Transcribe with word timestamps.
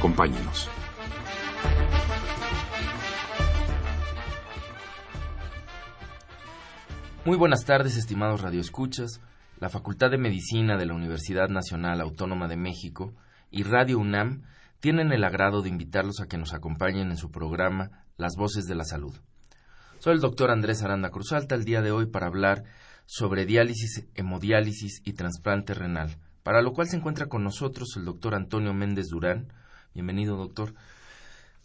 Acompáñenos. 0.00 0.66
Muy 7.26 7.36
buenas 7.36 7.66
tardes, 7.66 7.98
estimados 7.98 8.40
radioescuchas. 8.40 9.20
La 9.58 9.68
Facultad 9.68 10.10
de 10.10 10.16
Medicina 10.16 10.78
de 10.78 10.86
la 10.86 10.94
Universidad 10.94 11.50
Nacional 11.50 12.00
Autónoma 12.00 12.48
de 12.48 12.56
México 12.56 13.12
y 13.50 13.62
Radio 13.64 13.98
UNAM 13.98 14.44
tienen 14.80 15.12
el 15.12 15.22
agrado 15.22 15.60
de 15.60 15.68
invitarlos 15.68 16.22
a 16.22 16.28
que 16.28 16.38
nos 16.38 16.54
acompañen 16.54 17.10
en 17.10 17.18
su 17.18 17.30
programa 17.30 18.06
Las 18.16 18.36
Voces 18.38 18.64
de 18.64 18.76
la 18.76 18.84
Salud. 18.84 19.12
Soy 19.98 20.14
el 20.14 20.20
doctor 20.20 20.50
Andrés 20.50 20.82
Aranda 20.82 21.10
Cruzalta 21.10 21.54
el 21.56 21.66
día 21.66 21.82
de 21.82 21.92
hoy 21.92 22.06
para 22.06 22.26
hablar 22.26 22.64
sobre 23.04 23.44
diálisis, 23.44 24.08
hemodiálisis 24.14 25.02
y 25.04 25.12
trasplante 25.12 25.74
renal, 25.74 26.16
para 26.42 26.62
lo 26.62 26.72
cual 26.72 26.88
se 26.88 26.96
encuentra 26.96 27.26
con 27.26 27.44
nosotros 27.44 27.90
el 27.98 28.06
doctor 28.06 28.34
Antonio 28.34 28.72
Méndez 28.72 29.08
Durán. 29.10 29.52
Bienvenido, 29.94 30.36
doctor. 30.36 30.74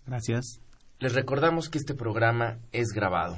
Gracias. 0.06 0.60
Les 1.00 1.14
recordamos 1.14 1.70
que 1.70 1.78
este 1.78 1.94
programa 1.94 2.58
es 2.72 2.90
grabado. 2.94 3.38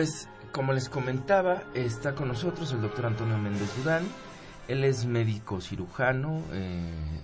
Pues, 0.00 0.30
como 0.50 0.72
les 0.72 0.88
comentaba, 0.88 1.62
está 1.74 2.14
con 2.14 2.28
nosotros 2.28 2.72
el 2.72 2.80
doctor 2.80 3.04
Antonio 3.04 3.36
Méndez 3.36 3.68
Durán. 3.76 4.02
Él 4.66 4.82
es 4.84 5.04
médico 5.04 5.60
cirujano, 5.60 6.42
eh, 6.52 7.20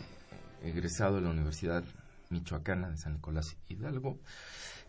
egresado 0.62 1.14
de 1.14 1.22
la 1.22 1.30
Universidad 1.30 1.84
Michoacana 2.28 2.90
de 2.90 2.98
San 2.98 3.14
Nicolás 3.14 3.56
Hidalgo. 3.70 4.18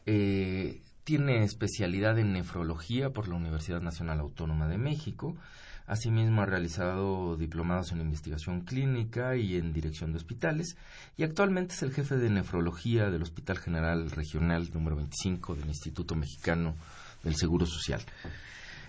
Eh, 0.05 0.81
tiene 1.05 1.45
especialidad 1.45 2.19
en 2.19 2.33
nefrología 2.33 3.11
por 3.11 3.29
la 3.29 3.35
Universidad 3.35 3.79
Nacional 3.79 4.19
Autónoma 4.19 4.67
de 4.67 4.77
México. 4.77 5.37
Asimismo, 5.85 6.41
ha 6.41 6.45
realizado 6.45 7.37
diplomados 7.37 7.93
en 7.93 8.01
investigación 8.01 8.65
clínica 8.65 9.37
y 9.37 9.55
en 9.55 9.71
dirección 9.71 10.11
de 10.11 10.17
hospitales. 10.17 10.75
Y 11.15 11.23
actualmente 11.23 11.73
es 11.73 11.83
el 11.83 11.93
jefe 11.93 12.17
de 12.17 12.29
nefrología 12.29 13.09
del 13.09 13.23
Hospital 13.23 13.59
General 13.59 14.11
Regional 14.11 14.69
número 14.73 14.97
25 14.97 15.55
del 15.55 15.67
Instituto 15.67 16.15
Mexicano 16.15 16.75
del 17.23 17.35
Seguro 17.35 17.65
Social. 17.65 18.01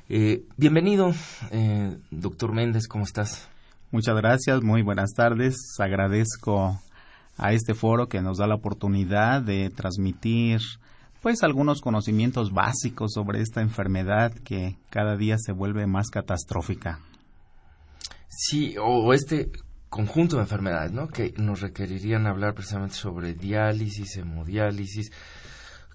Eh, 0.09 0.45
bienvenido, 0.57 1.13
eh, 1.51 1.97
doctor 2.11 2.53
Méndez, 2.53 2.89
¿cómo 2.89 3.05
estás? 3.05 3.49
Muchas 3.91 4.17
gracias, 4.17 4.63
muy 4.63 4.83
buenas 4.83 5.13
tardes. 5.15 5.57
Agradezco 5.79 6.81
a 7.37 7.53
este 7.53 7.75
foro 7.75 8.09
que 8.09 8.21
nos 8.21 8.39
da 8.39 8.47
la 8.47 8.57
oportunidad 8.57 9.43
de 9.43 9.71
transmitir 9.71 10.61
pues 11.23 11.43
algunos 11.43 11.81
conocimientos 11.81 12.53
básicos 12.53 13.13
sobre 13.13 13.41
esta 13.41 13.61
enfermedad 13.61 14.33
que 14.45 14.77
cada 14.91 15.17
día 15.17 15.37
se 15.39 15.53
vuelve 15.53 15.87
más 15.87 16.11
catastrófica. 16.11 17.01
Sí, 18.29 18.77
o 18.81 19.13
este 19.13 19.51
conjunto 19.89 20.37
de 20.37 20.43
enfermedades, 20.43 20.93
¿no? 20.93 21.09
Que 21.09 21.35
nos 21.37 21.61
requerirían 21.61 22.27
hablar 22.27 22.55
precisamente 22.55 22.95
sobre 22.95 23.35
diálisis, 23.35 24.17
hemodiálisis, 24.17 25.11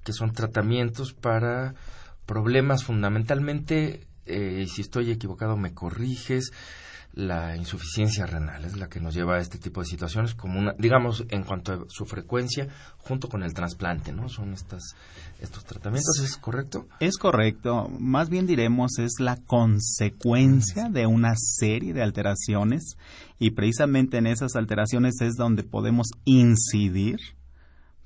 que 0.04 0.14
son 0.14 0.34
tratamientos 0.34 1.14
para 1.14 1.76
problemas 2.26 2.84
fundamentalmente, 2.84 4.08
eh, 4.26 4.66
si 4.68 4.82
estoy 4.82 5.12
equivocado 5.12 5.58
me 5.58 5.74
corriges, 5.74 6.52
la 7.14 7.56
insuficiencia 7.56 8.26
renal 8.26 8.66
es 8.66 8.76
la 8.76 8.90
que 8.90 9.00
nos 9.00 9.14
lleva 9.14 9.36
a 9.36 9.40
este 9.40 9.60
tipo 9.60 9.82
de 9.82 9.86
situaciones 9.86 10.34
como 10.34 10.60
una, 10.60 10.74
digamos, 10.80 11.24
en 11.30 11.44
cuanto 11.44 11.74
a 11.74 11.86
su 11.88 12.06
frecuencia, 12.06 12.68
junto 12.98 13.30
con 13.30 13.44
el 13.44 13.54
trasplante, 13.54 14.12
¿no? 14.12 14.30
Son 14.30 14.52
estas, 14.54 14.96
estos 15.40 15.64
tratamientos, 15.64 16.20
¿es 16.24 16.38
correcto? 16.38 16.88
Es 17.00 17.18
correcto, 17.18 17.88
más 18.00 18.30
bien 18.30 18.48
diremos 18.48 18.98
es 18.98 19.20
la 19.20 19.38
consecuencia 19.38 20.90
de 20.90 21.06
una 21.06 21.34
serie 21.36 21.94
de 21.94 22.02
alteraciones 22.02 22.98
y 23.38 23.52
precisamente 23.52 24.18
en 24.18 24.26
esas 24.26 24.56
alteraciones 24.56 25.22
es 25.22 25.36
donde 25.36 25.64
podemos 25.64 26.08
incidir 26.26 27.18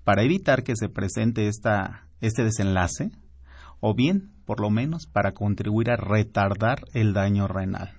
para 0.03 0.23
evitar 0.23 0.63
que 0.63 0.75
se 0.75 0.89
presente 0.89 1.47
esta, 1.47 2.07
este 2.19 2.43
desenlace 2.43 3.11
o 3.79 3.93
bien, 3.93 4.31
por 4.45 4.59
lo 4.59 4.69
menos, 4.69 5.05
para 5.05 5.33
contribuir 5.33 5.91
a 5.91 5.97
retardar 5.97 6.85
el 6.93 7.13
daño 7.13 7.47
renal. 7.47 7.93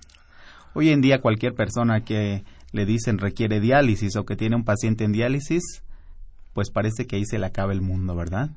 Hoy 0.73 0.89
en 0.89 1.01
día 1.01 1.21
cualquier 1.21 1.53
persona 1.53 2.03
que 2.03 2.43
le 2.71 2.85
dicen 2.85 3.17
requiere 3.17 3.59
diálisis 3.59 4.15
o 4.15 4.25
que 4.25 4.35
tiene 4.35 4.55
un 4.55 4.63
paciente 4.63 5.03
en 5.03 5.11
diálisis, 5.11 5.83
pues 6.53 6.71
parece 6.71 7.07
que 7.07 7.15
ahí 7.15 7.25
se 7.25 7.39
le 7.39 7.45
acaba 7.45 7.73
el 7.73 7.81
mundo, 7.81 8.15
¿verdad? 8.15 8.51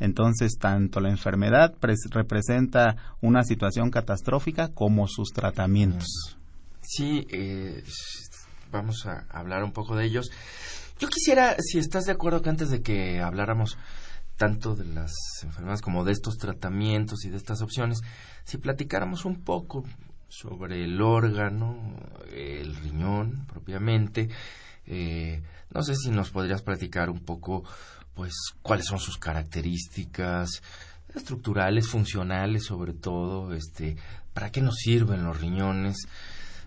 Entonces, 0.00 0.58
tanto 0.60 1.00
la 1.00 1.10
enfermedad 1.10 1.74
representa 2.10 2.96
una 3.20 3.42
situación 3.42 3.90
catastrófica 3.90 4.68
como 4.68 5.08
sus 5.08 5.32
tratamientos. 5.32 6.36
Sí, 6.80 7.26
eh, 7.30 7.82
vamos 8.70 9.06
a 9.06 9.26
hablar 9.30 9.64
un 9.64 9.72
poco 9.72 9.96
de 9.96 10.04
ellos. 10.04 10.30
Yo 11.00 11.08
quisiera, 11.08 11.56
si 11.58 11.78
estás 11.78 12.04
de 12.04 12.12
acuerdo, 12.12 12.42
que 12.42 12.50
antes 12.50 12.70
de 12.70 12.82
que 12.82 13.20
habláramos 13.20 13.76
tanto 14.38 14.76
de 14.76 14.86
las 14.86 15.12
enfermedades 15.42 15.82
como 15.82 16.04
de 16.04 16.12
estos 16.12 16.38
tratamientos 16.38 17.24
y 17.24 17.28
de 17.28 17.36
estas 17.36 17.60
opciones, 17.60 18.00
si 18.44 18.56
platicáramos 18.56 19.24
un 19.24 19.42
poco 19.42 19.84
sobre 20.28 20.84
el 20.84 21.02
órgano, 21.02 21.76
el 22.32 22.74
riñón 22.76 23.44
propiamente. 23.46 24.28
Eh, 24.86 25.42
no 25.74 25.82
sé 25.82 25.96
si 25.96 26.10
nos 26.10 26.30
podrías 26.30 26.62
platicar 26.62 27.10
un 27.10 27.20
poco, 27.20 27.64
pues, 28.14 28.32
cuáles 28.62 28.86
son 28.86 29.00
sus 29.00 29.18
características 29.18 30.62
estructurales, 31.14 31.88
funcionales, 31.88 32.64
sobre 32.64 32.92
todo, 32.92 33.52
este, 33.54 33.96
para 34.32 34.50
qué 34.52 34.60
nos 34.60 34.76
sirven 34.76 35.24
los 35.24 35.40
riñones, 35.40 36.06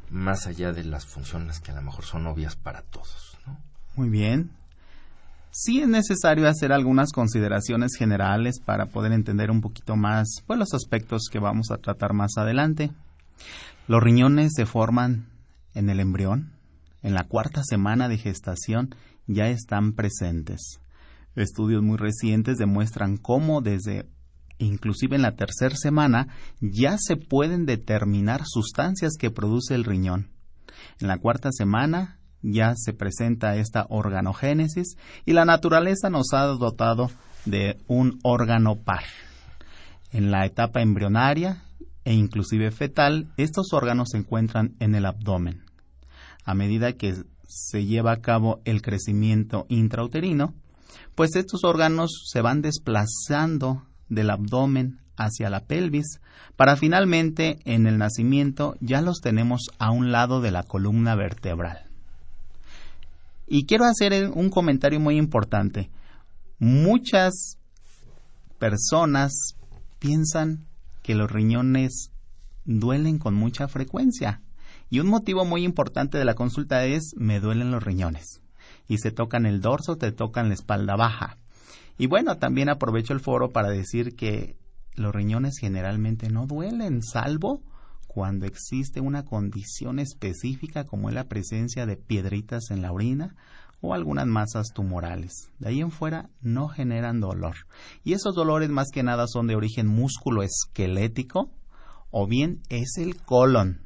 más 0.10 0.46
allá 0.46 0.74
de 0.74 0.84
las 0.84 1.06
funciones 1.06 1.62
que 1.62 1.72
a 1.72 1.76
lo 1.76 1.82
mejor 1.82 2.04
son 2.04 2.28
obvias 2.28 2.56
para 2.58 2.82
todos, 2.82 3.38
¿no? 3.46 3.58
Muy 3.96 4.10
bien. 4.10 4.61
Sí 5.54 5.82
es 5.82 5.88
necesario 5.90 6.48
hacer 6.48 6.72
algunas 6.72 7.12
consideraciones 7.12 7.92
generales 7.98 8.62
para 8.64 8.86
poder 8.86 9.12
entender 9.12 9.52
un 9.52 9.60
poquito 9.60 9.98
más 9.98 10.42
pues, 10.48 10.58
los 10.58 10.74
aspectos 10.74 11.28
que 11.30 11.40
vamos 11.40 11.72
a 11.72 11.78
tratar 11.78 12.14
más 12.14 12.38
adelante. 12.38 12.92
Los 13.88 14.02
riñones 14.02 14.54
se 14.56 14.66
forman 14.66 15.28
en 15.74 15.90
el 15.90 16.00
embrión. 16.00 16.54
En 17.04 17.14
la 17.14 17.26
cuarta 17.26 17.64
semana 17.66 18.08
de 18.08 18.18
gestación 18.18 18.96
ya 19.28 19.50
están 19.50 19.92
presentes. 19.92 20.80
Estudios 21.36 21.84
muy 21.84 21.98
recientes 21.98 22.58
demuestran 22.58 23.18
cómo 23.18 23.60
desde 23.60 24.06
inclusive 24.58 25.18
en 25.18 25.24
la 25.24 25.36
tercera 25.36 25.76
semana 25.76 26.30
ya 26.62 26.96
se 26.98 27.18
pueden 27.18 27.66
determinar 27.66 28.44
sustancias 28.46 29.14
que 29.20 29.32
produce 29.32 29.76
el 29.76 29.84
riñón. 29.84 30.30
En 31.02 31.10
la 31.10 31.18
cuarta 31.18 31.50
semana 31.52 32.21
ya 32.42 32.74
se 32.76 32.94
presenta 32.94 33.56
esta 33.56 33.86
organogénesis 33.90 34.98
y 35.26 35.34
la 35.34 35.46
naturaleza 35.46 36.10
nos 36.10 36.34
ha 36.34 36.46
dotado 36.46 37.10
de 37.46 37.78
un 37.88 38.20
órgano 38.24 38.76
par. 38.76 39.04
En 40.12 40.32
la 40.32 40.46
etapa 40.46 40.82
embrionaria 40.82 41.64
e 42.04 42.14
inclusive 42.14 42.72
fetal, 42.72 43.32
estos 43.38 43.74
órganos 43.74 44.10
se 44.12 44.18
encuentran 44.18 44.76
en 44.80 44.96
el 44.96 45.06
abdomen. 45.06 45.64
A 46.44 46.54
medida 46.54 46.94
que 46.94 47.16
se 47.48 47.86
lleva 47.86 48.14
a 48.14 48.22
cabo 48.22 48.62
el 48.66 48.82
crecimiento 48.82 49.66
intrauterino, 49.70 50.54
pues 51.16 51.36
estos 51.36 51.64
órganos 51.64 52.24
se 52.32 52.42
van 52.42 52.62
desplazando 52.62 53.84
del 54.10 54.30
abdomen 54.30 55.00
hacia 55.18 55.50
la 55.50 55.62
pelvis 55.66 56.20
para 56.56 56.76
finalmente 56.76 57.60
en 57.66 57.88
el 57.88 57.98
nacimiento 57.98 58.76
ya 58.80 59.02
los 59.02 59.22
tenemos 59.22 59.70
a 59.78 59.92
un 59.92 60.12
lado 60.12 60.42
de 60.42 60.52
la 60.52 60.64
columna 60.64 61.16
vertebral. 61.16 61.91
Y 63.54 63.66
quiero 63.66 63.84
hacer 63.84 64.32
un 64.34 64.50
comentario 64.50 65.02
muy 65.02 65.18
importante. 65.18 65.90
Muchas 66.58 67.58
personas 68.60 69.58
piensan 70.00 70.68
que 71.04 71.16
los 71.16 71.30
riñones 71.30 72.14
duelen 72.64 73.20
con 73.20 73.36
mucha 73.36 73.68
frecuencia. 73.68 74.42
Y 74.90 75.02
un 75.02 75.08
motivo 75.08 75.44
muy 75.44 75.66
importante 75.66 76.18
de 76.18 76.24
la 76.24 76.34
consulta 76.34 76.86
es 76.86 77.14
me 77.18 77.42
duelen 77.42 77.72
los 77.72 77.84
riñones. 77.84 78.42
Y 78.88 79.00
se 79.00 79.12
tocan 79.12 79.46
el 79.46 79.60
dorso, 79.60 79.98
te 79.98 80.14
tocan 80.14 80.48
la 80.48 80.54
espalda 80.54 80.96
baja. 80.96 81.36
Y 81.98 82.08
bueno, 82.08 82.38
también 82.38 82.70
aprovecho 82.70 83.12
el 83.12 83.20
foro 83.20 83.50
para 83.50 83.68
decir 83.68 84.16
que 84.16 84.56
los 84.96 85.14
riñones 85.14 85.58
generalmente 85.60 86.30
no 86.30 86.48
duelen, 86.48 87.04
salvo 87.04 87.62
cuando 88.14 88.46
existe 88.46 89.00
una 89.00 89.24
condición 89.24 89.98
específica 89.98 90.84
como 90.84 91.08
es 91.08 91.16
la 91.16 91.30
presencia 91.30 91.86
de 91.86 91.96
piedritas 91.96 92.70
en 92.70 92.82
la 92.82 92.92
orina 92.92 93.38
o 93.80 93.94
algunas 93.94 94.28
masas 94.28 94.68
tumorales. 94.76 95.50
De 95.60 95.70
ahí 95.70 95.80
en 95.80 95.92
fuera 95.92 96.30
no 96.42 96.68
generan 96.68 97.22
dolor. 97.22 97.56
Y 98.04 98.12
esos 98.12 98.36
dolores 98.36 98.70
más 98.70 98.90
que 98.92 99.02
nada 99.02 99.28
son 99.28 99.48
de 99.48 99.56
origen 99.56 99.88
músculo 99.88 100.44
esquelético 100.44 101.52
o 102.10 102.28
bien 102.28 102.60
es 102.68 102.98
el 102.98 103.16
colon. 103.16 103.80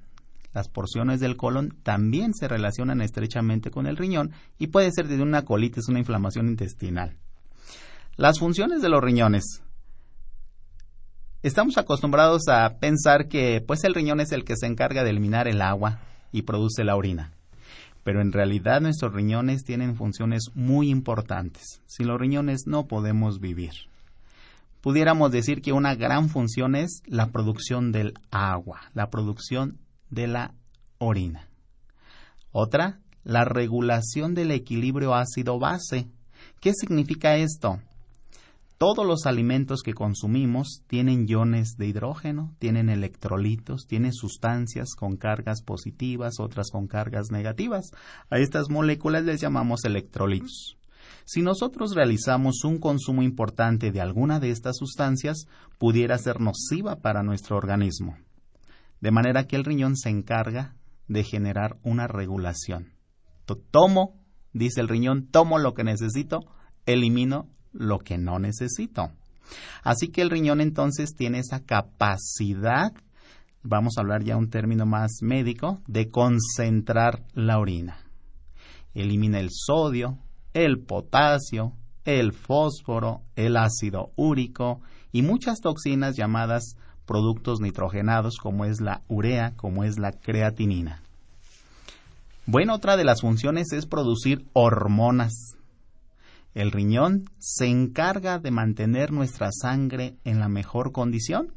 Las 0.55 0.69
porciones 0.69 1.19
del 1.19 1.37
colon 1.37 1.77
también 1.83 2.33
se 2.33 2.47
relacionan 2.47 3.01
estrechamente 3.01 3.69
con 3.69 3.85
el 3.85 3.95
riñón 3.95 4.31
y 4.57 4.67
puede 4.67 4.89
ser 4.91 5.07
desde 5.07 5.21
una 5.21 5.45
colitis, 5.45 5.87
una 5.87 5.99
inflamación 5.99 6.47
intestinal. 6.47 7.15
Las 8.15 8.39
funciones 8.39 8.81
de 8.81 8.89
los 8.89 9.03
riñones. 9.03 9.61
Estamos 11.45 11.77
acostumbrados 11.77 12.47
a 12.47 12.79
pensar 12.79 13.27
que 13.27 13.61
pues 13.61 13.83
el 13.83 13.93
riñón 13.93 14.19
es 14.19 14.31
el 14.31 14.45
que 14.45 14.55
se 14.55 14.65
encarga 14.65 15.03
de 15.03 15.11
eliminar 15.11 15.47
el 15.47 15.61
agua 15.61 15.99
y 16.31 16.41
produce 16.41 16.83
la 16.83 16.95
orina. 16.95 17.33
Pero 18.03 18.19
en 18.19 18.31
realidad 18.31 18.81
nuestros 18.81 19.13
riñones 19.13 19.63
tienen 19.63 19.95
funciones 19.95 20.45
muy 20.55 20.89
importantes. 20.89 21.83
Sin 21.85 22.07
los 22.07 22.19
riñones 22.19 22.63
no 22.65 22.87
podemos 22.87 23.39
vivir 23.39 23.73
pudiéramos 24.81 25.31
decir 25.31 25.63
que 25.63 25.71
una 25.71 25.93
gran 25.95 26.29
función 26.29 26.75
es 26.75 27.01
la 27.07 27.31
producción 27.31 27.91
del 27.91 28.13
agua, 28.29 28.81
la 28.93 29.09
producción 29.09 29.79
de 30.11 30.27
la 30.27 30.53
orina. 30.99 31.47
Otra, 32.51 32.99
la 33.23 33.45
regulación 33.45 34.33
del 34.35 34.51
equilibrio 34.51 35.13
ácido-base. 35.15 36.07
¿Qué 36.59 36.73
significa 36.73 37.35
esto? 37.35 37.79
Todos 38.77 39.05
los 39.05 39.25
alimentos 39.25 39.83
que 39.83 39.93
consumimos 39.93 40.83
tienen 40.87 41.29
iones 41.29 41.77
de 41.77 41.87
hidrógeno, 41.87 42.53
tienen 42.59 42.89
electrolitos, 42.89 43.87
tienen 43.87 44.11
sustancias 44.11 44.95
con 44.97 45.15
cargas 45.15 45.61
positivas, 45.61 46.41
otras 46.41 46.71
con 46.71 46.87
cargas 46.87 47.31
negativas. 47.31 47.91
A 48.29 48.37
estas 48.37 48.69
moléculas 48.69 49.23
les 49.23 49.39
llamamos 49.39 49.85
electrolitos. 49.85 50.77
Si 51.23 51.41
nosotros 51.41 51.95
realizamos 51.95 52.65
un 52.65 52.79
consumo 52.79 53.23
importante 53.23 53.91
de 53.91 54.01
alguna 54.01 54.41
de 54.41 54.49
estas 54.49 54.75
sustancias, 54.75 55.47
pudiera 55.77 56.17
ser 56.17 56.41
nociva 56.41 56.97
para 56.97 57.23
nuestro 57.23 57.55
organismo. 57.55 58.17
De 58.99 59.11
manera 59.11 59.47
que 59.47 59.55
el 59.55 59.63
riñón 59.63 59.95
se 59.95 60.09
encarga 60.09 60.75
de 61.07 61.23
generar 61.23 61.77
una 61.81 62.07
regulación. 62.07 62.91
Tomo, 63.71 64.19
dice 64.51 64.81
el 64.81 64.89
riñón, 64.89 65.27
tomo 65.27 65.59
lo 65.59 65.73
que 65.73 65.85
necesito, 65.85 66.41
elimino 66.85 67.54
lo 67.77 67.99
que 67.99 68.17
no 68.17 68.39
necesito. 68.39 69.11
Así 69.83 70.07
que 70.07 70.21
el 70.21 70.29
riñón 70.29 70.61
entonces 70.61 71.15
tiene 71.15 71.39
esa 71.39 71.59
capacidad, 71.59 72.91
vamos 73.63 73.97
a 73.97 74.01
hablar 74.01 74.23
ya 74.23 74.37
un 74.37 74.49
término 74.49 74.85
más 74.85 75.19
médico, 75.21 75.79
de 75.87 76.09
concentrar 76.09 77.23
la 77.33 77.59
orina. 77.59 77.97
Elimina 78.93 79.39
el 79.39 79.49
sodio, 79.51 80.17
el 80.53 80.79
potasio, 80.79 81.73
el 82.05 82.33
fósforo, 82.33 83.21
el 83.35 83.57
ácido 83.57 84.11
úrico 84.15 84.81
y 85.11 85.21
muchas 85.21 85.59
toxinas 85.59 86.15
llamadas 86.15 86.75
productos 87.05 87.59
nitrogenados 87.59 88.37
como 88.37 88.65
es 88.65 88.81
la 88.81 89.01
urea, 89.07 89.53
como 89.55 89.83
es 89.83 89.99
la 89.99 90.11
creatinina. 90.11 91.01
Bueno, 92.45 92.75
otra 92.75 92.95
de 92.95 93.03
las 93.03 93.21
funciones 93.21 93.71
es 93.73 93.85
producir 93.85 94.45
hormonas. 94.53 95.33
El 96.55 96.71
riñón 96.71 97.29
se 97.37 97.67
encarga 97.67 98.39
de 98.39 98.49
mantener 98.49 99.11
nuestra 99.11 99.49
sangre 99.51 100.15
en 100.23 100.39
la 100.39 100.47
mejor 100.47 100.93
condición. 100.93 101.53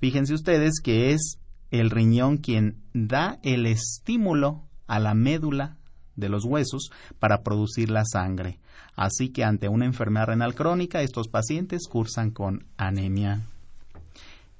Fíjense 0.00 0.34
ustedes 0.34 0.80
que 0.82 1.12
es 1.12 1.38
el 1.70 1.90
riñón 1.90 2.38
quien 2.38 2.82
da 2.92 3.38
el 3.44 3.66
estímulo 3.66 4.64
a 4.88 4.98
la 4.98 5.14
médula 5.14 5.76
de 6.16 6.28
los 6.28 6.44
huesos 6.44 6.90
para 7.20 7.44
producir 7.44 7.88
la 7.88 8.04
sangre. 8.04 8.58
Así 8.96 9.28
que 9.28 9.44
ante 9.44 9.68
una 9.68 9.86
enfermedad 9.86 10.26
renal 10.26 10.54
crónica, 10.56 11.02
estos 11.02 11.28
pacientes 11.28 11.86
cursan 11.88 12.32
con 12.32 12.66
anemia. 12.76 13.46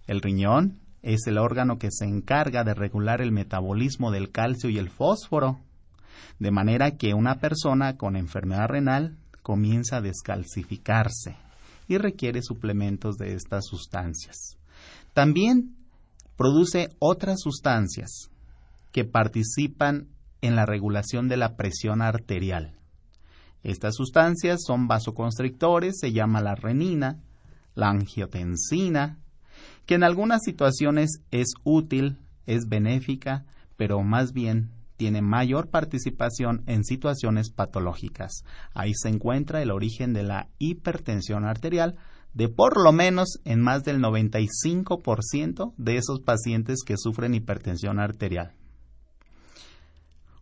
El 0.07 0.21
riñón 0.21 0.79
es 1.03 1.27
el 1.27 1.39
órgano 1.39 1.79
que 1.79 1.91
se 1.91 2.05
encarga 2.05 2.63
de 2.63 2.75
regular 2.75 3.21
el 3.21 3.33
metabolismo 3.33 4.13
del 4.13 4.31
calcio 4.31 4.71
y 4.71 4.79
el 4.79 4.91
fósforo, 4.91 5.59
de 6.39 6.51
manera 6.51 6.93
que 6.93 7.15
una 7.15 7.39
persona 7.39 7.97
con 7.97 8.17
enfermedad 8.17 8.69
renal 8.69 9.17
comienza 9.43 9.99
a 9.99 10.01
descalcificarse 10.01 11.37
y 11.89 11.99
requiere 11.99 12.43
suplementos 12.43 13.17
de 13.17 13.35
estas 13.35 13.67
sustancias. 13.67 14.57
También 15.13 15.77
produce 16.37 16.91
otras 16.99 17.41
sustancias 17.41 18.31
que 18.93 19.05
participan 19.05 20.09
en 20.43 20.57
la 20.57 20.67
regulación 20.67 21.29
de 21.29 21.37
la 21.37 21.57
presión 21.57 22.03
arterial. 22.03 22.75
Estas 23.63 23.95
sustancias 23.95 24.61
son 24.65 24.87
vasoconstrictores, 24.87 25.99
se 25.99 26.13
llama 26.13 26.41
la 26.41 26.55
renina, 26.55 27.21
la 27.75 27.89
angiotensina, 27.91 29.19
que 29.87 29.95
en 29.95 30.05
algunas 30.05 30.43
situaciones 30.43 31.21
es 31.31 31.55
útil, 31.65 32.19
es 32.47 32.69
benéfica, 32.69 33.45
pero 33.77 34.03
más 34.03 34.33
bien 34.33 34.71
tiene 34.97 35.23
mayor 35.23 35.69
participación 35.69 36.63
en 36.67 36.85
situaciones 36.85 37.51
patológicas. 37.51 38.45
Ahí 38.75 38.93
se 38.95 39.09
encuentra 39.09 39.63
el 39.63 39.71
origen 39.71 40.13
de 40.13 40.23
la 40.23 40.49
hipertensión 40.59 41.45
arterial, 41.45 41.97
de 42.35 42.49
por 42.49 42.83
lo 42.83 42.93
menos 42.93 43.39
en 43.45 43.63
más 43.63 43.83
del 43.83 44.01
95% 44.01 45.73
de 45.77 45.97
esos 45.97 46.21
pacientes 46.21 46.83
que 46.85 46.97
sufren 46.97 47.35
hipertensión 47.35 47.99
arterial. 47.99 48.53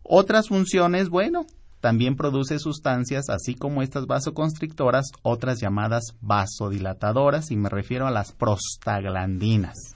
Otras 0.03 0.49
funciones, 0.49 1.09
bueno, 1.09 1.45
también 1.79 2.15
produce 2.15 2.59
sustancias, 2.59 3.29
así 3.29 3.55
como 3.55 3.81
estas 3.81 4.07
vasoconstrictoras, 4.07 5.05
otras 5.21 5.59
llamadas 5.61 6.03
vasodilatadoras, 6.21 7.51
y 7.51 7.57
me 7.57 7.69
refiero 7.69 8.07
a 8.07 8.11
las 8.11 8.31
prostaglandinas. 8.31 9.94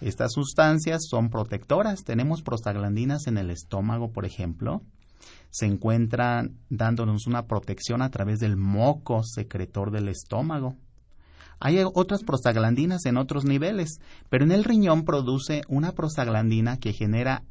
Estas 0.00 0.32
sustancias 0.32 1.06
son 1.08 1.30
protectoras. 1.30 2.04
Tenemos 2.04 2.42
prostaglandinas 2.42 3.26
en 3.26 3.38
el 3.38 3.50
estómago, 3.50 4.12
por 4.12 4.26
ejemplo. 4.26 4.82
Se 5.50 5.66
encuentran 5.66 6.58
dándonos 6.68 7.26
una 7.26 7.46
protección 7.46 8.02
a 8.02 8.10
través 8.10 8.38
del 8.38 8.56
moco 8.56 9.22
secretor 9.24 9.90
del 9.90 10.08
estómago. 10.08 10.76
Hay 11.58 11.78
otras 11.82 12.22
prostaglandinas 12.22 13.06
en 13.06 13.16
otros 13.16 13.46
niveles, 13.46 14.00
pero 14.28 14.44
en 14.44 14.52
el 14.52 14.64
riñón 14.64 15.04
produce 15.04 15.62
una 15.68 15.92
prostaglandina 15.92 16.76
que 16.78 16.92
genera 16.92 17.42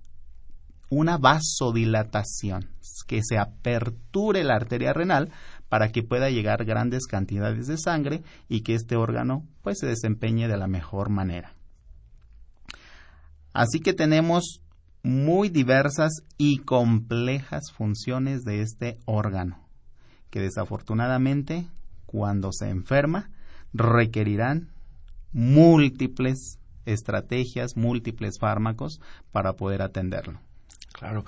una 0.92 1.18
vasodilatación, 1.18 2.70
que 3.08 3.22
se 3.24 3.40
aperture 3.40 4.44
la 4.44 4.56
arteria 4.56 4.94
renal 4.94 5.32
para 5.70 5.92
que 5.92 6.04
pueda 6.04 6.30
llegar 6.30 6.66
grandes 6.66 7.08
cantidades 7.08 7.66
de 7.66 7.80
sangre 7.80 8.22
y 8.48 8.62
que 8.62 8.75
este 8.75 8.96
órgano 8.96 9.48
pues 9.64 9.80
se 9.80 9.88
desempeñe 9.88 10.48
de 10.48 10.58
la 10.58 10.68
mejor 10.68 11.10
manera. 11.10 11.56
Así 13.56 13.80
que 13.80 13.94
tenemos 13.94 14.62
muy 15.02 15.48
diversas 15.48 16.12
y 16.38 16.58
complejas 16.58 17.72
funciones 17.72 18.44
de 18.44 18.62
este 18.62 18.98
órgano, 19.06 19.66
que 20.30 20.42
desafortunadamente 20.42 21.66
cuando 22.06 22.52
se 22.52 22.68
enferma 22.68 23.30
requerirán 23.74 24.74
múltiples 25.32 26.60
estrategias, 26.86 27.78
múltiples 27.78 28.40
fármacos 28.42 29.00
para 29.32 29.54
poder 29.54 29.82
atenderlo. 29.82 30.42
Claro. 30.92 31.24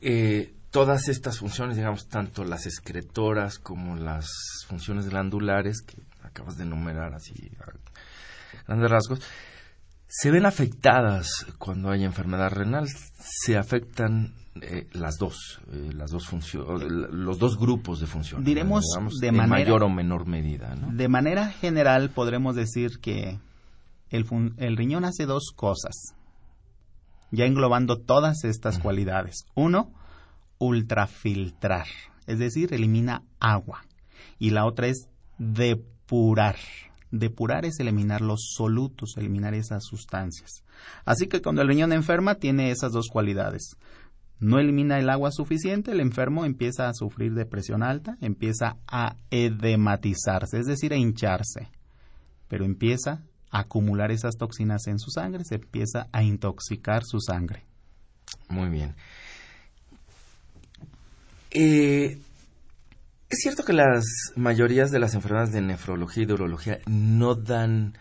Eh, 0.00 0.54
todas 0.70 1.08
estas 1.08 1.40
funciones, 1.40 1.76
digamos, 1.76 2.06
tanto 2.06 2.44
las 2.44 2.66
excretoras 2.66 3.58
como 3.58 3.96
las 3.96 4.28
funciones 4.68 5.08
glandulares 5.08 5.82
que 5.82 5.96
acabas 6.22 6.56
de 6.56 6.62
enumerar 6.62 7.14
así 7.14 7.34
a 7.58 8.62
grandes 8.68 8.90
rasgos, 8.90 9.20
se 10.16 10.30
ven 10.30 10.46
afectadas 10.46 11.28
cuando 11.58 11.90
hay 11.90 12.04
enfermedad 12.04 12.50
renal, 12.52 12.86
se 12.88 13.56
afectan 13.56 14.34
eh, 14.62 14.86
las 14.92 15.16
dos, 15.18 15.60
eh, 15.72 15.90
las 15.92 16.10
dos 16.12 16.26
funciones, 16.28 16.88
los 17.10 17.38
dos 17.40 17.58
grupos 17.58 17.98
de 18.00 18.06
funciones. 18.06 18.46
Diremos 18.46 18.84
de 19.20 19.26
en 19.28 19.36
manera- 19.36 19.48
mayor 19.64 19.82
o 19.82 19.88
menor 19.88 20.26
medida, 20.26 20.76
¿no? 20.76 20.92
De 20.94 21.08
manera 21.08 21.48
general 21.50 22.10
podremos 22.10 22.54
decir 22.54 23.00
que 23.00 23.38
el, 24.10 24.24
fun- 24.24 24.54
el 24.58 24.76
riñón 24.76 25.04
hace 25.04 25.26
dos 25.26 25.50
cosas, 25.56 26.14
ya 27.32 27.46
englobando 27.46 27.96
todas 27.98 28.44
estas 28.44 28.78
cualidades. 28.78 29.46
Uno, 29.56 29.92
ultrafiltrar, 30.58 31.86
es 32.28 32.38
decir, 32.38 32.72
elimina 32.72 33.22
agua. 33.40 33.84
Y 34.38 34.50
la 34.50 34.66
otra 34.66 34.86
es 34.86 35.08
depurar. 35.38 36.56
Depurar 37.16 37.64
es 37.64 37.78
eliminar 37.78 38.22
los 38.22 38.54
solutos, 38.56 39.16
eliminar 39.16 39.54
esas 39.54 39.84
sustancias. 39.84 40.64
Así 41.04 41.28
que 41.28 41.40
cuando 41.40 41.62
el 41.62 41.68
riñón 41.68 41.92
enferma 41.92 42.34
tiene 42.34 42.72
esas 42.72 42.90
dos 42.90 43.08
cualidades. 43.08 43.76
No 44.40 44.58
elimina 44.58 44.98
el 44.98 45.08
agua 45.08 45.30
suficiente, 45.30 45.92
el 45.92 46.00
enfermo 46.00 46.44
empieza 46.44 46.88
a 46.88 46.92
sufrir 46.92 47.34
de 47.34 47.46
presión 47.46 47.84
alta, 47.84 48.18
empieza 48.20 48.78
a 48.88 49.14
edematizarse, 49.30 50.58
es 50.58 50.66
decir, 50.66 50.92
a 50.92 50.96
hincharse. 50.96 51.68
Pero 52.48 52.64
empieza 52.64 53.22
a 53.48 53.60
acumular 53.60 54.10
esas 54.10 54.36
toxinas 54.36 54.88
en 54.88 54.98
su 54.98 55.12
sangre, 55.12 55.44
se 55.44 55.54
empieza 55.54 56.08
a 56.10 56.24
intoxicar 56.24 57.04
su 57.04 57.20
sangre. 57.20 57.64
Muy 58.48 58.70
bien. 58.70 58.96
Eh, 61.52 62.18
es 63.28 63.38
cierto 63.40 63.64
que 63.64 63.72
las 63.72 64.04
mayorías 64.36 64.90
de 64.90 64.98
las 64.98 65.14
enfermedades 65.14 65.52
de 65.52 65.62
nefrología 65.62 66.22
y 66.22 66.26
de 66.26 66.34
urología 66.34 66.78
no 66.86 67.34
dan 67.34 67.96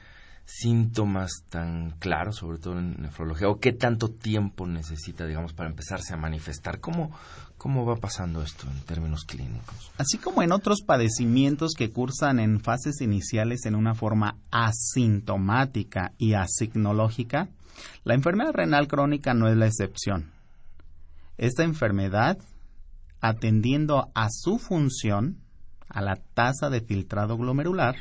síntomas 0.46 1.32
tan 1.50 1.92
claros, 2.00 2.38
sobre 2.38 2.58
todo 2.58 2.78
en 2.78 3.02
nefrología, 3.02 3.48
o 3.48 3.60
qué 3.60 3.72
tanto 3.72 4.10
tiempo 4.10 4.68
necesita, 4.68 5.26
digamos, 5.26 5.54
para 5.54 5.70
empezarse 5.70 6.14
a 6.14 6.18
manifestar. 6.18 6.80
¿Cómo, 6.80 7.12
cómo 7.58 7.86
va 7.86 7.96
pasando 7.96 8.42
esto 8.42 8.68
en 8.70 8.82
términos 8.82 9.24
clínicos? 9.24 9.92
Así 9.98 10.18
como 10.18 10.44
en 10.44 10.52
otros 10.52 10.82
padecimientos 10.86 11.74
que 11.78 11.92
cursan 11.92 12.40
en 12.40 12.60
fases 12.60 13.02
iniciales 13.02 13.66
en 13.66 13.76
una 13.76 13.96
forma 13.96 14.38
asintomática 14.52 16.12
y 16.18 16.34
asignológica, 16.34 17.50
la 18.04 18.14
enfermedad 18.14 18.54
renal 18.54 18.88
crónica 18.88 19.34
no 19.34 19.48
es 19.48 19.58
la 19.58 19.68
excepción. 19.68 20.32
Esta 21.38 21.64
enfermedad, 21.64 22.38
atendiendo 23.24 24.12
a 24.16 24.28
su 24.30 24.60
función, 24.60 25.38
a 25.88 26.02
la 26.02 26.18
tasa 26.18 26.70
de 26.70 26.82
filtrado 26.82 27.38
glomerular, 27.38 27.96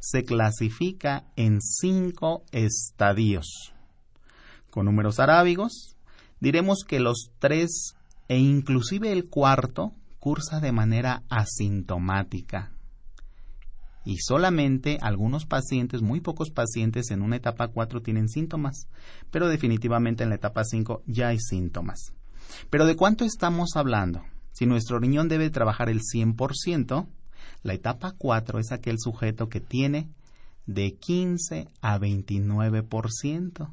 se 0.00 0.24
clasifica 0.24 1.24
en 1.34 1.62
cinco 1.62 2.44
estadios. 2.52 3.72
Con 4.68 4.84
números 4.84 5.18
arábigos, 5.18 5.96
diremos 6.40 6.84
que 6.86 7.00
los 7.00 7.30
tres 7.38 7.94
e 8.28 8.36
inclusive 8.36 9.12
el 9.12 9.30
cuarto 9.30 9.94
cursa 10.18 10.60
de 10.60 10.72
manera 10.72 11.22
asintomática. 11.30 12.70
Y 14.04 14.18
solamente 14.18 14.98
algunos 15.00 15.46
pacientes, 15.46 16.02
muy 16.02 16.20
pocos 16.20 16.50
pacientes 16.50 17.10
en 17.10 17.22
una 17.22 17.36
etapa 17.36 17.68
4 17.68 18.02
tienen 18.02 18.28
síntomas, 18.28 18.88
pero 19.30 19.48
definitivamente 19.48 20.22
en 20.22 20.28
la 20.28 20.36
etapa 20.36 20.64
5 20.64 21.02
ya 21.06 21.28
hay 21.28 21.38
síntomas. 21.40 22.12
Pero 22.68 22.84
¿de 22.84 22.94
cuánto 22.94 23.24
estamos 23.24 23.70
hablando? 23.74 24.22
Si 24.56 24.64
nuestro 24.64 24.98
riñón 24.98 25.28
debe 25.28 25.50
trabajar 25.50 25.90
el 25.90 26.00
100%, 26.00 27.06
la 27.62 27.74
etapa 27.74 28.14
4 28.16 28.58
es 28.58 28.72
aquel 28.72 28.96
sujeto 28.98 29.50
que 29.50 29.60
tiene 29.60 30.08
de 30.64 30.94
15 30.94 31.68
a 31.82 31.98
29%. 31.98 33.70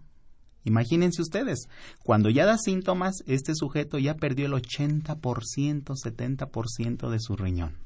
Imagínense 0.66 1.22
ustedes, 1.22 1.70
cuando 2.04 2.30
ya 2.30 2.46
da 2.46 2.58
síntomas, 2.58 3.24
este 3.28 3.56
sujeto 3.56 3.98
ya 3.98 4.16
perdió 4.16 4.46
el 4.46 4.52
80%, 4.52 5.16
70% 5.16 7.10
de 7.10 7.20
su 7.22 7.38
riñón. 7.38 7.78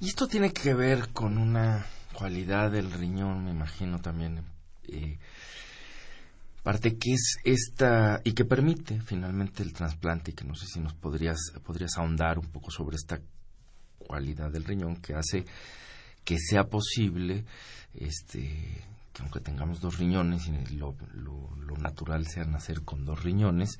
Y 0.00 0.08
esto 0.08 0.26
tiene 0.26 0.52
que 0.52 0.74
ver 0.74 1.10
con 1.10 1.38
una 1.38 1.86
cualidad 2.14 2.72
del 2.72 2.90
riñón, 2.90 3.44
me 3.44 3.52
imagino 3.52 4.00
también. 4.00 4.42
eh, 4.88 5.20
parte 6.62 6.96
que 6.96 7.12
es 7.12 7.38
esta 7.44 8.20
y 8.24 8.32
que 8.32 8.44
permite 8.44 9.00
finalmente 9.00 9.62
el 9.62 9.72
trasplante 9.72 10.32
que 10.32 10.44
no 10.44 10.54
sé 10.54 10.66
si 10.66 10.80
nos 10.80 10.94
podrías 10.94 11.38
podrías 11.64 11.96
ahondar 11.98 12.38
un 12.38 12.46
poco 12.46 12.70
sobre 12.70 12.96
esta 12.96 13.20
cualidad 13.98 14.50
del 14.50 14.64
riñón 14.64 14.96
que 14.96 15.14
hace 15.14 15.44
que 16.24 16.38
sea 16.38 16.64
posible 16.64 17.44
este 17.94 18.84
que 19.12 19.22
aunque 19.22 19.40
tengamos 19.40 19.80
dos 19.80 19.98
riñones 19.98 20.46
y 20.48 20.76
lo, 20.76 20.94
lo- 21.14 21.54
lo 21.56 21.76
natural 21.76 22.26
sea 22.26 22.44
nacer 22.44 22.82
con 22.82 23.04
dos 23.04 23.22
riñones 23.22 23.78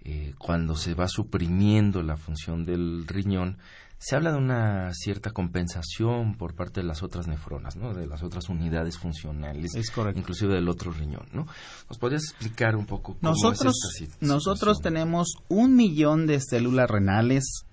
eh, 0.00 0.34
cuando 0.38 0.76
se 0.76 0.94
va 0.94 1.08
suprimiendo 1.08 2.02
la 2.02 2.16
función 2.16 2.64
del 2.64 3.06
riñón 3.06 3.58
se 3.98 4.16
habla 4.16 4.32
de 4.32 4.38
una 4.38 4.92
cierta 4.92 5.30
compensación 5.30 6.36
por 6.36 6.54
parte 6.54 6.80
de 6.80 6.86
las 6.86 7.02
otras 7.02 7.26
nefronas, 7.26 7.76
¿no? 7.76 7.94
De 7.94 8.06
las 8.06 8.22
otras 8.22 8.48
unidades 8.48 8.98
funcionales, 8.98 9.74
Es 9.74 9.90
correcto. 9.90 10.20
inclusive 10.20 10.54
del 10.54 10.68
otro 10.68 10.92
riñón, 10.92 11.26
¿no? 11.32 11.46
¿Nos 11.88 11.98
podrías 11.98 12.22
explicar 12.24 12.76
un 12.76 12.86
poco 12.86 13.16
cómo 13.18 13.32
Nosotros, 13.32 13.74
es 13.94 14.02
esta 14.08 14.26
nosotros 14.26 14.80
tenemos 14.80 15.34
un 15.48 15.74
millón 15.74 16.26
de 16.26 16.40
células 16.40 16.90
renales 16.90 17.64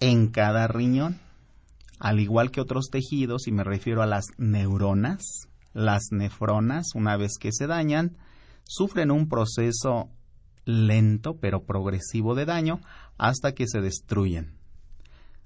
en 0.00 0.28
cada 0.28 0.66
riñón, 0.68 1.20
al 1.98 2.20
igual 2.20 2.50
que 2.50 2.60
otros 2.60 2.88
tejidos, 2.90 3.46
y 3.46 3.52
me 3.52 3.64
refiero 3.64 4.02
a 4.02 4.06
las 4.06 4.26
neuronas, 4.36 5.22
las 5.72 6.08
nefronas, 6.10 6.88
una 6.94 7.16
vez 7.16 7.38
que 7.40 7.52
se 7.52 7.66
dañan, 7.66 8.18
sufren 8.64 9.10
un 9.10 9.28
proceso 9.28 10.10
lento 10.64 11.38
pero 11.40 11.64
progresivo 11.64 12.34
de 12.34 12.44
daño 12.44 12.80
hasta 13.18 13.52
que 13.52 13.66
se 13.66 13.80
destruyen. 13.80 14.58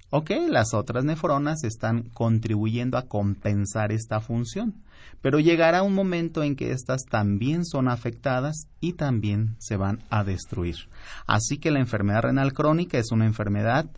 Ok, 0.09 0.31
las 0.49 0.73
otras 0.73 1.03
nefronas 1.03 1.65
están 1.65 2.03
contribuyendo 2.13 2.97
a 2.97 3.07
compensar 3.07 3.91
esta 3.91 4.21
función, 4.21 4.75
pero 5.21 5.39
llegará 5.39 5.83
un 5.83 5.93
momento 5.93 6.43
en 6.43 6.55
que 6.55 6.71
estas 6.71 7.03
también 7.03 7.65
son 7.65 7.89
afectadas 7.89 8.69
y 8.79 8.93
también 8.93 9.57
se 9.59 9.75
van 9.75 9.99
a 10.09 10.23
destruir. 10.23 10.77
Así 11.25 11.57
que 11.57 11.71
la 11.71 11.79
enfermedad 11.79 12.21
renal 12.21 12.53
crónica 12.53 12.97
es 12.97 13.11
una 13.11 13.25
enfermedad 13.25 13.89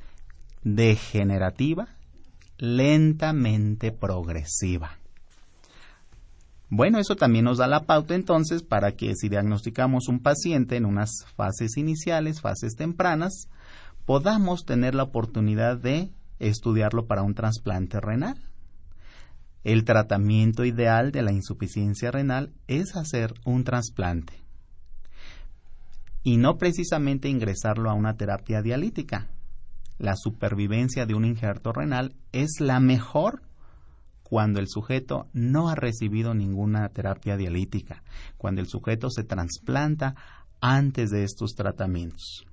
degenerativa, 0.64 1.90
lentamente 2.58 3.92
progresiva. 3.92 4.98
Bueno, 6.72 7.00
eso 7.00 7.16
también 7.16 7.46
nos 7.46 7.60
da 7.60 7.68
la 7.68 7.86
pauta 7.86 8.16
entonces 8.16 8.64
para 8.64 8.94
que 8.94 9.16
si 9.16 9.30
diagnosticamos 9.30 10.08
un 10.08 10.20
paciente 10.20 10.76
en 10.76 10.86
unas 10.86 11.26
fases 11.36 11.78
iniciales, 11.78 12.42
fases 12.42 12.76
tempranas, 12.76 13.48
podamos 14.10 14.66
tener 14.66 14.96
la 14.96 15.04
oportunidad 15.04 15.78
de 15.78 16.12
estudiarlo 16.40 17.06
para 17.06 17.22
un 17.22 17.36
trasplante 17.36 18.00
renal. 18.00 18.42
El 19.64 19.86
tratamiento 19.86 20.66
ideal 20.66 21.12
de 21.12 21.22
la 21.22 21.32
insuficiencia 21.32 22.10
renal 22.10 22.52
es 22.66 22.96
hacer 22.96 23.36
un 23.46 23.64
trasplante 23.64 24.34
y 26.24 26.38
no 26.38 26.58
precisamente 26.58 27.30
ingresarlo 27.30 27.88
a 27.88 27.94
una 27.94 28.18
terapia 28.18 28.64
dialítica. 28.64 29.28
La 30.00 30.16
supervivencia 30.16 31.06
de 31.06 31.14
un 31.14 31.24
injerto 31.24 31.72
renal 31.72 32.16
es 32.32 32.56
la 32.60 32.80
mejor 32.80 33.44
cuando 34.24 34.60
el 34.60 34.70
sujeto 34.70 35.28
no 35.34 35.70
ha 35.70 35.76
recibido 35.76 36.34
ninguna 36.34 36.90
terapia 36.90 37.38
dialítica, 37.38 38.02
cuando 38.40 38.60
el 38.60 38.68
sujeto 38.68 39.12
se 39.12 39.24
trasplanta 39.24 40.16
antes 40.62 41.12
de 41.12 41.26
estos 41.26 41.54
tratamientos. 41.54 42.49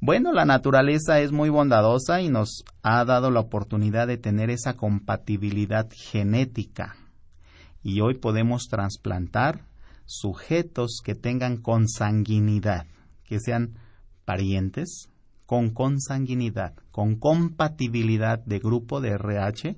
Bueno, 0.00 0.32
la 0.32 0.44
naturaleza 0.44 1.20
es 1.20 1.32
muy 1.32 1.48
bondadosa 1.48 2.20
y 2.20 2.28
nos 2.28 2.64
ha 2.82 3.04
dado 3.04 3.30
la 3.30 3.40
oportunidad 3.40 4.06
de 4.06 4.18
tener 4.18 4.50
esa 4.50 4.74
compatibilidad 4.74 5.88
genética. 5.90 6.96
Y 7.82 8.00
hoy 8.00 8.14
podemos 8.14 8.64
trasplantar 8.68 9.62
sujetos 10.04 11.00
que 11.02 11.14
tengan 11.14 11.56
consanguinidad, 11.56 12.86
que 13.24 13.38
sean 13.40 13.78
parientes 14.24 15.08
con 15.46 15.70
consanguinidad, 15.70 16.74
con 16.90 17.16
compatibilidad 17.16 18.38
de 18.44 18.58
grupo 18.58 19.00
de 19.00 19.10
RH 19.10 19.76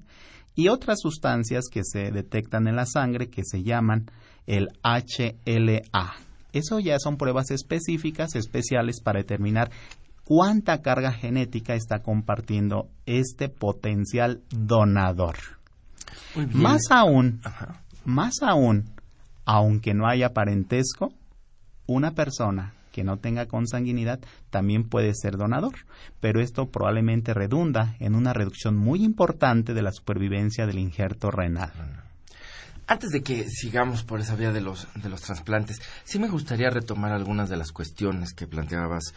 y 0.54 0.68
otras 0.68 1.00
sustancias 1.00 1.64
que 1.70 1.82
se 1.84 2.10
detectan 2.10 2.66
en 2.66 2.76
la 2.76 2.86
sangre 2.86 3.28
que 3.28 3.42
se 3.44 3.62
llaman 3.62 4.10
el 4.46 4.68
HLA. 4.82 6.14
Eso 6.52 6.78
ya 6.80 6.98
son 6.98 7.16
pruebas 7.16 7.50
específicas, 7.50 8.34
especiales 8.34 9.00
para 9.02 9.18
determinar 9.18 9.70
cuánta 10.26 10.82
carga 10.82 11.12
genética 11.12 11.74
está 11.74 12.00
compartiendo 12.00 12.88
este 13.06 13.48
potencial 13.48 14.42
donador. 14.50 15.36
Más 16.52 16.82
aún, 16.90 17.40
Ajá. 17.44 17.80
más 18.04 18.34
aún, 18.42 18.90
aunque 19.44 19.94
no 19.94 20.08
haya 20.08 20.34
parentesco, 20.34 21.12
una 21.86 22.10
persona 22.10 22.74
que 22.90 23.04
no 23.04 23.18
tenga 23.18 23.46
consanguinidad 23.46 24.18
también 24.50 24.88
puede 24.88 25.12
ser 25.14 25.36
donador, 25.36 25.74
pero 26.20 26.40
esto 26.40 26.66
probablemente 26.66 27.32
redunda 27.32 27.94
en 28.00 28.16
una 28.16 28.32
reducción 28.32 28.76
muy 28.76 29.04
importante 29.04 29.74
de 29.74 29.82
la 29.82 29.92
supervivencia 29.92 30.66
del 30.66 30.80
injerto 30.80 31.30
renal. 31.30 31.70
Antes 32.88 33.10
de 33.10 33.22
que 33.22 33.48
sigamos 33.48 34.02
por 34.02 34.20
esa 34.20 34.34
vía 34.34 34.50
de 34.50 34.60
los, 34.60 34.88
de 34.94 35.08
los 35.08 35.20
trasplantes, 35.20 35.80
sí 36.04 36.18
me 36.18 36.28
gustaría 36.28 36.70
retomar 36.70 37.12
algunas 37.12 37.48
de 37.48 37.56
las 37.56 37.70
cuestiones 37.70 38.32
que 38.32 38.46
planteabas 38.46 39.12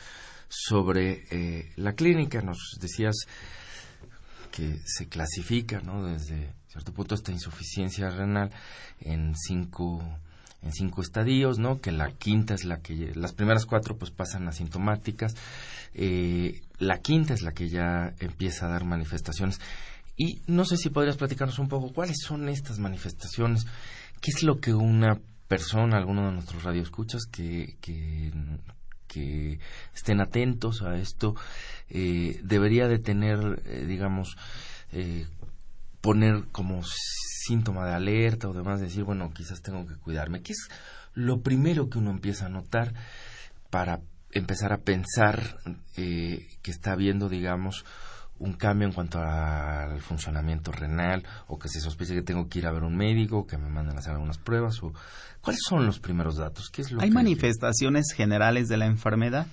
sobre 0.49 1.23
eh, 1.31 1.71
la 1.77 1.93
clínica. 1.93 2.41
Nos 2.41 2.77
decías 2.81 3.15
que 4.51 4.79
se 4.85 5.07
clasifica, 5.07 5.79
¿no? 5.81 6.05
Desde 6.05 6.53
cierto 6.67 6.93
punto 6.93 7.15
esta 7.15 7.31
insuficiencia 7.31 8.09
renal 8.09 8.51
en 8.99 9.33
cinco 9.35 10.03
en 10.61 10.73
cinco 10.73 11.01
estadios, 11.01 11.57
¿no? 11.57 11.79
Que 11.79 11.91
la 11.91 12.11
quinta 12.11 12.53
es 12.53 12.65
la 12.65 12.81
que 12.81 13.13
las 13.15 13.33
primeras 13.33 13.65
cuatro 13.65 13.97
pues 13.97 14.11
pasan 14.11 14.47
asintomáticas, 14.47 15.35
eh, 15.93 16.61
la 16.79 16.99
quinta 16.99 17.33
es 17.33 17.43
la 17.43 17.53
que 17.53 17.69
ya 17.69 18.13
empieza 18.19 18.65
a 18.65 18.69
dar 18.69 18.83
manifestaciones 18.83 19.61
y 20.17 20.41
no 20.47 20.65
sé 20.65 20.75
si 20.75 20.89
podrías 20.89 21.15
platicarnos 21.15 21.59
un 21.59 21.69
poco 21.69 21.93
cuáles 21.93 22.17
son 22.21 22.49
estas 22.49 22.77
manifestaciones, 22.77 23.65
qué 24.19 24.31
es 24.31 24.43
lo 24.43 24.59
que 24.59 24.73
una 24.73 25.17
persona, 25.47 25.97
alguno 25.97 26.25
de 26.25 26.33
nuestros 26.33 26.63
radioescuchas 26.63 27.21
que, 27.31 27.77
que, 27.79 28.31
que 29.09 29.59
estén 29.93 30.21
atentos 30.21 30.81
a 30.83 30.95
esto, 30.97 31.35
eh, 31.89 32.39
debería 32.43 32.87
de 32.87 32.99
tener, 32.99 33.61
eh, 33.65 33.85
digamos, 33.85 34.37
eh, 34.93 35.25
poner 35.99 36.45
como 36.53 36.81
síntoma 36.85 37.85
de 37.85 37.95
alerta 37.95 38.47
o 38.47 38.53
demás, 38.53 38.79
decir, 38.79 39.03
bueno, 39.03 39.33
quizás 39.33 39.61
tengo 39.61 39.85
que 39.85 39.95
cuidarme. 39.95 40.41
¿Qué 40.41 40.53
es 40.53 40.69
lo 41.13 41.41
primero 41.41 41.89
que 41.89 41.97
uno 41.97 42.11
empieza 42.11 42.45
a 42.45 42.49
notar 42.49 42.93
para 43.69 43.99
empezar 44.31 44.71
a 44.71 44.77
pensar 44.77 45.57
que 45.95 46.71
está 46.71 46.91
habiendo, 46.91 47.27
digamos, 47.27 47.83
un 48.39 48.53
cambio 48.53 48.87
en 48.87 48.93
cuanto 48.93 49.19
al 49.19 50.01
funcionamiento 50.01 50.71
renal 50.71 51.23
o 51.47 51.59
que 51.59 51.69
se 51.69 51.79
sospeche 51.79 52.13
que 52.13 52.21
tengo 52.21 52.47
que 52.47 52.59
ir 52.59 52.67
a 52.67 52.71
ver 52.71 52.83
un 52.83 52.95
médico, 52.95 53.45
que 53.45 53.57
me 53.57 53.69
manden 53.69 53.95
a 53.95 53.99
hacer 53.99 54.13
algunas 54.13 54.37
pruebas 54.37 54.81
o 54.81 54.93
cuáles 55.41 55.61
son 55.67 55.85
los 55.85 55.99
primeros 55.99 56.37
datos? 56.37 56.69
¿Qué 56.69 56.81
es 56.81 56.91
lo 56.91 57.01
hay 57.01 57.11
manifestaciones 57.11 58.13
generales 58.13 58.67
de 58.67 58.77
la 58.77 58.85
enfermedad 58.85 59.47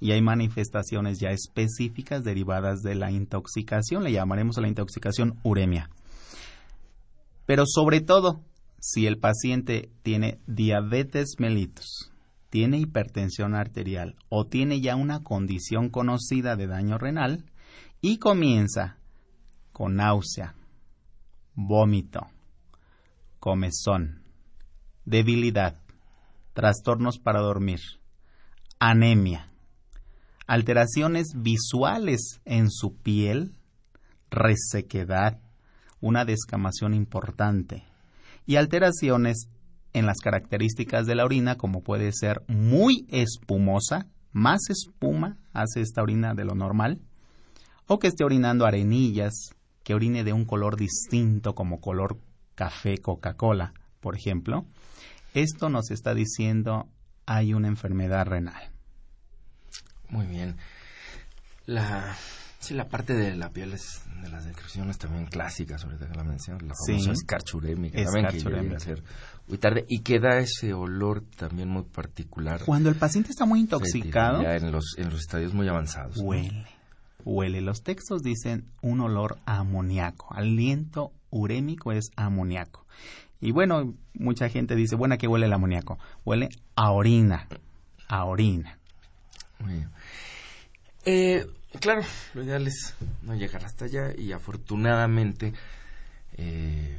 y 0.00 0.12
hay 0.12 0.22
manifestaciones 0.22 1.18
ya 1.18 1.30
específicas 1.30 2.22
derivadas 2.24 2.82
de 2.82 2.94
la 2.94 3.10
intoxicación, 3.10 4.04
le 4.04 4.12
llamaremos 4.12 4.56
a 4.58 4.60
la 4.60 4.68
intoxicación 4.68 5.38
uremia. 5.42 5.90
Pero 7.46 7.64
sobre 7.66 8.00
todo, 8.00 8.40
si 8.80 9.06
el 9.06 9.18
paciente 9.18 9.90
tiene 10.02 10.38
diabetes 10.46 11.36
mellitus, 11.38 12.12
tiene 12.50 12.78
hipertensión 12.78 13.54
arterial 13.54 14.16
o 14.28 14.46
tiene 14.46 14.80
ya 14.80 14.96
una 14.96 15.22
condición 15.22 15.90
conocida 15.90 16.56
de 16.56 16.66
daño 16.66 16.98
renal, 16.98 17.44
y 18.00 18.18
comienza 18.18 18.96
con 19.72 19.96
náusea, 19.96 20.54
vómito, 21.54 22.26
comezón, 23.40 24.22
debilidad, 25.04 25.76
trastornos 26.52 27.18
para 27.18 27.40
dormir, 27.40 27.80
anemia, 28.78 29.48
alteraciones 30.46 31.32
visuales 31.34 32.40
en 32.44 32.70
su 32.70 32.96
piel, 32.96 33.54
resequedad, 34.30 35.40
una 36.00 36.24
descamación 36.24 36.94
importante 36.94 37.84
y 38.46 38.56
alteraciones 38.56 39.48
en 39.92 40.06
las 40.06 40.18
características 40.18 41.06
de 41.06 41.14
la 41.14 41.24
orina 41.24 41.56
como 41.56 41.82
puede 41.82 42.12
ser 42.12 42.42
muy 42.46 43.06
espumosa, 43.10 44.06
más 44.32 44.60
espuma 44.70 45.36
hace 45.52 45.80
esta 45.80 46.02
orina 46.02 46.34
de 46.34 46.44
lo 46.44 46.54
normal, 46.54 47.00
o 47.88 47.98
que 47.98 48.06
esté 48.06 48.22
orinando 48.22 48.66
arenillas, 48.66 49.54
que 49.82 49.94
orine 49.94 50.22
de 50.22 50.32
un 50.32 50.44
color 50.44 50.76
distinto 50.76 51.54
como 51.54 51.80
color 51.80 52.18
café 52.54 52.98
Coca-Cola, 52.98 53.72
por 54.00 54.14
ejemplo, 54.14 54.66
esto 55.34 55.68
nos 55.68 55.90
está 55.90 56.14
diciendo 56.14 56.88
hay 57.26 57.54
una 57.54 57.68
enfermedad 57.68 58.26
renal. 58.26 58.70
Muy 60.08 60.26
bien. 60.26 60.56
La, 61.66 62.16
sí, 62.58 62.74
la 62.74 62.88
parte 62.88 63.14
de 63.14 63.36
la 63.36 63.50
piel 63.50 63.74
es 63.74 64.02
de 64.22 64.28
las 64.30 64.46
descripciones 64.46 64.98
también 64.98 65.26
clásicas, 65.26 65.84
ahorita 65.84 66.08
que 66.08 66.14
la 66.14 66.24
mencionas, 66.24 66.62
la 66.62 66.74
famosa 66.74 67.04
sí, 67.04 67.10
escarchurémica, 67.10 68.02
también 68.04 68.26
que 68.68 68.74
a 68.74 68.80
ser 68.80 69.02
muy 69.46 69.58
tarde 69.58 69.84
y 69.88 70.00
que 70.00 70.18
da 70.18 70.38
ese 70.38 70.72
olor 70.72 71.22
también 71.36 71.68
muy 71.68 71.84
particular. 71.84 72.62
Cuando 72.64 72.88
el 72.88 72.96
paciente 72.96 73.30
está 73.30 73.44
muy 73.44 73.60
intoxicado, 73.60 74.42
ya 74.42 74.56
en 74.56 74.72
los 74.72 74.96
en 74.96 75.10
los 75.10 75.20
estadios 75.20 75.52
muy 75.52 75.68
avanzados. 75.68 76.16
Huele 76.18 76.77
huele. 77.24 77.60
Los 77.60 77.82
textos 77.82 78.22
dicen 78.22 78.64
un 78.82 79.00
olor 79.00 79.38
amoníaco. 79.46 80.34
Aliento 80.34 81.12
urémico 81.30 81.92
es 81.92 82.10
amoníaco. 82.16 82.86
Y 83.40 83.52
bueno, 83.52 83.94
mucha 84.14 84.48
gente 84.48 84.74
dice, 84.74 84.96
bueno, 84.96 85.14
¿a 85.14 85.18
qué 85.18 85.28
huele 85.28 85.46
el 85.46 85.52
amoníaco? 85.52 85.98
Huele 86.24 86.48
a 86.74 86.90
orina. 86.90 87.46
A 88.08 88.24
orina. 88.24 88.78
Eh, 91.04 91.46
claro, 91.80 92.02
lo 92.34 92.42
ideal 92.42 92.66
es 92.66 92.94
no 93.22 93.34
llegar 93.34 93.64
hasta 93.64 93.84
allá 93.84 94.12
y 94.16 94.32
afortunadamente, 94.32 95.52
eh, 96.36 96.98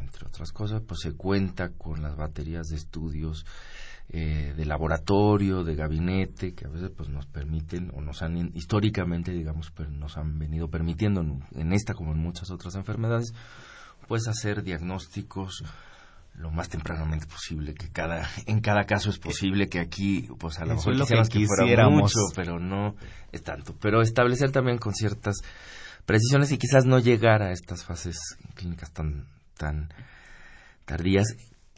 entre 0.00 0.26
otras 0.26 0.52
cosas, 0.52 0.82
pues 0.86 1.00
se 1.00 1.12
cuenta 1.12 1.70
con 1.70 2.02
las 2.02 2.16
baterías 2.16 2.68
de 2.68 2.76
estudios 2.76 3.44
eh, 4.10 4.54
de 4.56 4.64
laboratorio, 4.64 5.64
de 5.64 5.74
gabinete, 5.74 6.54
que 6.54 6.64
a 6.64 6.70
veces 6.70 6.90
pues 6.96 7.10
nos 7.10 7.26
permiten 7.26 7.92
o 7.94 8.00
nos 8.00 8.22
han 8.22 8.50
históricamente, 8.54 9.32
digamos, 9.32 9.70
nos 9.90 10.16
han 10.16 10.38
venido 10.38 10.70
permitiendo 10.70 11.20
en, 11.20 11.72
esta 11.74 11.92
como 11.92 12.12
en 12.12 12.18
muchas 12.18 12.50
otras 12.50 12.74
enfermedades, 12.74 13.34
pues 14.06 14.26
hacer 14.26 14.62
diagnósticos 14.62 15.62
lo 16.32 16.50
más 16.50 16.70
tempranamente 16.70 17.26
posible, 17.26 17.74
que 17.74 17.90
cada 17.90 18.26
en 18.46 18.60
cada 18.60 18.84
caso 18.84 19.10
es 19.10 19.18
posible 19.18 19.68
que 19.68 19.78
aquí 19.78 20.26
pues 20.38 20.58
a 20.58 20.64
lo 20.64 20.76
mejor 20.76 20.94
que, 21.28 21.46
fuera 21.46 21.90
mucho, 21.90 22.20
pero 22.34 22.58
no 22.58 22.94
es 23.30 23.42
tanto, 23.42 23.74
pero 23.78 24.00
establecer 24.00 24.52
también 24.52 24.78
con 24.78 24.94
ciertas 24.94 25.36
precisiones 26.06 26.50
y 26.50 26.56
quizás 26.56 26.86
no 26.86 26.98
llegar 26.98 27.42
a 27.42 27.52
estas 27.52 27.84
fases 27.84 28.16
clínicas 28.54 28.90
tan 28.90 29.26
tan 29.58 29.90
tardías 30.86 31.26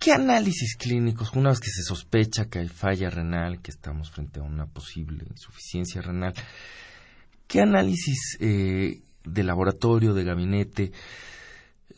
¿Qué 0.01 0.15
análisis 0.15 0.77
clínicos, 0.79 1.35
una 1.35 1.51
vez 1.51 1.61
que 1.61 1.69
se 1.69 1.83
sospecha 1.83 2.47
que 2.47 2.61
hay 2.61 2.69
falla 2.69 3.11
renal, 3.11 3.61
que 3.61 3.71
estamos 3.71 4.11
frente 4.11 4.41
a 4.41 4.43
una 4.43 4.65
posible 4.65 5.27
insuficiencia 5.29 6.01
renal, 6.01 6.33
qué 7.47 7.61
análisis 7.61 8.39
eh, 8.41 9.03
de 9.25 9.45
laboratorio, 9.45 10.15
de 10.15 10.25
gabinete, 10.25 10.93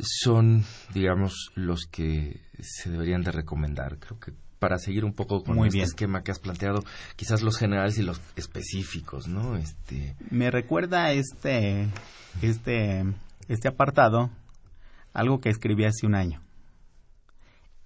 son, 0.00 0.64
digamos, 0.92 1.52
los 1.54 1.86
que 1.86 2.40
se 2.58 2.90
deberían 2.90 3.22
de 3.22 3.30
recomendar? 3.30 4.00
Creo 4.00 4.18
que 4.18 4.32
para 4.58 4.78
seguir 4.78 5.04
un 5.04 5.12
poco 5.12 5.44
con 5.44 5.64
este 5.64 5.82
esquema 5.82 6.24
que 6.24 6.32
has 6.32 6.40
planteado, 6.40 6.82
quizás 7.14 7.40
los 7.42 7.56
generales 7.56 7.98
y 7.98 8.02
los 8.02 8.20
específicos, 8.34 9.28
¿no? 9.28 9.56
Este... 9.56 10.16
Me 10.28 10.50
recuerda 10.50 11.12
este, 11.12 11.88
este, 12.42 13.04
este 13.46 13.68
apartado, 13.68 14.32
algo 15.12 15.40
que 15.40 15.50
escribí 15.50 15.84
hace 15.84 16.04
un 16.04 16.16
año 16.16 16.42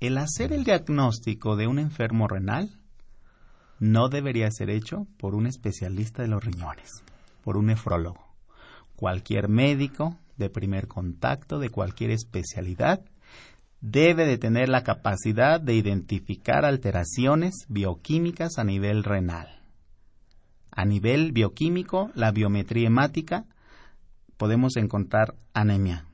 el 0.00 0.18
hacer 0.18 0.52
el 0.52 0.64
diagnóstico 0.64 1.56
de 1.56 1.66
un 1.66 1.78
enfermo 1.78 2.28
renal 2.28 2.78
no 3.78 4.08
debería 4.08 4.50
ser 4.50 4.70
hecho 4.70 5.06
por 5.18 5.34
un 5.34 5.46
especialista 5.46 6.22
de 6.22 6.28
los 6.28 6.44
riñones, 6.44 6.90
por 7.42 7.56
un 7.56 7.66
nefrólogo. 7.66 8.24
Cualquier 8.94 9.48
médico 9.48 10.18
de 10.36 10.50
primer 10.50 10.86
contacto 10.86 11.58
de 11.58 11.70
cualquier 11.70 12.10
especialidad 12.10 13.04
debe 13.80 14.26
de 14.26 14.38
tener 14.38 14.68
la 14.68 14.82
capacidad 14.82 15.60
de 15.60 15.74
identificar 15.74 16.64
alteraciones 16.64 17.66
bioquímicas 17.68 18.58
a 18.58 18.64
nivel 18.64 19.04
renal. 19.04 19.60
A 20.70 20.84
nivel 20.84 21.32
bioquímico, 21.32 22.10
la 22.14 22.32
biometría 22.32 22.86
hemática, 22.86 23.46
podemos 24.36 24.76
encontrar 24.76 25.34
anemia. 25.54 26.04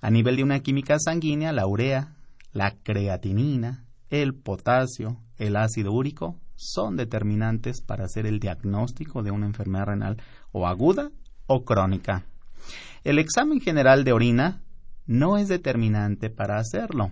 A 0.00 0.10
nivel 0.10 0.36
de 0.36 0.44
una 0.44 0.60
química 0.60 0.98
sanguínea, 0.98 1.52
la 1.52 1.66
urea, 1.66 2.14
la 2.52 2.76
creatinina, 2.82 3.84
el 4.10 4.34
potasio, 4.34 5.18
el 5.38 5.56
ácido 5.56 5.92
úrico 5.92 6.38
son 6.54 6.96
determinantes 6.96 7.80
para 7.82 8.04
hacer 8.04 8.26
el 8.26 8.38
diagnóstico 8.38 9.22
de 9.22 9.30
una 9.30 9.46
enfermedad 9.46 9.86
renal 9.86 10.22
o 10.52 10.66
aguda 10.66 11.10
o 11.46 11.64
crónica. 11.64 12.26
El 13.04 13.18
examen 13.18 13.60
general 13.60 14.04
de 14.04 14.12
orina 14.12 14.62
no 15.06 15.38
es 15.38 15.48
determinante 15.48 16.30
para 16.30 16.58
hacerlo. 16.58 17.10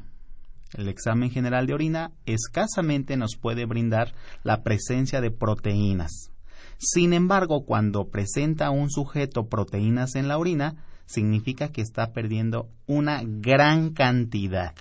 El 0.74 0.88
examen 0.88 1.30
general 1.30 1.66
de 1.66 1.74
orina 1.74 2.12
escasamente 2.26 3.16
nos 3.16 3.36
puede 3.36 3.64
brindar 3.66 4.14
la 4.44 4.62
presencia 4.62 5.20
de 5.20 5.32
proteínas. 5.32 6.30
Sin 6.78 7.12
embargo, 7.12 7.64
cuando 7.64 8.08
presenta 8.08 8.70
un 8.70 8.88
sujeto 8.90 9.48
proteínas 9.48 10.14
en 10.14 10.28
la 10.28 10.38
orina, 10.38 10.84
significa 11.06 11.72
que 11.72 11.82
está 11.82 12.12
perdiendo 12.12 12.68
una 12.86 13.22
gran 13.24 13.90
cantidad. 13.90 14.74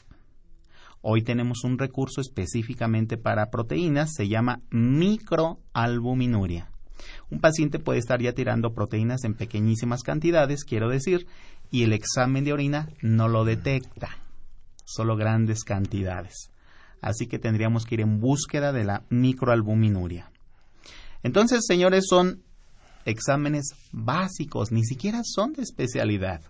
Hoy 1.02 1.24
tenemos 1.24 1.64
un 1.64 1.78
recurso 1.78 2.20
específicamente 2.20 3.18
para 3.18 3.50
proteínas, 3.50 4.14
se 4.14 4.28
llama 4.28 4.62
microalbuminuria. 4.70 6.70
Un 7.30 7.40
paciente 7.40 7.80
puede 7.80 8.00
estar 8.00 8.22
ya 8.22 8.34
tirando 8.34 8.74
proteínas 8.74 9.24
en 9.24 9.34
pequeñísimas 9.34 10.04
cantidades, 10.04 10.66
quiero 10.66 10.90
decir, 10.90 11.26
y 11.72 11.84
el 11.84 11.94
examen 11.94 12.44
de 12.44 12.54
orina 12.54 12.90
no 13.02 13.28
lo 13.28 13.46
detecta. 13.46 14.10
solo 14.86 15.16
grandes 15.16 15.64
cantidades. 15.64 16.50
Así 17.02 17.28
que 17.28 17.40
tendríamos 17.40 17.86
que 17.86 17.96
ir 17.96 18.02
en 18.02 18.20
búsqueda 18.20 18.74
de 18.74 18.84
la 18.84 19.04
microalbuminuria. 19.10 20.32
Entonces, 21.24 21.62
señores, 21.68 22.06
son 22.10 22.44
exámenes 23.06 23.76
básicos, 23.92 24.72
ni 24.72 24.84
siquiera 24.84 25.22
son 25.24 25.54
de 25.54 25.62
especialidad. 25.62 26.42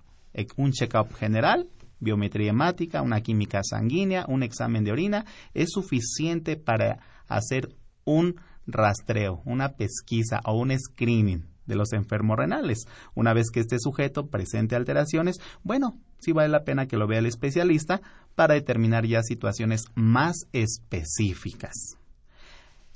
Un 0.55 0.71
check-up 0.71 1.13
general, 1.15 1.67
biometría 1.99 2.49
hemática, 2.49 3.01
una 3.01 3.21
química 3.21 3.61
sanguínea, 3.63 4.25
un 4.27 4.43
examen 4.43 4.83
de 4.83 4.91
orina, 4.91 5.25
es 5.53 5.69
suficiente 5.71 6.57
para 6.57 6.99
hacer 7.27 7.75
un 8.05 8.35
rastreo, 8.65 9.41
una 9.45 9.73
pesquisa 9.73 10.41
o 10.45 10.57
un 10.57 10.77
screening 10.77 11.45
de 11.65 11.75
los 11.75 11.93
enfermos 11.93 12.37
renales. 12.37 12.85
Una 13.15 13.33
vez 13.33 13.51
que 13.51 13.59
este 13.59 13.77
sujeto 13.79 14.27
presente 14.27 14.75
alteraciones, 14.75 15.37
bueno, 15.63 15.97
sí 16.19 16.31
vale 16.31 16.49
la 16.49 16.63
pena 16.63 16.87
que 16.87 16.97
lo 16.97 17.07
vea 17.07 17.19
el 17.19 17.27
especialista 17.27 18.01
para 18.35 18.55
determinar 18.55 19.05
ya 19.05 19.21
situaciones 19.21 19.85
más 19.95 20.47
específicas. 20.51 21.97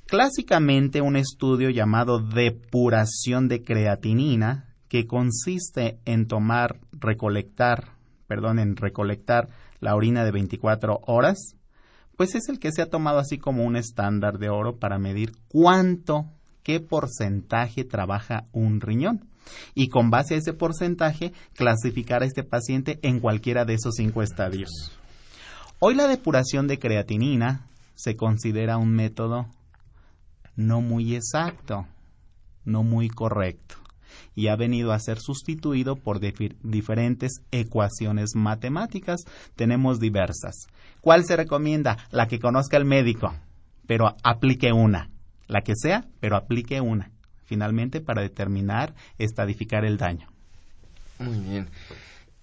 Clásicamente 0.06 1.00
un 1.00 1.16
estudio 1.16 1.70
llamado 1.70 2.18
depuración 2.18 3.48
de 3.48 3.62
creatinina, 3.62 4.74
que 4.88 5.06
consiste 5.06 5.98
en 6.04 6.26
tomar, 6.26 6.78
recolectar, 6.92 7.93
perdón, 8.26 8.58
en 8.58 8.76
recolectar 8.76 9.48
la 9.80 9.94
orina 9.94 10.24
de 10.24 10.32
24 10.32 11.00
horas, 11.06 11.56
pues 12.16 12.34
es 12.34 12.48
el 12.48 12.58
que 12.58 12.72
se 12.72 12.82
ha 12.82 12.90
tomado 12.90 13.18
así 13.18 13.38
como 13.38 13.64
un 13.64 13.76
estándar 13.76 14.38
de 14.38 14.48
oro 14.48 14.78
para 14.78 14.98
medir 14.98 15.32
cuánto, 15.48 16.26
qué 16.62 16.80
porcentaje 16.80 17.84
trabaja 17.84 18.46
un 18.52 18.80
riñón. 18.80 19.28
Y 19.74 19.88
con 19.88 20.10
base 20.10 20.34
a 20.34 20.38
ese 20.38 20.54
porcentaje, 20.54 21.32
clasificar 21.54 22.22
a 22.22 22.26
este 22.26 22.44
paciente 22.44 22.98
en 23.02 23.20
cualquiera 23.20 23.64
de 23.64 23.74
esos 23.74 23.94
cinco 23.96 24.22
estadios. 24.22 24.70
Hoy 25.80 25.94
la 25.94 26.06
depuración 26.06 26.66
de 26.66 26.78
creatinina 26.78 27.66
se 27.94 28.16
considera 28.16 28.78
un 28.78 28.90
método 28.90 29.46
no 30.56 30.80
muy 30.80 31.14
exacto, 31.14 31.86
no 32.64 32.82
muy 32.82 33.08
correcto, 33.08 33.76
y 34.34 34.48
ha 34.48 34.56
venido 34.56 34.92
a 34.92 34.98
ser 34.98 35.18
sustituido 35.20 35.96
por 35.96 36.20
diferentes 36.20 37.40
ecuaciones 37.50 38.30
matemáticas. 38.34 39.24
Tenemos 39.56 40.00
diversas. 40.00 40.66
¿Cuál 41.00 41.24
se 41.24 41.36
recomienda? 41.36 41.98
La 42.10 42.26
que 42.26 42.38
conozca 42.38 42.76
el 42.76 42.84
médico, 42.84 43.34
pero 43.86 44.16
aplique 44.22 44.72
una. 44.72 45.10
La 45.46 45.60
que 45.60 45.74
sea, 45.76 46.06
pero 46.20 46.36
aplique 46.36 46.80
una. 46.80 47.10
Finalmente, 47.44 48.00
para 48.00 48.22
determinar, 48.22 48.94
estadificar 49.18 49.84
el 49.84 49.98
daño. 49.98 50.28
Muy 51.18 51.38
bien. 51.40 51.68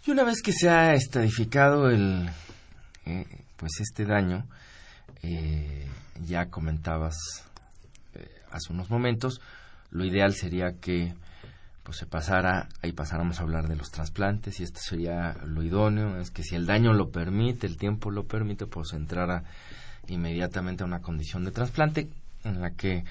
Y 0.05 0.12
una 0.12 0.23
vez 0.23 0.41
que 0.41 0.53
se 0.53 0.69
ha 0.69 0.93
estadificado 0.93 1.89
el, 1.89 2.29
eh, 3.05 3.25
pues 3.57 3.71
este 3.79 4.05
daño, 4.05 4.45
eh, 5.21 5.88
ya 6.25 6.47
comentabas 6.47 7.15
eh, 8.15 8.27
hace 8.51 8.73
unos 8.73 8.89
momentos, 8.89 9.41
lo 9.91 10.05
ideal 10.05 10.34
sería 10.34 10.73
que 10.79 11.13
pues 11.91 11.99
se 11.99 12.06
pasara, 12.06 12.69
ahí 12.82 12.93
pasáramos 12.93 13.39
a 13.39 13.43
hablar 13.43 13.67
de 13.67 13.75
los 13.75 13.91
trasplantes 13.91 14.62
y 14.62 14.63
esto 14.63 14.80
sería 14.80 15.36
lo 15.45 15.62
idóneo, 15.62 16.21
es 16.21 16.32
que 16.32 16.41
si 16.41 16.56
el 16.56 16.65
daño 16.65 16.93
lo 16.93 17.12
permite, 17.12 17.67
el 17.67 17.75
tiempo 17.75 18.12
lo 18.12 18.27
permite, 18.27 18.65
pues 18.65 18.93
entrara 18.93 19.43
inmediatamente 20.08 20.84
a 20.84 20.86
una 20.86 21.01
condición 21.01 21.43
de 21.43 21.51
trasplante 21.51 22.08
en 22.45 22.62
la 22.62 22.71
que 22.71 23.04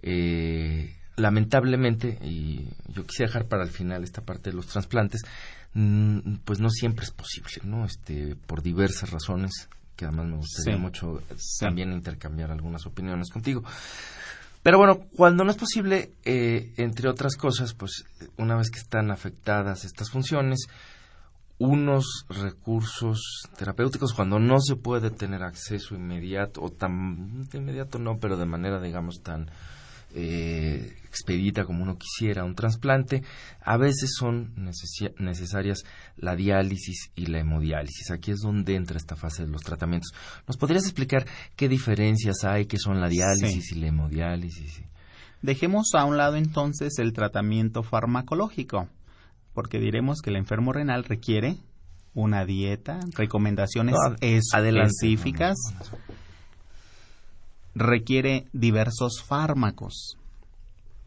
eh, 0.00 0.96
lamentablemente, 1.16 2.18
y 2.22 2.66
yo 2.88 3.04
quisiera 3.04 3.28
dejar 3.28 3.48
para 3.48 3.64
el 3.64 3.70
final 3.70 4.02
esta 4.02 4.22
parte 4.22 4.48
de 4.48 4.56
los 4.56 4.66
trasplantes, 4.66 5.20
mm, 5.74 6.36
pues 6.46 6.58
no 6.58 6.70
siempre 6.70 7.04
es 7.04 7.10
posible, 7.10 7.60
¿no? 7.64 7.84
Este, 7.84 8.34
por 8.46 8.62
diversas 8.62 9.10
razones, 9.10 9.68
que 9.94 10.06
además 10.06 10.26
me 10.26 10.36
gustaría 10.36 10.78
mucho 10.78 11.22
también 11.60 11.92
intercambiar 11.92 12.50
algunas 12.50 12.86
opiniones 12.86 13.28
contigo. 13.28 13.62
Pero 14.66 14.78
bueno, 14.78 14.98
cuando 15.14 15.44
no 15.44 15.52
es 15.52 15.56
posible, 15.56 16.10
eh, 16.24 16.72
entre 16.76 17.08
otras 17.08 17.36
cosas, 17.36 17.72
pues 17.72 18.04
una 18.36 18.56
vez 18.56 18.68
que 18.68 18.80
están 18.80 19.12
afectadas 19.12 19.84
estas 19.84 20.10
funciones, 20.10 20.66
unos 21.58 22.26
recursos 22.28 23.44
terapéuticos 23.56 24.12
cuando 24.12 24.40
no 24.40 24.58
se 24.58 24.74
puede 24.74 25.12
tener 25.12 25.44
acceso 25.44 25.94
inmediato 25.94 26.62
o 26.64 26.70
tan 26.70 27.46
inmediato 27.52 28.00
no, 28.00 28.18
pero 28.18 28.36
de 28.36 28.46
manera 28.46 28.80
digamos 28.80 29.22
tan 29.22 29.52
eh, 30.18 30.96
expedita 31.04 31.66
como 31.66 31.82
uno 31.82 31.98
quisiera 31.98 32.42
un 32.42 32.54
trasplante, 32.54 33.22
a 33.60 33.76
veces 33.76 34.14
son 34.18 34.54
necesarias 35.18 35.84
la 36.16 36.34
diálisis 36.34 37.10
y 37.14 37.26
la 37.26 37.40
hemodiálisis. 37.40 38.10
Aquí 38.10 38.30
es 38.30 38.40
donde 38.40 38.76
entra 38.76 38.96
esta 38.96 39.14
fase 39.14 39.44
de 39.44 39.50
los 39.50 39.62
tratamientos. 39.62 40.12
¿Nos 40.46 40.56
podrías 40.56 40.84
explicar 40.84 41.26
qué 41.54 41.68
diferencias 41.68 42.44
hay, 42.44 42.64
qué 42.64 42.78
son 42.78 42.98
la 42.98 43.08
diálisis 43.08 43.72
y 43.72 43.74
la 43.74 43.88
hemodiálisis? 43.88 44.82
Dejemos 45.42 45.90
a 45.94 46.06
un 46.06 46.16
lado 46.16 46.36
entonces 46.36 46.98
el 46.98 47.12
tratamiento 47.12 47.82
farmacológico, 47.82 48.88
porque 49.52 49.78
diremos 49.78 50.22
que 50.22 50.30
el 50.30 50.36
enfermo 50.36 50.72
renal 50.72 51.04
requiere 51.04 51.58
una 52.14 52.46
dieta, 52.46 53.00
recomendaciones 53.14 53.94
específicas 54.22 55.56
requiere 57.78 58.46
diversos 58.54 59.22
fármacos. 59.22 60.16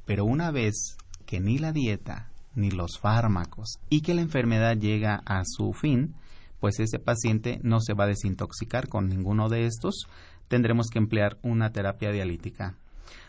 Pero 0.05 0.23
una 0.23 0.51
vez 0.51 0.97
que 1.25 1.39
ni 1.39 1.57
la 1.57 1.71
dieta 1.71 2.29
ni 2.53 2.69
los 2.69 2.99
fármacos 2.99 3.79
y 3.89 4.01
que 4.01 4.13
la 4.13 4.21
enfermedad 4.21 4.77
llega 4.77 5.21
a 5.25 5.41
su 5.45 5.73
fin, 5.73 6.13
pues 6.59 6.79
ese 6.79 6.99
paciente 6.99 7.59
no 7.63 7.79
se 7.81 7.93
va 7.95 8.03
a 8.03 8.09
desintoxicar 8.09 8.87
con 8.87 9.07
ninguno 9.07 9.49
de 9.49 9.65
estos, 9.65 10.05
tendremos 10.47 10.89
que 10.91 10.99
emplear 10.99 11.39
una 11.41 11.71
terapia 11.71 12.11
dialítica. 12.11 12.75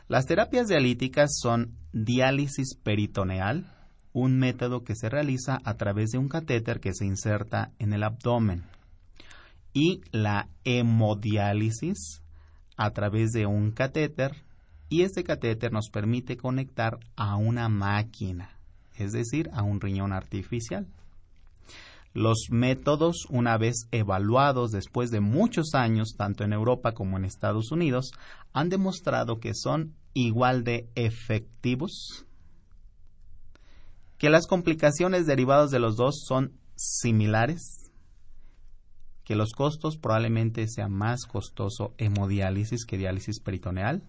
Las 0.06 0.26
terapias 0.26 0.68
dialíticas 0.68 1.30
son 1.40 1.72
diálisis 1.92 2.74
peritoneal, 2.76 3.72
un 4.12 4.38
método 4.38 4.84
que 4.84 4.96
se 4.96 5.08
realiza 5.08 5.60
a 5.64 5.74
través 5.74 6.10
de 6.10 6.18
un 6.18 6.28
catéter 6.28 6.80
que 6.80 6.92
se 6.92 7.06
inserta 7.06 7.70
en 7.78 7.94
el 7.94 8.02
abdomen, 8.02 8.64
y 9.72 10.02
la 10.10 10.48
hemodiálisis, 10.64 12.20
a 12.80 12.92
través 12.92 13.32
de 13.32 13.44
un 13.44 13.72
catéter 13.72 14.42
y 14.88 15.02
este 15.02 15.22
catéter 15.22 15.70
nos 15.70 15.90
permite 15.90 16.38
conectar 16.38 16.98
a 17.14 17.36
una 17.36 17.68
máquina, 17.68 18.58
es 18.96 19.12
decir, 19.12 19.50
a 19.52 19.62
un 19.62 19.82
riñón 19.82 20.14
artificial. 20.14 20.86
Los 22.14 22.46
métodos, 22.50 23.26
una 23.28 23.58
vez 23.58 23.86
evaluados 23.90 24.72
después 24.72 25.10
de 25.10 25.20
muchos 25.20 25.74
años, 25.74 26.14
tanto 26.16 26.42
en 26.42 26.54
Europa 26.54 26.92
como 26.92 27.18
en 27.18 27.26
Estados 27.26 27.70
Unidos, 27.70 28.12
han 28.54 28.70
demostrado 28.70 29.40
que 29.40 29.52
son 29.54 29.94
igual 30.14 30.64
de 30.64 30.88
efectivos, 30.94 32.24
que 34.16 34.30
las 34.30 34.46
complicaciones 34.46 35.26
derivadas 35.26 35.70
de 35.70 35.80
los 35.80 35.96
dos 35.96 36.24
son 36.26 36.54
similares 36.76 37.89
que 39.30 39.36
los 39.36 39.52
costos 39.52 39.96
probablemente 39.96 40.66
sean 40.66 40.90
más 40.90 41.24
costoso 41.24 41.94
hemodiálisis 41.98 42.84
que 42.84 42.98
diálisis 42.98 43.38
peritoneal. 43.38 44.02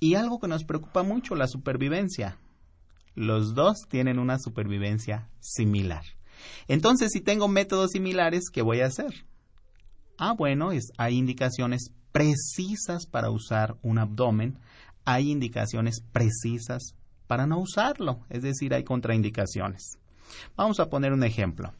Y 0.00 0.16
algo 0.16 0.38
que 0.38 0.48
nos 0.48 0.64
preocupa 0.64 1.02
mucho, 1.02 1.34
la 1.34 1.46
supervivencia. 1.48 2.36
Los 3.14 3.54
dos 3.54 3.86
tienen 3.88 4.18
una 4.18 4.38
supervivencia 4.38 5.30
similar. 5.40 6.04
Entonces, 6.68 7.08
si 7.10 7.22
tengo 7.22 7.48
métodos 7.48 7.92
similares, 7.92 8.50
¿qué 8.52 8.60
voy 8.60 8.82
a 8.82 8.86
hacer? 8.88 9.24
Ah, 10.18 10.34
bueno, 10.36 10.72
es, 10.72 10.92
hay 10.98 11.16
indicaciones 11.16 11.90
precisas 12.12 13.06
para 13.06 13.30
usar 13.30 13.78
un 13.80 13.96
abdomen, 13.96 14.58
hay 15.06 15.30
indicaciones 15.30 16.02
precisas 16.12 16.96
para 17.28 17.46
no 17.46 17.60
usarlo, 17.60 18.20
es 18.28 18.42
decir, 18.42 18.74
hay 18.74 18.84
contraindicaciones. 18.84 19.96
Vamos 20.54 20.80
a 20.80 20.90
poner 20.90 21.14
un 21.14 21.24
ejemplo. 21.24 21.72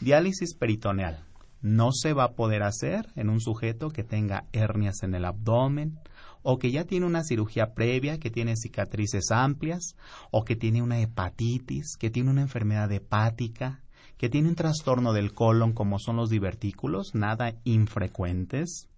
Diálisis 0.00 0.54
peritoneal 0.54 1.24
no 1.62 1.92
se 1.92 2.12
va 2.12 2.24
a 2.24 2.32
poder 2.32 2.62
hacer 2.62 3.08
en 3.16 3.30
un 3.30 3.40
sujeto 3.40 3.90
que 3.90 4.04
tenga 4.04 4.46
hernias 4.52 5.02
en 5.02 5.14
el 5.14 5.24
abdomen 5.24 5.98
o 6.42 6.58
que 6.58 6.72
ya 6.72 6.84
tiene 6.84 7.06
una 7.06 7.22
cirugía 7.22 7.72
previa, 7.72 8.18
que 8.18 8.30
tiene 8.30 8.56
cicatrices 8.56 9.30
amplias 9.30 9.96
o 10.30 10.44
que 10.44 10.56
tiene 10.56 10.82
una 10.82 11.00
hepatitis, 11.00 11.96
que 11.96 12.10
tiene 12.10 12.30
una 12.30 12.42
enfermedad 12.42 12.90
hepática, 12.90 13.80
que 14.18 14.28
tiene 14.28 14.48
un 14.48 14.56
trastorno 14.56 15.12
del 15.12 15.32
colon 15.32 15.72
como 15.72 15.98
son 15.98 16.16
los 16.16 16.30
divertículos, 16.30 17.14
nada 17.14 17.54
infrecuentes, 17.64 18.88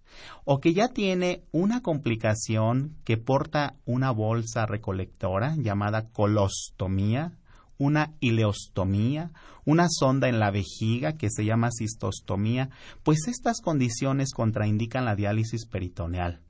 o 0.43 0.59
que 0.59 0.73
ya 0.73 0.89
tiene 0.89 1.43
una 1.51 1.81
complicación 1.81 2.95
que 3.03 3.17
porta 3.17 3.75
una 3.85 4.11
bolsa 4.11 4.65
recolectora 4.65 5.55
llamada 5.57 6.09
colostomía, 6.09 7.37
una 7.77 8.13
ileostomía, 8.19 9.31
una 9.65 9.87
sonda 9.89 10.29
en 10.29 10.39
la 10.39 10.51
vejiga 10.51 11.17
que 11.17 11.29
se 11.29 11.45
llama 11.45 11.69
cistostomía, 11.71 12.69
pues 13.03 13.27
estas 13.27 13.61
condiciones 13.61 14.31
contraindican 14.33 15.05
la 15.05 15.15
diálisis 15.15 15.65
peritoneal. 15.65 16.41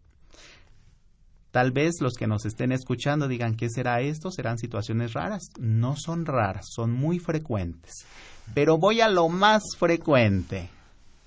Tal 1.51 1.71
vez 1.71 2.01
los 2.01 2.15
que 2.15 2.27
nos 2.27 2.45
estén 2.45 2.73
escuchando 2.73 3.29
digan, 3.29 3.55
¿qué 3.55 3.69
será 3.69 4.01
esto? 4.01 4.29
¿Serán 4.29 4.57
situaciones 4.57 5.13
raras? 5.13 5.43
No 5.57 5.95
son 5.95 6.25
raras, 6.25 6.65
son 6.69 6.91
muy 6.91 7.19
frecuentes. 7.19 8.05
Pero 8.53 8.77
voy 8.77 8.99
a 8.99 9.07
lo 9.07 9.29
más 9.29 9.63
frecuente. 9.77 10.69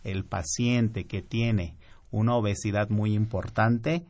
el 0.05 0.25
paciente 0.25 1.07
que 1.07 1.23
tiene 1.23 1.77
una 2.11 2.35
obesidad 2.35 2.89
muy 2.89 3.15
importante, 3.15 4.05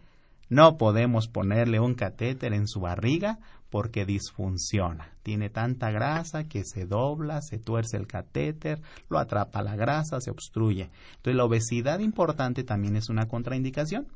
no 0.48 0.76
podemos 0.76 1.28
ponerle 1.28 1.80
un 1.80 1.94
catéter 1.94 2.52
en 2.52 2.66
su 2.66 2.80
barriga 2.80 3.38
porque 3.70 4.04
disfunciona. 4.04 5.12
Tiene 5.22 5.50
tanta 5.50 5.90
grasa 5.90 6.44
que 6.44 6.64
se 6.64 6.86
dobla, 6.86 7.42
se 7.42 7.58
tuerce 7.58 7.96
el 7.96 8.06
catéter, 8.06 8.80
lo 9.08 9.18
atrapa 9.18 9.62
la 9.62 9.76
grasa, 9.76 10.20
se 10.20 10.30
obstruye. 10.30 10.90
Entonces 11.16 11.36
la 11.36 11.44
obesidad 11.44 11.98
importante 11.98 12.64
también 12.64 12.96
es 12.96 13.08
una 13.08 13.28
contraindicación. 13.28 14.08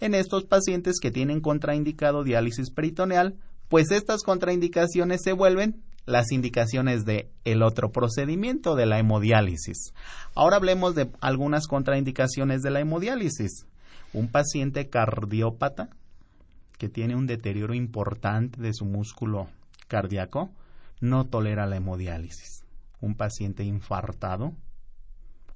En 0.00 0.14
estos 0.14 0.44
pacientes 0.44 1.00
que 1.00 1.10
tienen 1.10 1.40
contraindicado 1.40 2.24
diálisis 2.24 2.70
peritoneal, 2.70 3.36
pues 3.68 3.90
estas 3.90 4.22
contraindicaciones 4.22 5.20
se 5.22 5.32
vuelven 5.32 5.82
las 6.06 6.32
indicaciones 6.32 7.04
de 7.04 7.30
el 7.44 7.62
otro 7.62 7.92
procedimiento 7.92 8.74
de 8.74 8.86
la 8.86 8.98
hemodiálisis. 8.98 9.92
Ahora 10.34 10.56
hablemos 10.56 10.94
de 10.94 11.10
algunas 11.20 11.66
contraindicaciones 11.66 12.62
de 12.62 12.70
la 12.70 12.80
hemodiálisis. 12.80 13.66
Un 14.12 14.28
paciente 14.28 14.88
cardiópata 14.88 15.90
que 16.80 16.88
tiene 16.88 17.14
un 17.14 17.26
deterioro 17.26 17.74
importante 17.74 18.58
de 18.58 18.72
su 18.72 18.86
músculo 18.86 19.48
cardíaco 19.86 20.50
no 21.02 21.26
tolera 21.26 21.66
la 21.66 21.76
hemodiálisis. 21.76 22.64
Un 23.02 23.16
paciente 23.16 23.64
infartado, 23.64 24.54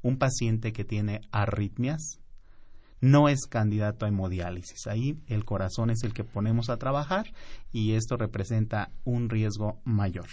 un 0.02 0.18
paciente 0.18 0.74
que 0.74 0.84
tiene 0.84 1.22
arritmias, 1.32 2.20
no 3.00 3.30
es 3.30 3.46
candidato 3.46 4.04
a 4.04 4.08
hemodiálisis. 4.08 4.86
Ahí 4.86 5.18
el 5.26 5.46
corazón 5.46 5.88
es 5.88 6.04
el 6.04 6.12
que 6.12 6.24
ponemos 6.24 6.68
a 6.68 6.76
trabajar 6.76 7.32
y 7.72 7.92
esto 7.92 8.18
representa 8.18 8.90
un 9.04 9.30
riesgo 9.30 9.80
mayor. 9.82 10.28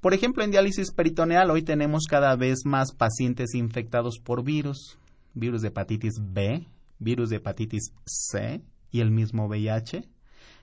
Por 0.00 0.14
ejemplo, 0.14 0.44
en 0.44 0.52
diálisis 0.52 0.92
peritoneal 0.92 1.50
hoy 1.50 1.62
tenemos 1.62 2.04
cada 2.08 2.36
vez 2.36 2.60
más 2.64 2.92
pacientes 2.92 3.52
infectados 3.56 4.20
por 4.22 4.44
virus, 4.44 4.96
virus 5.34 5.62
de 5.62 5.68
hepatitis 5.68 6.20
B, 6.20 6.64
virus 7.00 7.30
de 7.30 7.36
hepatitis 7.38 7.92
C 8.04 8.62
y 8.90 9.00
el 9.00 9.10
mismo 9.10 9.46
VIH. 9.46 10.08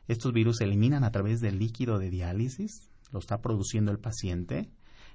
Estos 0.07 0.33
virus 0.33 0.57
se 0.57 0.65
eliminan 0.65 1.03
a 1.03 1.11
través 1.11 1.39
del 1.39 1.59
líquido 1.59 1.97
de 1.97 2.09
diálisis, 2.09 2.89
lo 3.11 3.19
está 3.19 3.41
produciendo 3.41 3.91
el 3.91 3.99
paciente. 3.99 4.69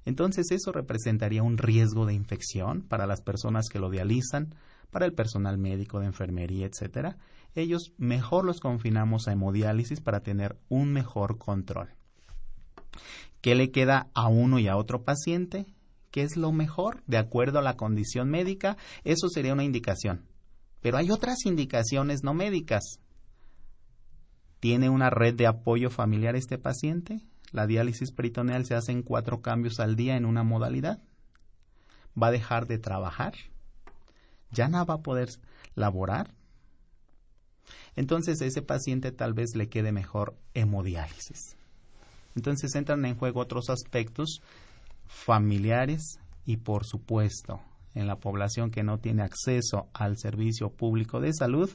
Entonces 0.05 0.51
eso 0.51 0.73
representaría 0.73 1.43
un 1.43 1.59
riesgo 1.59 2.07
de 2.07 2.15
infección 2.15 2.83
para 2.83 3.07
las 3.07 3.21
personas 3.21 3.69
que 3.69 3.79
lo 3.79 3.91
dializan, 3.91 4.55
para 4.91 5.07
el 5.07 5.13
personal 5.13 5.59
médico 5.59 6.01
de 6.01 6.07
enfermería, 6.07 6.67
etcétera, 6.67 7.19
ellos 7.55 7.93
mejor 7.99 8.45
los 8.45 8.61
confinamos 8.61 9.29
a 9.29 9.33
hemodiálisis 9.33 10.01
para 10.01 10.21
tener 10.21 10.59
un 10.69 10.93
mejor 10.93 11.39
control. 11.39 11.91
¿Qué 13.41 13.55
le 13.55 13.71
queda 13.71 14.09
a 14.15 14.29
uno 14.29 14.59
y 14.59 14.69
a 14.69 14.77
otro 14.77 15.05
paciente? 15.05 15.67
¿Qué 16.11 16.23
es 16.23 16.37
lo 16.37 16.53
mejor 16.53 17.03
de 17.07 17.19
acuerdo 17.19 17.59
a 17.59 17.63
la 17.63 17.77
condición 17.77 18.31
médica? 18.31 18.77
Eso 19.05 19.29
sería 19.29 19.53
una 19.53 19.65
indicación. 19.65 20.25
Pero 20.81 20.97
hay 20.97 21.11
otras 21.11 21.45
indicaciones 21.45 22.23
no 22.23 22.35
médicas. 22.35 23.01
¿Tiene 24.61 24.91
una 24.91 25.11
red 25.11 25.35
de 25.35 25.47
apoyo 25.47 25.91
familiar 25.91 26.37
este 26.37 26.59
paciente? 26.59 27.21
La 27.53 27.67
diálisis 27.67 28.13
peritoneal 28.13 28.67
se 28.67 28.75
hace 28.75 28.93
en 28.93 29.03
cuatro 29.03 29.41
cambios 29.41 29.81
al 29.81 29.97
día 29.97 30.17
en 30.17 30.25
una 30.25 30.43
modalidad. 30.43 31.03
¿Va 32.21 32.29
a 32.29 32.33
dejar 32.33 32.67
de 32.67 32.79
trabajar? 32.79 33.35
ya 34.51 34.69
no 34.69 34.85
va 34.85 34.95
a 34.95 35.03
poder 35.03 35.29
laborar. 35.75 36.35
Entonces 37.97 38.41
ese 38.41 38.63
paciente 38.63 39.13
tal 39.13 39.35
vez 39.35 39.55
le 39.55 39.69
quede 39.69 39.93
mejor 39.93 40.37
hemodiálisis. 40.55 41.57
Entonces 42.35 42.75
entran 42.75 43.05
en 43.05 43.17
juego 43.17 43.41
otros 43.41 43.69
aspectos 43.71 44.41
familiares 45.07 46.21
y 46.45 46.59
por 46.59 46.85
supuesto 46.85 47.61
en 47.99 48.07
la 48.07 48.17
población 48.17 48.71
que 48.71 48.85
no 48.85 48.99
tiene 48.99 49.23
acceso 49.23 49.89
al 49.93 50.17
servicio 50.17 50.71
público 50.71 51.21
de 51.21 51.33
salud, 51.33 51.69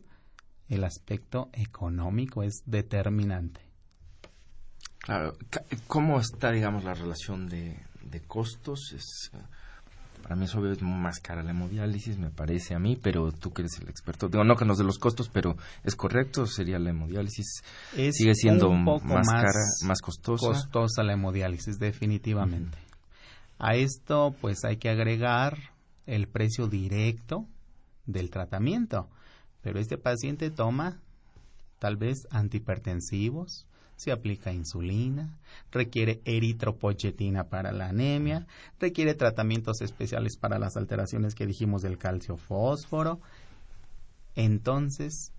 el 0.70 0.86
aspecto 0.86 1.50
económico 1.52 2.44
es 2.44 2.64
determinante. 2.66 3.60
Claro, 5.00 5.34
¿cómo 5.88 6.22
está, 6.22 6.52
digamos, 6.52 6.86
la 6.86 6.94
relación 6.94 7.50
de, 7.50 7.78
de 8.04 8.22
costos? 8.22 8.94
Es, 8.96 9.32
para 10.22 10.38
mí 10.38 10.46
es 10.46 10.56
obvio, 10.56 10.72
es 10.72 10.82
más 10.82 11.20
cara 11.20 11.44
la 11.44 11.52
hemodiálisis, 11.52 12.18
me 12.18 12.30
parece 12.30 12.74
a 12.74 12.80
mí, 12.80 12.96
pero 12.96 13.34
tú 13.34 13.52
que 13.52 13.64
eres 13.64 13.78
el 13.82 13.90
experto. 13.90 14.30
Digo, 14.30 14.46
no 14.46 14.56
que 14.56 14.64
nos 14.64 14.78
de 14.78 14.86
los 14.86 15.00
costos, 15.00 15.28
pero 15.28 15.58
es 15.84 15.96
correcto, 15.96 16.48
sería 16.48 16.80
la 16.80 16.92
hemodiálisis. 16.92 17.64
sigue 17.92 18.34
siendo 18.34 18.72
más, 18.72 19.28
cara, 19.28 19.60
más 19.84 20.00
costosa. 20.00 20.48
Costosa 20.48 21.04
la 21.04 21.14
hemodiálisis, 21.14 21.80
definitivamente. 21.80 22.78
A 23.60 23.76
esto, 23.76 24.34
pues 24.40 24.64
hay 24.64 24.78
que 24.78 24.90
agregar 24.90 25.73
el 26.06 26.28
precio 26.28 26.68
directo 26.68 27.48
del 28.06 28.30
tratamiento. 28.30 29.10
Pero 29.62 29.80
este 29.80 29.98
paciente 29.98 30.50
toma 30.52 31.00
tal 31.80 31.98
vez 31.98 32.28
antihipertensivos, 32.32 33.66
se 33.96 34.12
aplica 34.12 34.52
insulina, 34.52 35.38
requiere 35.72 36.22
eritropoyetina 36.26 37.46
para 37.50 37.72
la 37.72 37.90
anemia, 37.90 38.48
requiere 38.80 39.14
tratamientos 39.14 39.82
especiales 39.82 40.38
para 40.38 40.60
las 40.60 40.78
alteraciones 40.78 41.36
que 41.36 41.46
dijimos 41.46 41.82
del 41.82 41.98
calcio 41.98 42.38
fósforo. 42.38 43.22
Entonces, 44.36 45.32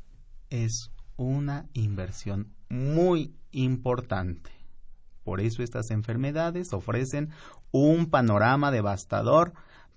es 0.51 0.91
una 1.17 1.67
inversión 1.73 2.53
muy 2.69 3.35
importante. 3.51 4.51
Por 5.25 5.41
eso 5.41 5.63
estas 5.63 5.91
enfermedades 5.91 6.73
ofrecen 6.73 7.31
un 7.73 8.11
panorama 8.11 8.71
devastador 8.71 9.53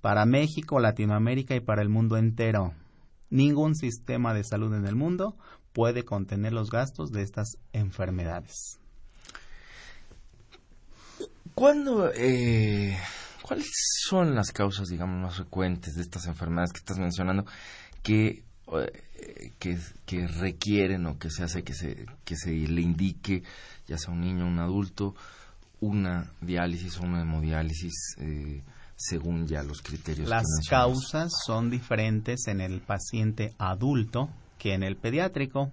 para 0.08 0.26
México, 0.26 0.80
Latinoamérica 0.80 1.54
y 1.54 1.60
para 1.60 1.82
el 1.82 1.90
mundo 1.90 2.16
entero. 2.16 2.74
Ningún 3.30 3.76
sistema 3.76 4.34
de 4.34 4.46
salud 4.46 4.74
en 4.74 4.88
el 4.88 4.96
mundo 4.96 5.36
puede 5.74 6.06
contener 6.06 6.54
los 6.54 6.70
gastos 6.70 7.12
de 7.12 7.24
estas 7.24 7.58
enfermedades. 7.74 8.80
¿Cuándo, 11.54 12.10
eh, 12.16 12.98
¿Cuáles 13.42 13.70
son 14.08 14.34
las 14.34 14.54
causas, 14.54 14.88
digamos, 14.88 15.22
más 15.22 15.36
frecuentes 15.36 15.96
de 15.96 16.04
estas 16.04 16.26
enfermedades 16.28 16.72
que 16.72 16.80
estás 16.80 17.00
mencionando 17.00 17.46
que, 18.02 18.46
eh, 18.72 19.52
que, 19.60 20.28
requieren 20.40 21.06
o 21.06 21.20
que 21.20 21.30
se 21.30 21.44
hace 21.44 21.66
que 21.66 21.74
se, 21.74 22.06
que 22.24 22.38
se 22.38 22.52
le 22.52 22.80
indique, 22.80 23.44
ya 23.88 23.98
sea 23.98 24.14
un 24.14 24.22
niño 24.22 24.46
o 24.46 24.48
un 24.48 24.60
adulto, 24.60 25.16
una 25.82 26.32
diálisis 26.40 26.98
o 26.98 27.02
una 27.02 27.24
hemodiálisis? 27.24 28.16
Eh, 28.20 28.64
según 28.98 29.48
ya 29.48 29.64
los 29.64 29.82
criterios. 29.82 30.28
Las 30.28 30.48
causas 30.70 31.32
son 31.46 31.70
diferentes 31.70 32.48
en 32.48 32.60
el 32.60 32.82
paciente 32.82 33.54
adulto 33.58 34.30
que 34.58 34.74
en 34.74 34.84
el 34.84 34.98
pediátrico. 34.98 35.72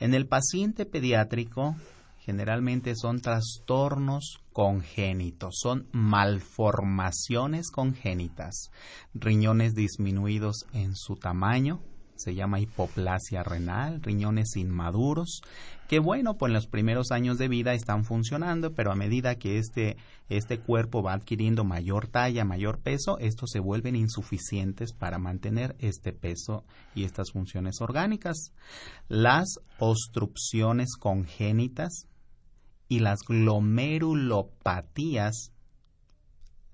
En 0.00 0.14
el 0.14 0.26
paciente 0.26 0.86
pediátrico 0.86 1.76
generalmente 2.18 2.94
son 2.96 3.20
trastornos 3.20 4.40
congénitos, 4.52 5.58
son 5.60 5.86
malformaciones 5.92 7.70
congénitas, 7.70 8.70
riñones 9.14 9.74
disminuidos 9.74 10.66
en 10.72 10.96
su 10.96 11.14
tamaño, 11.16 11.80
se 12.16 12.34
llama 12.34 12.60
hipoplasia 12.60 13.42
renal, 13.42 14.02
riñones 14.02 14.56
inmaduros, 14.56 15.42
que 15.88 15.98
bueno, 15.98 16.36
pues 16.36 16.50
en 16.50 16.54
los 16.54 16.66
primeros 16.66 17.12
años 17.12 17.38
de 17.38 17.48
vida 17.48 17.74
están 17.74 18.04
funcionando, 18.04 18.74
pero 18.74 18.92
a 18.92 18.96
medida 18.96 19.36
que 19.36 19.58
este, 19.58 19.96
este 20.28 20.58
cuerpo 20.58 21.02
va 21.02 21.12
adquiriendo 21.12 21.64
mayor 21.64 22.08
talla, 22.08 22.44
mayor 22.44 22.80
peso, 22.80 23.18
estos 23.18 23.50
se 23.50 23.60
vuelven 23.60 23.96
insuficientes 23.96 24.92
para 24.92 25.18
mantener 25.18 25.76
este 25.78 26.12
peso 26.12 26.64
y 26.94 27.04
estas 27.04 27.32
funciones 27.32 27.80
orgánicas. 27.80 28.52
Las 29.08 29.60
obstrucciones 29.78 30.96
congénitas 30.98 32.06
y 32.88 33.00
las 33.00 33.20
glomerulopatías 33.26 35.52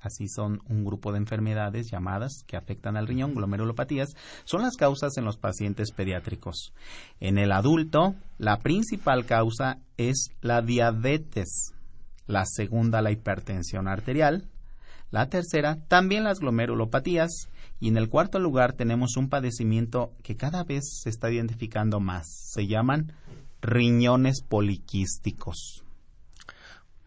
así 0.03 0.29
son 0.29 0.61
un 0.69 0.85
grupo 0.85 1.13
de 1.13 1.19
enfermedades 1.19 1.91
llamadas 1.91 2.45
que 2.47 2.57
afectan 2.57 2.97
al 2.97 3.07
riñón, 3.07 3.35
glomerulopatías, 3.35 4.15
son 4.45 4.63
las 4.63 4.77
causas 4.77 5.17
en 5.17 5.25
los 5.25 5.39
pacientes 5.39 5.93
pediátricos. 5.93 6.73
En 7.21 7.39
el 7.39 7.53
adulto, 7.53 8.15
la 8.39 8.59
principal 8.59 9.25
causa 9.25 9.79
es 9.97 10.31
la 10.41 10.61
diabetes, 10.61 11.73
la 12.27 12.45
segunda 12.45 13.01
la 13.01 13.13
hipertensión 13.13 13.89
arterial, 13.89 14.49
la 15.11 15.29
tercera 15.29 15.77
también 15.89 16.25
las 16.25 16.41
glomerulopatías 16.41 17.49
y 17.79 17.89
en 17.89 17.97
el 17.97 18.09
cuarto 18.09 18.39
lugar 18.39 18.73
tenemos 18.73 19.17
un 19.17 19.29
padecimiento 19.29 20.13
que 20.23 20.37
cada 20.37 20.65
vez 20.65 21.01
se 21.03 21.11
está 21.11 21.31
identificando 21.31 22.01
más, 22.01 22.27
se 22.53 22.67
llaman 22.67 23.13
riñones 23.61 24.43
poliquísticos. 24.43 25.82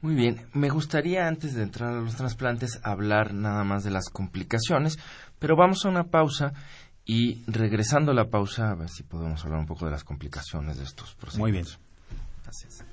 Muy 0.05 0.13
bien, 0.13 0.45
me 0.53 0.69
gustaría 0.69 1.27
antes 1.27 1.55
de 1.55 1.63
entrar 1.63 1.91
a 1.91 1.99
los 1.99 2.15
trasplantes 2.15 2.79
hablar 2.83 3.33
nada 3.33 3.63
más 3.63 3.83
de 3.83 3.89
las 3.89 4.09
complicaciones, 4.09 4.99
pero 5.39 5.55
vamos 5.55 5.83
a 5.83 5.89
una 5.89 6.11
pausa 6.11 6.53
y 7.05 7.43
regresando 7.47 8.11
a 8.11 8.13
la 8.13 8.29
pausa 8.29 8.69
a 8.69 8.75
ver 8.75 8.89
si 8.89 9.01
podemos 9.01 9.43
hablar 9.43 9.61
un 9.61 9.65
poco 9.65 9.85
de 9.85 9.89
las 9.89 10.03
complicaciones 10.03 10.77
de 10.77 10.83
estos 10.83 11.15
procesos. 11.15 11.39
Muy 11.39 11.51
bien. 11.51 11.65
Gracias. 12.43 12.85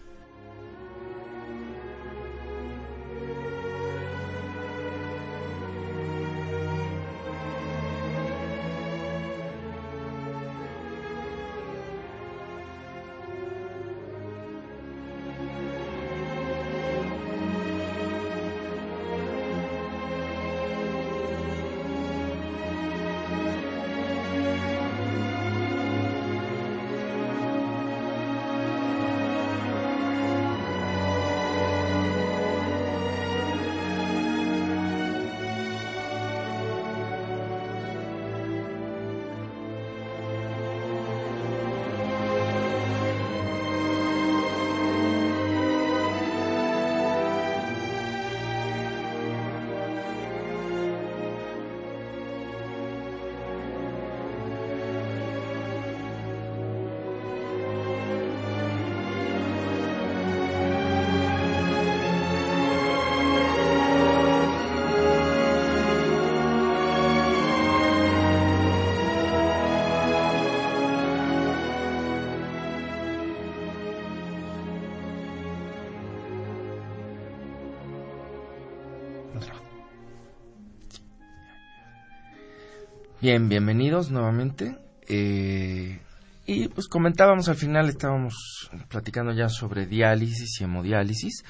Bien, 83.33 83.49
bienvenidos 83.49 84.11
nuevamente. 84.11 84.77
Eh, 85.09 85.99
y 86.45 86.69
pues 86.69 86.87
comentábamos 86.87 87.49
al 87.49 87.57
final, 87.57 87.89
estábamos 87.89 88.69
platicando 88.91 89.33
ya 89.33 89.49
sobre 89.49 89.87
diálisis 89.87 90.61
y 90.61 90.65
hemodiálisis. 90.65 91.43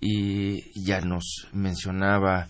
Y 0.00 0.82
ya 0.82 1.02
nos 1.02 1.48
mencionaba 1.52 2.48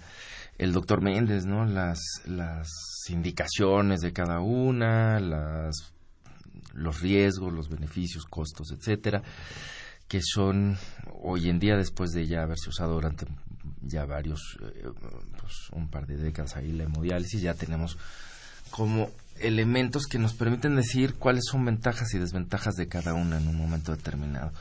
el 0.58 0.72
doctor 0.72 1.02
Méndez, 1.02 1.44
¿no? 1.44 1.64
Las, 1.64 1.98
las 2.26 2.70
indicaciones 3.08 3.98
de 3.98 4.12
cada 4.12 4.38
una, 4.38 5.18
las, 5.18 5.92
los 6.72 7.00
riesgos, 7.00 7.52
los 7.52 7.68
beneficios, 7.68 8.26
costos, 8.26 8.70
etcétera, 8.70 9.24
que 10.06 10.20
son 10.22 10.78
hoy 11.20 11.48
en 11.48 11.58
día, 11.58 11.76
después 11.76 12.12
de 12.12 12.28
ya 12.28 12.42
haberse 12.42 12.70
usado 12.70 12.94
durante 12.94 13.26
ya 13.82 14.04
varios, 14.04 14.56
eh, 14.62 14.84
pues 15.40 15.68
un 15.72 15.88
par 15.88 16.06
de 16.06 16.16
décadas 16.16 16.54
ahí 16.56 16.70
la 16.70 16.84
hemodiálisis, 16.84 17.42
ya 17.42 17.54
tenemos 17.54 17.98
como 18.70 19.10
elementos 19.40 20.06
que 20.06 20.18
nos 20.18 20.34
permiten 20.34 20.76
decir 20.76 21.14
cuáles 21.14 21.44
son 21.50 21.64
ventajas 21.64 22.14
y 22.14 22.18
desventajas 22.18 22.74
de 22.74 22.88
cada 22.88 23.14
una 23.14 23.38
en 23.38 23.48
un 23.48 23.56
momento 23.56 23.92
determinado. 23.94 24.52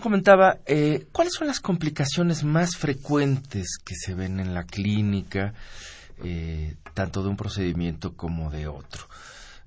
Comentaba, 0.00 0.58
eh, 0.66 1.06
¿cuáles 1.10 1.34
son 1.34 1.48
las 1.48 1.58
complicaciones 1.58 2.44
más 2.44 2.76
frecuentes 2.76 3.78
que 3.84 3.94
se 3.96 4.14
ven 4.14 4.38
en 4.38 4.54
la 4.54 4.62
clínica, 4.62 5.54
eh, 6.22 6.76
tanto 6.94 7.22
de 7.22 7.30
un 7.30 7.36
procedimiento 7.36 8.14
como 8.14 8.50
de 8.50 8.68
otro? 8.68 9.08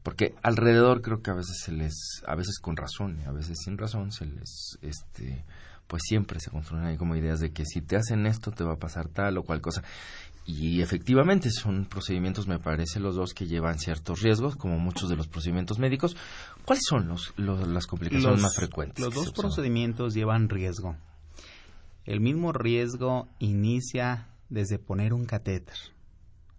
Porque 0.03 0.33
alrededor 0.41 1.01
creo 1.01 1.21
que 1.21 1.31
a 1.31 1.35
veces 1.35 1.59
se 1.63 1.73
les, 1.73 2.23
a 2.25 2.35
veces 2.35 2.59
con 2.59 2.77
razón 2.77 3.19
y 3.21 3.27
a 3.27 3.31
veces 3.31 3.57
sin 3.63 3.77
razón, 3.77 4.13
se 4.13 4.25
les, 4.25 4.79
este, 4.81 5.43
pues 5.85 6.03
siempre 6.05 6.39
se 6.39 6.49
construyen 6.49 6.85
ahí 6.85 6.97
como 6.97 7.17
ideas 7.17 7.41
de 7.41 7.51
que 7.51 7.65
si 7.65 7.81
te 7.81 7.97
hacen 7.97 8.25
esto 8.25 8.51
te 8.51 8.63
va 8.63 8.73
a 8.73 8.79
pasar 8.79 9.09
tal 9.09 9.37
o 9.37 9.43
cual 9.43 9.59
cosa. 9.59 9.83
Y 10.53 10.81
efectivamente 10.81 11.49
son 11.49 11.85
procedimientos, 11.85 12.45
me 12.45 12.59
parece, 12.59 12.99
los 12.99 13.15
dos 13.15 13.33
que 13.33 13.47
llevan 13.47 13.79
ciertos 13.79 14.21
riesgos, 14.21 14.57
como 14.57 14.77
muchos 14.79 15.09
de 15.09 15.15
los 15.15 15.29
procedimientos 15.29 15.79
médicos. 15.79 16.17
¿Cuáles 16.65 16.83
son 16.87 17.07
los, 17.07 17.33
las 17.37 17.87
complicaciones 17.87 18.41
más 18.41 18.55
frecuentes? 18.55 19.03
Los 19.03 19.13
dos 19.13 19.31
procedimientos 19.31 20.13
llevan 20.13 20.49
riesgo. 20.49 20.97
El 22.03 22.19
mismo 22.19 22.51
riesgo 22.51 23.29
inicia 23.39 24.27
desde 24.49 24.77
poner 24.77 25.13
un 25.13 25.25
catéter, 25.25 25.77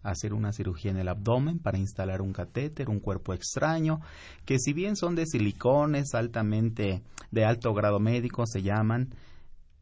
hacer 0.02 0.32
una 0.32 0.54
cirugía 0.54 0.90
en 0.90 0.96
el 0.96 1.08
abdomen 1.08 1.58
para 1.58 1.76
instalar 1.76 2.22
un 2.22 2.32
catéter, 2.32 2.88
un 2.88 2.98
cuerpo 2.98 3.34
extraño, 3.34 4.00
que 4.46 4.58
si 4.58 4.72
bien 4.72 4.96
son 4.96 5.16
de 5.16 5.26
silicones 5.26 6.14
altamente 6.14 7.02
de 7.30 7.44
alto 7.44 7.74
grado 7.74 8.00
médico, 8.00 8.46
se 8.46 8.62
llaman 8.62 9.14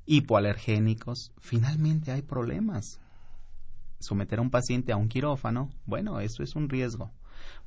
hipoalergénicos, 0.07 1.33
finalmente 1.39 2.11
hay 2.11 2.23
problemas 2.23 3.00
someter 4.01 4.39
a 4.39 4.43
un 4.43 4.51
paciente 4.51 4.93
a 4.93 4.97
un 4.97 5.09
quirófano, 5.09 5.71
bueno, 5.87 6.21
eso 6.21 6.43
es 6.43 6.57
un 6.57 6.69
riesgo. 6.69 7.11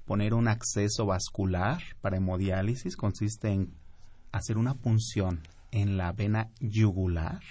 Poner 0.06 0.34
un 0.34 0.48
acceso 0.48 1.06
vascular 1.06 1.82
para 2.02 2.18
hemodiálisis 2.18 2.98
consiste 2.98 3.50
en 3.50 3.74
hacer 4.32 4.58
una 4.58 4.74
punción 4.74 5.42
en 5.72 5.98
la 5.98 6.12
vena 6.12 6.50
yugular, 6.60 7.42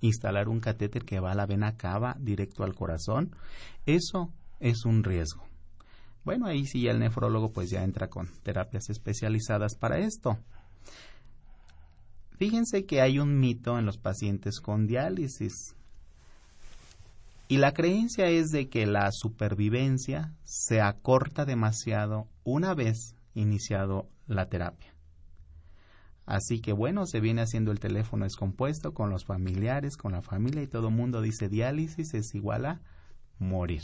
instalar 0.00 0.48
un 0.48 0.60
catéter 0.60 1.04
que 1.04 1.20
va 1.20 1.32
a 1.32 1.34
la 1.34 1.46
vena 1.46 1.76
cava 1.76 2.16
directo 2.20 2.64
al 2.64 2.74
corazón, 2.74 3.34
eso 3.86 4.30
es 4.60 4.84
un 4.84 5.02
riesgo. 5.02 5.44
Bueno, 6.24 6.46
ahí 6.46 6.66
sí 6.66 6.86
el 6.86 6.98
nefrólogo 6.98 7.52
pues 7.52 7.70
ya 7.70 7.82
entra 7.82 8.08
con 8.08 8.28
terapias 8.42 8.90
especializadas 8.90 9.76
para 9.76 9.98
esto. 9.98 10.38
Fíjense 12.36 12.84
que 12.84 13.00
hay 13.00 13.18
un 13.18 13.40
mito 13.40 13.78
en 13.78 13.86
los 13.86 13.98
pacientes 13.98 14.60
con 14.60 14.86
diálisis. 14.86 15.74
Y 17.48 17.56
la 17.56 17.72
creencia 17.72 18.26
es 18.26 18.50
de 18.50 18.68
que 18.68 18.84
la 18.84 19.10
supervivencia 19.10 20.34
se 20.44 20.82
acorta 20.82 21.46
demasiado 21.46 22.28
una 22.44 22.74
vez 22.74 23.14
iniciado 23.32 24.10
la 24.26 24.50
terapia. 24.50 24.94
Así 26.26 26.60
que 26.60 26.74
bueno, 26.74 27.06
se 27.06 27.20
viene 27.20 27.40
haciendo 27.40 27.72
el 27.72 27.80
teléfono 27.80 28.24
descompuesto 28.24 28.92
con 28.92 29.08
los 29.08 29.24
familiares, 29.24 29.96
con 29.96 30.12
la 30.12 30.20
familia 30.20 30.62
y 30.62 30.66
todo 30.66 30.88
el 30.88 30.94
mundo 30.94 31.22
dice 31.22 31.48
diálisis 31.48 32.12
es 32.12 32.34
igual 32.34 32.66
a 32.66 32.82
morir. 33.38 33.82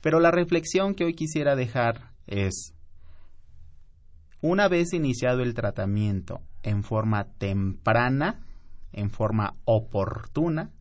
Pero 0.00 0.18
la 0.18 0.32
reflexión 0.32 0.96
que 0.96 1.04
hoy 1.04 1.14
quisiera 1.14 1.54
dejar 1.54 2.10
es, 2.26 2.74
una 4.40 4.66
vez 4.66 4.92
iniciado 4.92 5.42
el 5.42 5.54
tratamiento 5.54 6.42
en 6.64 6.82
forma 6.82 7.28
temprana, 7.38 8.44
en 8.92 9.10
forma 9.10 9.54
oportuna, 9.64 10.72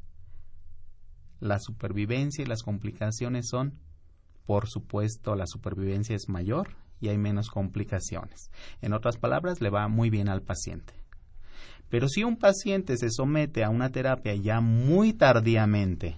la 1.43 1.59
supervivencia 1.59 2.41
y 2.41 2.47
las 2.47 2.63
complicaciones 2.63 3.47
son, 3.49 3.77
por 4.45 4.69
supuesto, 4.69 5.35
la 5.35 5.45
supervivencia 5.45 6.15
es 6.15 6.29
mayor 6.29 6.69
y 7.01 7.09
hay 7.09 7.17
menos 7.17 7.49
complicaciones. 7.49 8.49
En 8.81 8.93
otras 8.93 9.17
palabras, 9.17 9.59
le 9.59 9.69
va 9.69 9.87
muy 9.89 10.09
bien 10.09 10.29
al 10.29 10.41
paciente. 10.41 10.93
Pero 11.89 12.07
si 12.07 12.23
un 12.23 12.37
paciente 12.37 12.97
se 12.97 13.09
somete 13.09 13.63
a 13.63 13.69
una 13.69 13.89
terapia 13.89 14.33
ya 14.35 14.61
muy 14.61 15.13
tardíamente, 15.13 16.15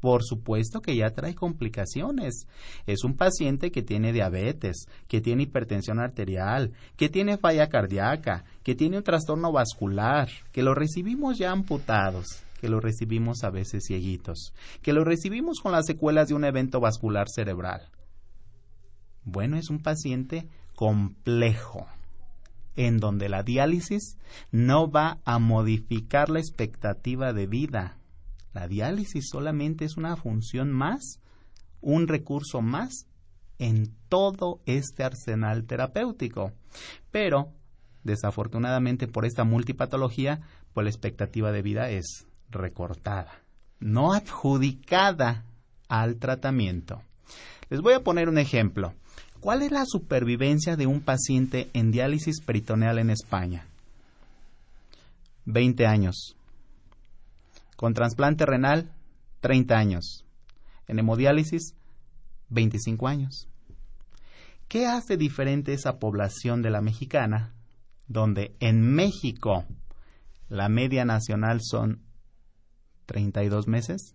por 0.00 0.24
supuesto 0.24 0.80
que 0.80 0.96
ya 0.96 1.10
trae 1.10 1.34
complicaciones. 1.34 2.46
Es 2.86 3.04
un 3.04 3.16
paciente 3.16 3.70
que 3.70 3.82
tiene 3.82 4.14
diabetes, 4.14 4.86
que 5.06 5.20
tiene 5.20 5.42
hipertensión 5.42 6.00
arterial, 6.00 6.72
que 6.96 7.10
tiene 7.10 7.36
falla 7.36 7.68
cardíaca, 7.68 8.44
que 8.62 8.74
tiene 8.74 8.96
un 8.96 9.04
trastorno 9.04 9.52
vascular, 9.52 10.30
que 10.52 10.62
lo 10.62 10.74
recibimos 10.74 11.36
ya 11.38 11.50
amputados 11.50 12.42
que 12.60 12.68
lo 12.68 12.78
recibimos 12.78 13.42
a 13.42 13.50
veces 13.50 13.84
cieguitos, 13.86 14.52
que 14.82 14.92
lo 14.92 15.02
recibimos 15.02 15.60
con 15.60 15.72
las 15.72 15.86
secuelas 15.86 16.28
de 16.28 16.34
un 16.34 16.44
evento 16.44 16.78
vascular 16.78 17.30
cerebral. 17.30 17.88
Bueno, 19.24 19.56
es 19.56 19.70
un 19.70 19.80
paciente 19.80 20.46
complejo, 20.74 21.86
en 22.76 22.98
donde 22.98 23.30
la 23.30 23.42
diálisis 23.42 24.18
no 24.50 24.90
va 24.90 25.20
a 25.24 25.38
modificar 25.38 26.28
la 26.28 26.38
expectativa 26.38 27.32
de 27.32 27.46
vida. 27.46 27.96
La 28.52 28.68
diálisis 28.68 29.30
solamente 29.30 29.86
es 29.86 29.96
una 29.96 30.16
función 30.16 30.70
más, 30.70 31.20
un 31.80 32.08
recurso 32.08 32.60
más 32.60 33.06
en 33.58 33.94
todo 34.10 34.60
este 34.66 35.02
arsenal 35.02 35.64
terapéutico. 35.64 36.52
Pero, 37.10 37.52
desafortunadamente 38.04 39.06
por 39.06 39.24
esta 39.24 39.44
multipatología, 39.44 40.40
pues 40.74 40.84
la 40.84 40.90
expectativa 40.90 41.52
de 41.52 41.62
vida 41.62 41.90
es 41.90 42.26
recortada, 42.50 43.40
no 43.78 44.12
adjudicada 44.12 45.44
al 45.88 46.16
tratamiento. 46.16 47.02
Les 47.68 47.80
voy 47.80 47.94
a 47.94 48.00
poner 48.00 48.28
un 48.28 48.38
ejemplo. 48.38 48.94
¿Cuál 49.40 49.62
es 49.62 49.70
la 49.70 49.84
supervivencia 49.86 50.76
de 50.76 50.86
un 50.86 51.00
paciente 51.00 51.70
en 51.72 51.90
diálisis 51.90 52.42
peritoneal 52.42 52.98
en 52.98 53.10
España? 53.10 53.66
20 55.46 55.86
años. 55.86 56.36
Con 57.76 57.94
trasplante 57.94 58.44
renal, 58.44 58.90
30 59.40 59.78
años. 59.78 60.24
En 60.86 60.98
hemodiálisis, 60.98 61.74
25 62.50 63.08
años. 63.08 63.48
¿Qué 64.68 64.86
hace 64.86 65.16
diferente 65.16 65.72
esa 65.72 65.98
población 65.98 66.62
de 66.62 66.70
la 66.70 66.80
mexicana, 66.80 67.54
donde 68.06 68.54
en 68.60 68.82
México 68.82 69.64
la 70.48 70.68
media 70.68 71.04
nacional 71.04 71.60
son 71.62 72.02
32 73.10 73.66
meses? 73.66 74.14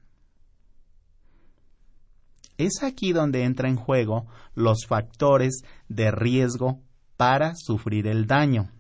Es 2.58 2.82
aquí 2.82 3.12
donde 3.12 3.44
entra 3.44 3.68
en 3.68 3.76
juego 3.76 4.26
los 4.54 4.86
factores 4.88 5.64
de 5.90 6.12
riesgo 6.12 6.82
para 7.18 7.56
sufrir 7.58 8.08
el 8.08 8.26
daño. 8.26 8.72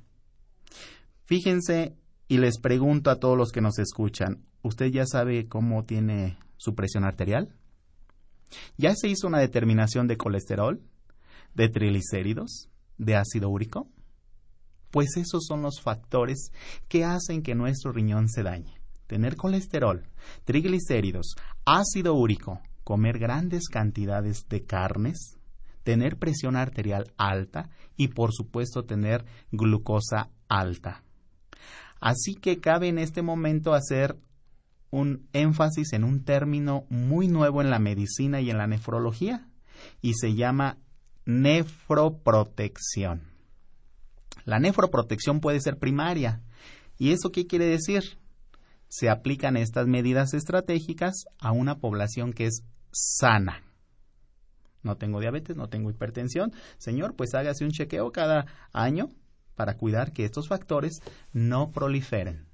Fíjense 1.25 1.97
y 2.29 2.37
les 2.37 2.59
pregunto 2.59 3.11
a 3.11 3.19
todos 3.19 3.37
los 3.37 3.51
que 3.51 3.59
nos 3.59 3.77
escuchan, 3.77 4.45
¿usted 4.61 4.85
ya 4.85 5.05
sabe 5.05 5.49
cómo 5.49 5.83
tiene 5.83 6.37
su 6.55 6.75
presión 6.75 7.03
arterial? 7.03 7.53
¿Ya 8.77 8.95
se 8.95 9.09
hizo 9.09 9.27
una 9.27 9.39
determinación 9.39 10.07
de 10.07 10.15
colesterol, 10.15 10.81
de 11.55 11.67
triglicéridos, 11.67 12.69
de 12.97 13.17
ácido 13.17 13.49
úrico? 13.49 13.89
Pues 14.91 15.17
esos 15.17 15.45
son 15.45 15.61
los 15.61 15.81
factores 15.81 16.53
que 16.87 17.03
hacen 17.03 17.43
que 17.43 17.53
nuestro 17.53 17.91
riñón 17.91 18.29
se 18.29 18.43
dañe 18.43 18.84
tener 19.07 19.35
colesterol, 19.35 20.07
triglicéridos, 20.43 21.35
ácido 21.65 22.13
úrico, 22.13 22.61
comer 22.83 23.19
grandes 23.19 23.67
cantidades 23.67 24.47
de 24.49 24.63
carnes, 24.63 25.37
tener 25.83 26.17
presión 26.17 26.55
arterial 26.55 27.13
alta 27.17 27.69
y 27.95 28.09
por 28.09 28.33
supuesto 28.33 28.85
tener 28.85 29.25
glucosa 29.51 30.29
alta. 30.47 31.03
Así 31.99 32.35
que 32.35 32.59
cabe 32.59 32.87
en 32.89 32.99
este 32.99 33.21
momento 33.21 33.73
hacer 33.73 34.17
un 34.91 35.27
énfasis 35.33 35.93
en 35.93 36.03
un 36.03 36.23
término 36.23 36.85
muy 36.89 37.27
nuevo 37.27 37.61
en 37.61 37.69
la 37.69 37.79
medicina 37.79 38.41
y 38.41 38.49
en 38.49 38.57
la 38.57 38.67
nefrología 38.67 39.47
y 40.01 40.13
se 40.13 40.35
llama 40.35 40.77
nefroprotección. 41.25 43.23
La 44.45 44.59
nefroprotección 44.59 45.39
puede 45.39 45.59
ser 45.59 45.77
primaria. 45.79 46.41
¿Y 46.97 47.11
eso 47.11 47.31
qué 47.31 47.47
quiere 47.47 47.65
decir? 47.65 48.17
Se 48.95 49.09
aplican 49.09 49.57
estas 49.57 49.87
medidas 49.87 50.33
estratégicas 50.33 51.25
a 51.37 51.51
una 51.51 51.79
población 51.79 52.31
que 52.31 52.45
es 52.45 52.63
sana. 52.91 53.61
no 54.83 54.95
tengo 54.95 55.19
diabetes, 55.19 55.57
no 55.57 55.67
tengo 55.67 55.89
hipertensión. 55.89 56.53
Señor, 56.77 57.15
pues 57.15 57.33
hágase 57.33 57.65
un 57.65 57.71
chequeo 57.71 58.11
cada 58.11 58.45
año 58.71 59.09
para 59.55 59.75
cuidar 59.75 60.13
que 60.13 60.23
estos 60.23 60.47
factores 60.47 61.01
no 61.33 61.71
proliferen. 61.71 62.45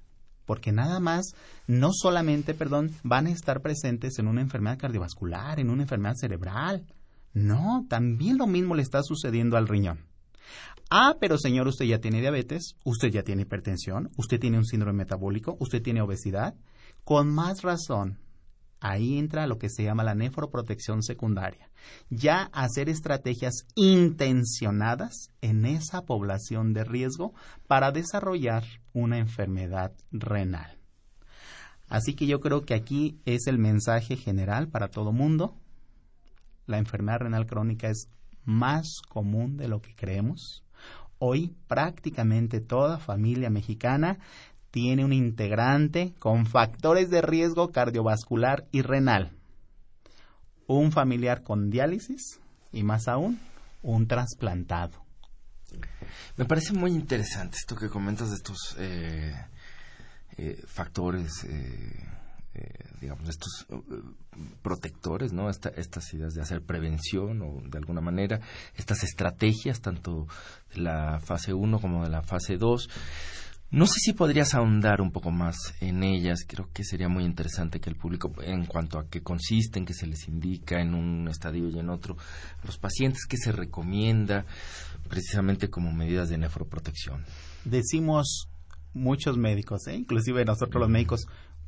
Porque 0.44 0.72
nada 0.72 0.98
más, 0.98 1.34
no 1.68 1.90
solamente, 1.92 2.54
perdón, 2.54 2.90
van 3.04 3.26
a 3.26 3.30
estar 3.30 3.60
presentes 3.60 4.18
en 4.18 4.26
una 4.26 4.40
enfermedad 4.40 4.78
cardiovascular, 4.78 5.60
en 5.60 5.70
una 5.70 5.82
enfermedad 5.82 6.14
cerebral. 6.16 6.86
No, 7.32 7.86
también 7.88 8.36
lo 8.36 8.48
mismo 8.48 8.74
le 8.74 8.82
está 8.82 9.02
sucediendo 9.02 9.56
al 9.56 9.68
riñón. 9.68 10.11
Ah, 10.90 11.16
pero 11.20 11.38
señor, 11.38 11.68
usted 11.68 11.86
ya 11.86 12.00
tiene 12.00 12.20
diabetes, 12.20 12.76
usted 12.84 13.08
ya 13.08 13.22
tiene 13.22 13.42
hipertensión, 13.42 14.10
usted 14.16 14.38
tiene 14.38 14.58
un 14.58 14.66
síndrome 14.66 14.98
metabólico, 14.98 15.56
usted 15.58 15.82
tiene 15.82 16.02
obesidad. 16.02 16.54
Con 17.04 17.32
más 17.32 17.62
razón, 17.62 18.18
ahí 18.78 19.18
entra 19.18 19.46
lo 19.46 19.58
que 19.58 19.70
se 19.70 19.84
llama 19.84 20.04
la 20.04 20.14
nefroprotección 20.14 21.02
secundaria. 21.02 21.70
Ya 22.10 22.50
hacer 22.52 22.88
estrategias 22.88 23.66
intencionadas 23.74 25.30
en 25.40 25.64
esa 25.64 26.02
población 26.02 26.74
de 26.74 26.84
riesgo 26.84 27.32
para 27.66 27.90
desarrollar 27.90 28.64
una 28.92 29.18
enfermedad 29.18 29.92
renal. 30.10 30.78
Así 31.88 32.14
que 32.14 32.26
yo 32.26 32.40
creo 32.40 32.62
que 32.62 32.74
aquí 32.74 33.20
es 33.24 33.46
el 33.46 33.58
mensaje 33.58 34.16
general 34.16 34.68
para 34.68 34.88
todo 34.88 35.12
mundo. 35.12 35.54
La 36.66 36.78
enfermedad 36.78 37.20
renal 37.20 37.46
crónica 37.46 37.88
es 37.88 38.08
más 38.44 39.00
común 39.08 39.56
de 39.56 39.68
lo 39.68 39.80
que 39.80 39.94
creemos. 39.94 40.64
Hoy 41.18 41.54
prácticamente 41.68 42.60
toda 42.60 42.98
familia 42.98 43.50
mexicana 43.50 44.18
tiene 44.72 45.04
un 45.04 45.12
integrante 45.12 46.14
con 46.18 46.46
factores 46.46 47.10
de 47.10 47.22
riesgo 47.22 47.70
cardiovascular 47.70 48.66
y 48.72 48.82
renal. 48.82 49.32
Un 50.66 50.92
familiar 50.92 51.42
con 51.42 51.70
diálisis 51.70 52.40
y 52.72 52.82
más 52.82 53.06
aún, 53.06 53.38
un 53.82 54.08
trasplantado. 54.08 55.04
Me 56.36 56.44
parece 56.44 56.72
muy 56.72 56.92
interesante 56.92 57.58
esto 57.58 57.76
que 57.76 57.88
comentas 57.88 58.30
de 58.30 58.36
estos 58.36 58.76
eh, 58.78 59.34
eh, 60.38 60.62
factores, 60.66 61.44
eh, 61.44 62.08
digamos, 63.02 63.28
estos 63.28 63.66
protectores, 64.62 65.32
¿no? 65.32 65.50
estas 65.50 66.14
ideas 66.14 66.32
de 66.32 66.40
hacer 66.40 66.62
prevención 66.62 67.42
o 67.42 67.60
de 67.68 67.78
alguna 67.78 68.00
manera, 68.00 68.40
estas 68.76 69.02
estrategias, 69.02 69.80
tanto 69.80 70.26
de 70.74 70.80
la 70.80 71.20
fase 71.20 71.52
1 71.52 71.80
como 71.80 72.04
de 72.04 72.10
la 72.10 72.22
fase 72.22 72.56
2 72.56 72.88
no 73.72 73.86
sé 73.86 74.00
si 74.00 74.12
podrías 74.12 74.52
ahondar 74.52 75.00
un 75.00 75.12
poco 75.12 75.30
más 75.30 75.56
en 75.80 76.02
ellas. 76.02 76.40
Creo 76.46 76.68
que 76.74 76.84
sería 76.84 77.08
muy 77.08 77.24
interesante 77.24 77.80
que 77.80 77.88
el 77.88 77.96
público, 77.96 78.30
en 78.42 78.66
cuanto 78.66 78.98
a 78.98 79.08
qué 79.08 79.22
consisten, 79.22 79.86
qué 79.86 79.94
se 79.94 80.06
les 80.06 80.28
indica 80.28 80.82
en 80.82 80.94
un 80.94 81.26
estadio 81.26 81.70
y 81.70 81.78
en 81.78 81.88
otro, 81.88 82.18
a 82.62 82.66
los 82.66 82.76
pacientes, 82.76 83.24
qué 83.26 83.38
se 83.38 83.50
recomienda 83.50 84.44
precisamente 85.08 85.70
como 85.70 85.90
medidas 85.90 86.28
de 86.28 86.36
nefroprotección. 86.36 87.24
Decimos 87.64 88.50
muchos 88.92 89.38
médicos, 89.38 89.86
¿eh? 89.86 89.94
inclusive 89.94 90.44
nosotros 90.44 90.78
los 90.78 90.90
médicos, 90.90 91.24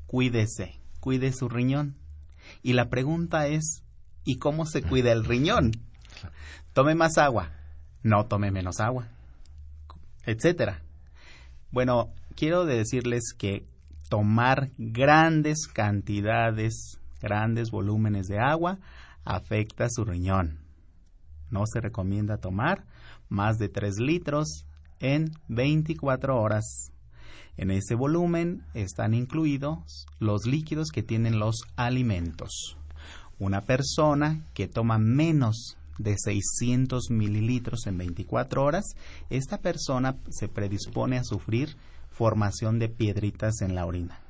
cuídese, 0.07 0.78
cuide 1.05 1.34
su 1.34 1.50
riñón. 1.50 1.96
Y 2.62 2.72
la 2.72 2.88
pregunta 2.88 3.46
es, 3.46 3.82
¿y 4.24 4.38
cómo 4.38 4.64
se 4.64 4.80
cuida 4.80 5.12
el 5.12 5.26
riñón? 5.26 5.72
Tome 6.72 6.94
más 6.94 7.18
agua, 7.18 7.50
no 8.02 8.24
tome 8.24 8.50
menos 8.50 8.80
agua, 8.80 9.09
etcétera. 10.24 10.80
Bueno, 11.70 12.09
quiero 12.36 12.64
decirles 12.64 13.34
que 13.36 13.66
tomar 14.09 14.70
grandes 14.78 15.66
cantidades, 15.66 16.98
grandes 17.20 17.70
volúmenes 17.70 18.26
de 18.26 18.38
agua 18.38 18.78
afecta 19.26 19.88
su 19.90 20.07
riñón. 20.07 20.61
No 21.50 21.66
se 21.66 21.82
recomienda 21.82 22.38
tomar 22.38 22.86
más 23.28 23.59
de 23.59 23.68
3 23.68 23.98
litros 23.98 24.64
en 25.00 25.32
24 25.48 26.40
horas. 26.40 26.93
En 27.57 27.70
ese 27.70 27.94
volumen 27.94 28.64
están 28.74 29.14
incluidos 29.14 30.07
los 30.18 30.46
líquidos 30.46 30.90
que 30.90 31.02
tienen 31.02 31.38
los 31.38 31.62
alimentos. 31.76 32.76
Una 33.38 33.62
persona 33.62 34.44
que 34.55 34.68
toma 34.68 34.98
menos 34.98 35.76
de 35.98 36.16
600 36.18 37.11
mililitros 37.11 37.86
en 37.86 37.98
24 37.98 38.64
horas, 38.64 38.84
esta 39.30 39.59
persona 39.59 40.16
se 40.30 40.48
predispone 40.48 41.18
a 41.18 41.24
sufrir 41.24 41.76
formación 42.11 42.78
de 42.78 42.88
piedritas 42.88 43.61
en 43.61 43.74
la 43.74 43.86
orina. 43.86 44.20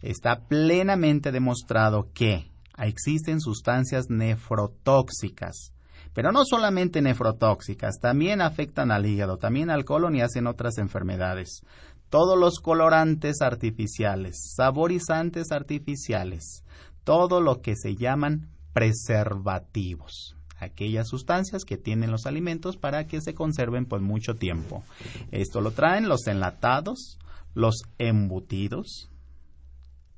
Está 0.00 0.46
plenamente 0.48 1.32
demostrado 1.32 2.10
que 2.12 2.50
existen 2.78 3.40
sustancias 3.40 4.06
nefrotóxicas, 4.08 5.72
pero 6.14 6.32
no 6.32 6.44
solamente 6.44 7.00
nefrotóxicas, 7.00 7.98
también 8.00 8.40
afectan 8.40 8.90
al 8.90 9.06
hígado, 9.06 9.38
también 9.38 9.70
al 9.70 9.84
colon 9.84 10.14
y 10.14 10.20
hacen 10.20 10.46
otras 10.46 10.78
enfermedades. 10.78 11.62
Todos 12.10 12.38
los 12.38 12.60
colorantes 12.60 13.40
artificiales, 13.40 14.52
saborizantes 14.54 15.50
artificiales, 15.50 16.64
todo 17.04 17.40
lo 17.40 17.62
que 17.62 17.74
se 17.74 17.96
llaman 17.96 18.50
preservativos, 18.74 20.36
aquellas 20.58 21.08
sustancias 21.08 21.64
que 21.64 21.78
tienen 21.78 22.10
los 22.10 22.26
alimentos 22.26 22.76
para 22.76 23.06
que 23.06 23.20
se 23.20 23.34
conserven 23.34 23.86
por 23.86 24.00
mucho 24.00 24.34
tiempo. 24.34 24.82
Esto 25.30 25.60
lo 25.62 25.70
traen 25.70 26.08
los 26.08 26.26
enlatados, 26.26 27.18
los 27.54 27.82
embutidos 27.98 29.10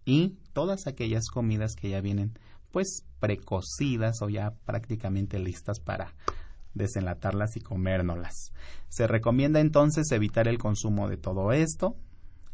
y 0.05 0.34
todas 0.53 0.86
aquellas 0.86 1.28
comidas 1.28 1.74
que 1.74 1.90
ya 1.90 2.01
vienen 2.01 2.38
pues 2.74 3.06
precocidas 3.20 4.20
o 4.20 4.28
ya 4.28 4.50
prácticamente 4.64 5.38
listas 5.38 5.78
para 5.78 6.12
desenlatarlas 6.74 7.56
y 7.56 7.60
comérnoslas. 7.60 8.52
Se 8.88 9.06
recomienda 9.06 9.60
entonces 9.60 10.10
evitar 10.10 10.48
el 10.48 10.58
consumo 10.58 11.08
de 11.08 11.16
todo 11.16 11.52
esto, 11.52 11.94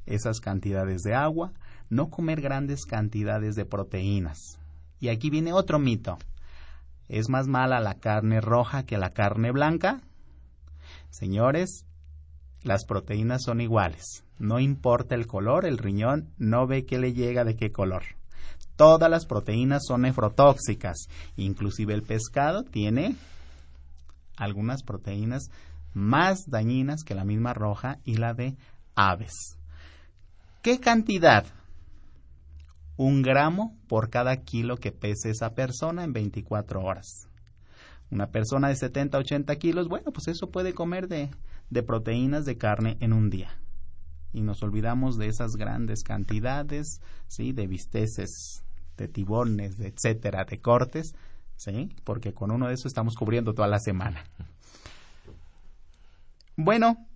esas 0.05 0.41
cantidades 0.41 1.01
de 1.05 1.15
agua, 1.15 1.55
no 1.89 2.11
comer 2.11 2.43
grandes 2.43 2.85
cantidades 2.85 3.55
de 3.55 3.65
proteínas, 3.65 4.61
y 4.99 5.09
aquí 5.09 5.31
viene 5.31 5.55
otro 5.55 5.79
mito. 5.79 6.19
¿Es 7.09 7.31
más 7.31 7.47
mala 7.47 7.81
la 7.81 7.95
carne 7.95 8.43
roja 8.43 8.85
que 8.85 8.99
la 8.99 9.15
carne 9.15 9.53
blanca? 9.53 10.03
Señores, 11.09 11.87
las 12.63 12.85
proteínas 12.85 13.43
son 13.43 13.63
iguales. 13.63 14.23
No 14.39 14.61
importa 14.61 15.15
el 15.15 15.27
color, 15.27 15.65
el 15.65 15.79
riñón 15.79 16.35
no 16.37 16.67
ve 16.67 16.85
qué 16.85 16.99
le 16.99 17.15
llega 17.15 17.45
de 17.45 17.57
qué 17.57 17.73
color. 17.73 18.20
Todas 18.81 19.11
las 19.11 19.27
proteínas 19.27 19.83
son 19.87 20.01
nefrotóxicas. 20.01 21.09
Inclusive 21.37 21.93
el 21.93 22.03
pescado 22.03 22.63
tiene 22.63 23.15
algunas 24.39 24.83
proteínas 24.83 25.51
más 25.93 26.49
dañinas 26.49 27.03
que 27.05 27.15
la 27.15 27.27
misma 27.27 27.53
roja 27.53 27.99
y 28.07 28.17
la 28.17 28.33
de 28.33 28.57
aves. 28.95 29.59
¿Qué 30.63 30.81
cantidad? 30.81 31.45
un 32.97 33.21
gramo 33.21 33.77
por 33.87 34.09
cada 34.09 34.39
kilo 34.39 34.79
que 34.79 34.93
pese 34.93 35.29
esa 35.29 35.55
persona 35.55 36.03
en 36.03 36.15
24 36.15 36.81
horas. 36.81 37.29
Una 38.11 38.29
persona 38.31 38.69
de 38.69 38.77
70, 38.77 39.19
80 39.19 39.57
kilos, 39.57 39.89
bueno, 39.89 40.11
pues 40.11 40.29
eso 40.29 40.51
puede 40.51 40.73
comer 40.73 41.07
de, 41.07 41.31
proteínas 41.83 42.47
de 42.47 42.57
carne 42.57 42.97
en 43.01 43.13
un 43.13 43.29
día. 43.29 43.59
Y 44.33 44.41
nos 44.41 44.63
olvidamos 44.63 45.19
de 45.19 45.27
esas 45.29 45.57
grandes 45.57 46.03
cantidades, 46.03 47.03
¿sí? 47.27 47.53
De 47.53 47.67
bisteces, 47.67 48.65
de 49.01 49.09
tibones, 49.09 49.81
etcétera, 49.81 50.45
de 50.45 50.61
cortes, 50.61 51.15
¿sí? 51.57 51.91
Porque 52.05 52.33
con 52.33 52.51
uno 52.51 52.69
de 52.69 52.75
esos 52.75 52.87
estamos 52.87 53.15
cubriendo 53.15 53.55
toda 53.55 53.67
la 53.67 53.79
semana. 53.79 54.25
Bueno, 56.57 57.07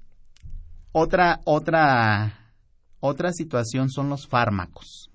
otra, 0.93 1.41
otra, 1.45 2.53
otra 3.01 3.33
situación 3.33 3.91
son 3.91 4.09
los 4.09 4.27
fármacos. 4.27 5.11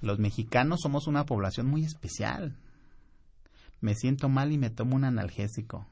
Los 0.00 0.18
mexicanos 0.18 0.80
somos 0.82 1.06
una 1.06 1.24
población 1.24 1.66
muy 1.66 1.84
especial. 1.84 2.54
Me 3.80 3.94
siento 3.94 4.28
mal 4.28 4.52
y 4.52 4.58
me 4.58 4.70
tomo 4.70 4.96
un 4.96 5.04
analgésico. 5.04 5.86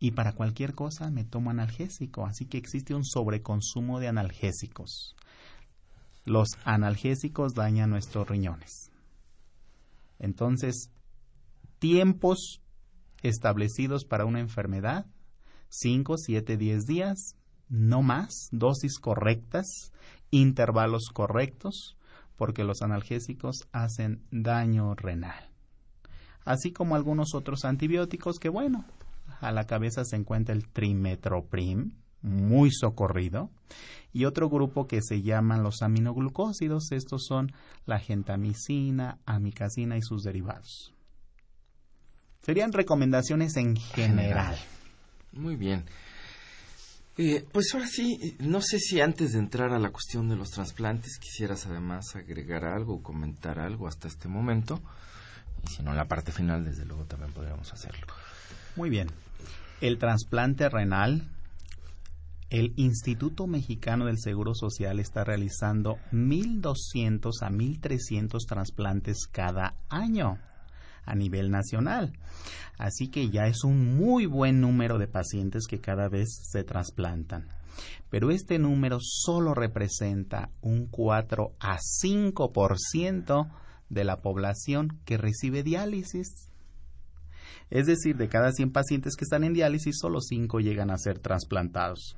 Y 0.00 0.10
para 0.10 0.32
cualquier 0.32 0.74
cosa 0.74 1.10
me 1.10 1.24
tomo 1.24 1.50
analgésico, 1.50 2.26
así 2.26 2.44
que 2.44 2.58
existe 2.58 2.94
un 2.94 3.04
sobreconsumo 3.04 4.00
de 4.00 4.08
analgésicos. 4.08 5.14
Los 6.24 6.56
analgésicos 6.64 7.54
dañan 7.54 7.90
nuestros 7.90 8.28
riñones. 8.28 8.90
Entonces, 10.18 10.90
tiempos 11.78 12.62
establecidos 13.22 14.04
para 14.04 14.24
una 14.24 14.40
enfermedad, 14.40 15.06
5, 15.68 16.16
7, 16.18 16.56
10 16.56 16.86
días, 16.86 17.36
no 17.68 18.02
más, 18.02 18.48
dosis 18.52 18.98
correctas, 18.98 19.92
intervalos 20.30 21.08
correctos, 21.12 21.96
porque 22.36 22.64
los 22.64 22.82
analgésicos 22.82 23.68
hacen 23.72 24.22
daño 24.30 24.94
renal. 24.94 25.50
Así 26.44 26.72
como 26.72 26.94
algunos 26.94 27.34
otros 27.34 27.64
antibióticos 27.64 28.38
que, 28.38 28.48
bueno, 28.48 28.84
a 29.40 29.52
la 29.52 29.66
cabeza 29.66 30.04
se 30.04 30.16
encuentra 30.16 30.54
el 30.54 30.68
trimetoprim, 30.68 31.92
muy 32.24 32.70
socorrido, 32.72 33.50
y 34.12 34.24
otro 34.24 34.48
grupo 34.48 34.86
que 34.86 35.00
se 35.02 35.22
llaman 35.22 35.62
los 35.62 35.82
aminoglucósidos, 35.82 36.90
estos 36.92 37.26
son 37.26 37.52
la 37.84 37.98
gentamicina, 37.98 39.18
amicacina 39.26 39.96
y 39.96 40.02
sus 40.02 40.22
derivados. 40.22 40.94
Serían 42.42 42.72
recomendaciones 42.72 43.56
en 43.56 43.76
general. 43.76 44.56
Muy 45.32 45.56
bien. 45.56 45.84
Eh, 47.16 47.46
pues 47.52 47.72
ahora 47.74 47.86
sí, 47.86 48.36
no 48.40 48.60
sé 48.60 48.78
si 48.78 49.00
antes 49.00 49.32
de 49.32 49.38
entrar 49.38 49.72
a 49.72 49.78
la 49.78 49.90
cuestión 49.90 50.28
de 50.28 50.36
los 50.36 50.50
trasplantes 50.50 51.18
quisieras 51.18 51.66
además 51.66 52.16
agregar 52.16 52.64
algo 52.64 52.94
o 52.94 53.02
comentar 53.02 53.58
algo 53.58 53.86
hasta 53.86 54.08
este 54.08 54.28
momento. 54.28 54.80
Y 55.64 55.68
si 55.68 55.82
no, 55.82 55.90
en 55.90 55.96
la 55.96 56.06
parte 56.06 56.32
final, 56.32 56.64
desde 56.64 56.84
luego, 56.84 57.04
también 57.04 57.32
podríamos 57.32 57.72
hacerlo. 57.72 58.06
Muy 58.76 58.90
bien. 58.90 59.08
El 59.80 59.98
trasplante 59.98 60.68
renal, 60.68 61.22
el 62.54 62.72
Instituto 62.76 63.48
Mexicano 63.48 64.06
del 64.06 64.20
Seguro 64.20 64.54
Social 64.54 65.00
está 65.00 65.24
realizando 65.24 65.98
1.200 66.12 67.42
a 67.42 67.50
1.300 67.50 68.46
trasplantes 68.46 69.26
cada 69.26 69.74
año 69.88 70.38
a 71.04 71.16
nivel 71.16 71.50
nacional. 71.50 72.12
Así 72.78 73.08
que 73.08 73.28
ya 73.28 73.48
es 73.48 73.64
un 73.64 73.96
muy 73.96 74.26
buen 74.26 74.60
número 74.60 74.98
de 74.98 75.08
pacientes 75.08 75.66
que 75.66 75.80
cada 75.80 76.08
vez 76.08 76.28
se 76.48 76.62
trasplantan. 76.62 77.48
Pero 78.08 78.30
este 78.30 78.60
número 78.60 78.98
solo 79.00 79.52
representa 79.52 80.50
un 80.60 80.86
4 80.86 81.56
a 81.58 81.78
5% 81.78 83.50
de 83.88 84.04
la 84.04 84.22
población 84.22 85.00
que 85.04 85.16
recibe 85.16 85.64
diálisis. 85.64 86.52
Es 87.70 87.86
decir, 87.86 88.16
de 88.16 88.28
cada 88.28 88.52
100 88.52 88.70
pacientes 88.70 89.16
que 89.16 89.24
están 89.24 89.42
en 89.42 89.54
diálisis, 89.54 89.98
solo 89.98 90.20
5 90.20 90.60
llegan 90.60 90.92
a 90.92 90.98
ser 90.98 91.18
trasplantados. 91.18 92.16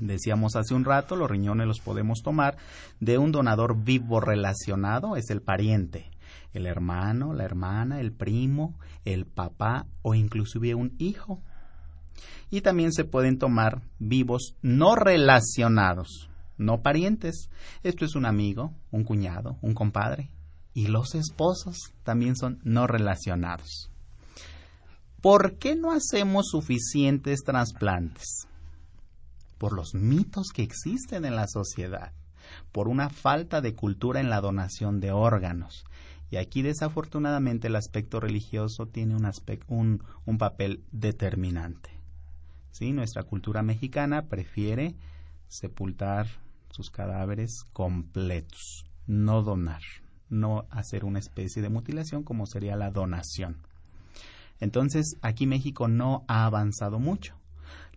Decíamos 0.00 0.56
hace 0.56 0.74
un 0.74 0.84
rato, 0.84 1.16
los 1.16 1.30
riñones 1.30 1.66
los 1.66 1.80
podemos 1.80 2.22
tomar 2.22 2.56
de 3.00 3.18
un 3.18 3.32
donador 3.32 3.82
vivo 3.82 4.20
relacionado, 4.20 5.16
es 5.16 5.30
el 5.30 5.42
pariente 5.42 6.10
el 6.52 6.66
hermano, 6.66 7.32
la 7.32 7.44
hermana, 7.44 8.00
el 8.00 8.12
primo, 8.12 8.78
el 9.04 9.26
papá 9.26 9.86
o 10.02 10.14
inclusive 10.14 10.74
un 10.74 10.94
hijo. 10.98 11.42
Y 12.50 12.62
también 12.62 12.92
se 12.92 13.04
pueden 13.04 13.38
tomar 13.38 13.82
vivos 13.98 14.54
no 14.62 14.96
relacionados, 14.96 16.28
no 16.56 16.82
parientes. 16.82 17.50
Esto 17.82 18.04
es 18.04 18.14
un 18.14 18.26
amigo, 18.26 18.72
un 18.90 19.04
cuñado, 19.04 19.58
un 19.60 19.74
compadre. 19.74 20.30
Y 20.74 20.86
los 20.86 21.14
esposos 21.14 21.92
también 22.04 22.36
son 22.36 22.60
no 22.64 22.86
relacionados. 22.86 23.90
¿Por 25.20 25.58
qué 25.58 25.74
no 25.74 25.90
hacemos 25.90 26.48
suficientes 26.50 27.40
trasplantes? 27.44 28.46
Por 29.58 29.72
los 29.72 29.94
mitos 29.94 30.48
que 30.54 30.62
existen 30.62 31.24
en 31.24 31.36
la 31.36 31.46
sociedad, 31.48 32.12
por 32.72 32.88
una 32.88 33.10
falta 33.10 33.60
de 33.60 33.74
cultura 33.74 34.20
en 34.20 34.30
la 34.30 34.40
donación 34.40 35.00
de 35.00 35.12
órganos 35.12 35.84
y 36.30 36.36
aquí 36.36 36.62
desafortunadamente 36.62 37.68
el 37.68 37.76
aspecto 37.76 38.20
religioso 38.20 38.86
tiene 38.86 39.16
un, 39.16 39.30
un, 39.68 40.02
un 40.26 40.38
papel 40.38 40.84
determinante. 40.92 41.90
¿Sí? 42.70 42.92
Nuestra 42.92 43.22
cultura 43.22 43.62
mexicana 43.62 44.26
prefiere 44.26 44.94
sepultar 45.48 46.26
sus 46.70 46.90
cadáveres 46.90 47.64
completos, 47.72 48.84
no 49.06 49.42
donar, 49.42 49.80
no 50.28 50.66
hacer 50.70 51.04
una 51.04 51.18
especie 51.18 51.62
de 51.62 51.70
mutilación 51.70 52.22
como 52.22 52.46
sería 52.46 52.76
la 52.76 52.90
donación. 52.90 53.56
Entonces, 54.60 55.16
aquí 55.22 55.46
México 55.46 55.88
no 55.88 56.24
ha 56.28 56.44
avanzado 56.44 56.98
mucho. 56.98 57.37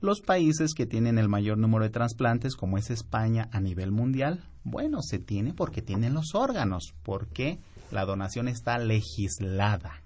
Los 0.02 0.22
países 0.22 0.74
que 0.74 0.88
tienen 0.88 1.20
el 1.20 1.30
mayor 1.30 1.60
número 1.60 1.84
de 1.84 1.91
trasplantes, 1.91 2.56
como 2.56 2.80
es 2.80 2.89
España 2.89 3.49
a 3.52 3.60
nivel 3.60 3.91
mundial, 3.91 4.43
bueno, 4.64 5.04
se 5.04 5.20
tiene 5.20 5.54
porque 5.54 5.84
tienen 5.84 6.16
los 6.16 6.34
órganos, 6.34 6.95
porque 7.04 7.60
la 7.91 8.04
donación 8.06 8.47
está 8.47 8.80
legislada. 8.80 10.02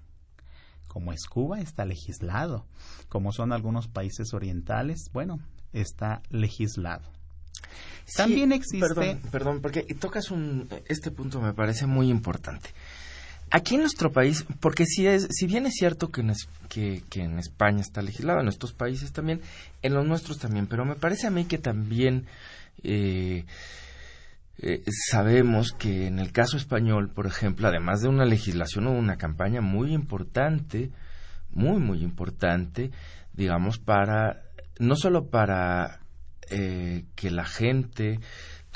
Como 0.86 1.12
es 1.12 1.26
Cuba, 1.26 1.60
está 1.60 1.86
legislado. 1.86 2.66
Como 3.08 3.32
son 3.32 3.52
algunos 3.52 3.88
países 3.88 4.34
orientales, 4.34 5.10
bueno, 5.14 5.38
está 5.72 6.20
legislado. 6.28 7.10
También 8.16 8.52
existe. 8.52 8.86
Perdón, 8.86 9.20
perdón, 9.30 9.60
porque 9.62 9.82
tocas 9.98 10.30
un. 10.30 10.68
Este 10.86 11.10
punto 11.10 11.40
me 11.40 11.54
parece 11.54 11.86
muy 11.86 12.08
importante. 12.10 12.70
Aquí 13.50 13.76
en 13.76 13.82
nuestro 13.82 14.10
país, 14.10 14.44
porque 14.60 14.86
si, 14.86 15.06
es, 15.06 15.28
si 15.30 15.46
bien 15.46 15.66
es 15.66 15.74
cierto 15.74 16.10
que 16.10 16.20
en, 16.20 16.32
que, 16.68 17.02
en 17.14 17.38
España 17.38 17.80
está 17.80 18.02
legislado, 18.02 18.40
en 18.40 18.48
estos 18.48 18.72
países 18.72 19.12
también, 19.12 19.40
en 19.82 19.94
los 19.94 20.04
nuestros 20.06 20.38
también, 20.38 20.66
pero 20.66 20.84
me 20.84 20.96
parece 20.96 21.28
a 21.28 21.30
mí 21.30 21.44
que 21.44 21.58
también 21.58 22.26
eh, 22.82 23.44
eh, 24.58 24.82
sabemos 25.10 25.72
que 25.72 26.06
en 26.06 26.18
el 26.18 26.32
caso 26.32 26.56
español, 26.56 27.10
por 27.14 27.26
ejemplo, 27.26 27.68
además 27.68 28.00
de 28.00 28.08
una 28.08 28.24
legislación 28.24 28.88
o 28.88 28.92
una 28.92 29.16
campaña 29.16 29.60
muy 29.60 29.92
importante, 29.92 30.90
muy, 31.50 31.78
muy 31.78 32.02
importante, 32.02 32.90
digamos, 33.32 33.78
para, 33.78 34.42
no 34.80 34.96
solo 34.96 35.28
para 35.28 36.00
eh, 36.50 37.04
que 37.14 37.30
la 37.30 37.44
gente 37.44 38.18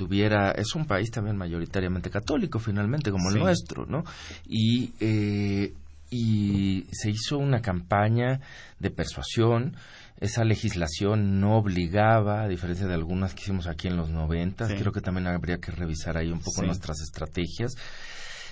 tuviera, 0.00 0.52
es 0.52 0.74
un 0.74 0.86
país 0.86 1.10
también 1.10 1.36
mayoritariamente 1.36 2.08
católico 2.08 2.58
finalmente, 2.58 3.10
como 3.10 3.28
el 3.28 3.38
nuestro, 3.38 3.84
¿no? 3.84 4.02
Y, 4.48 4.94
eh, 4.98 5.74
y 6.10 6.86
se 6.90 7.10
hizo 7.10 7.36
una 7.36 7.60
campaña 7.60 8.40
de 8.78 8.90
persuasión 8.90 9.76
esa 10.18 10.44
legislación 10.44 11.40
no 11.40 11.56
obligaba, 11.56 12.42
a 12.42 12.48
diferencia 12.48 12.86
de 12.86 12.94
algunas 12.94 13.34
que 13.34 13.42
hicimos 13.42 13.66
aquí 13.66 13.88
en 13.88 13.96
los 13.96 14.10
90, 14.10 14.68
creo 14.68 14.92
que 14.92 15.00
también 15.00 15.26
habría 15.26 15.58
que 15.58 15.70
revisar 15.72 16.18
ahí 16.18 16.30
un 16.30 16.40
poco 16.40 16.62
nuestras 16.62 17.00
estrategias. 17.00 17.74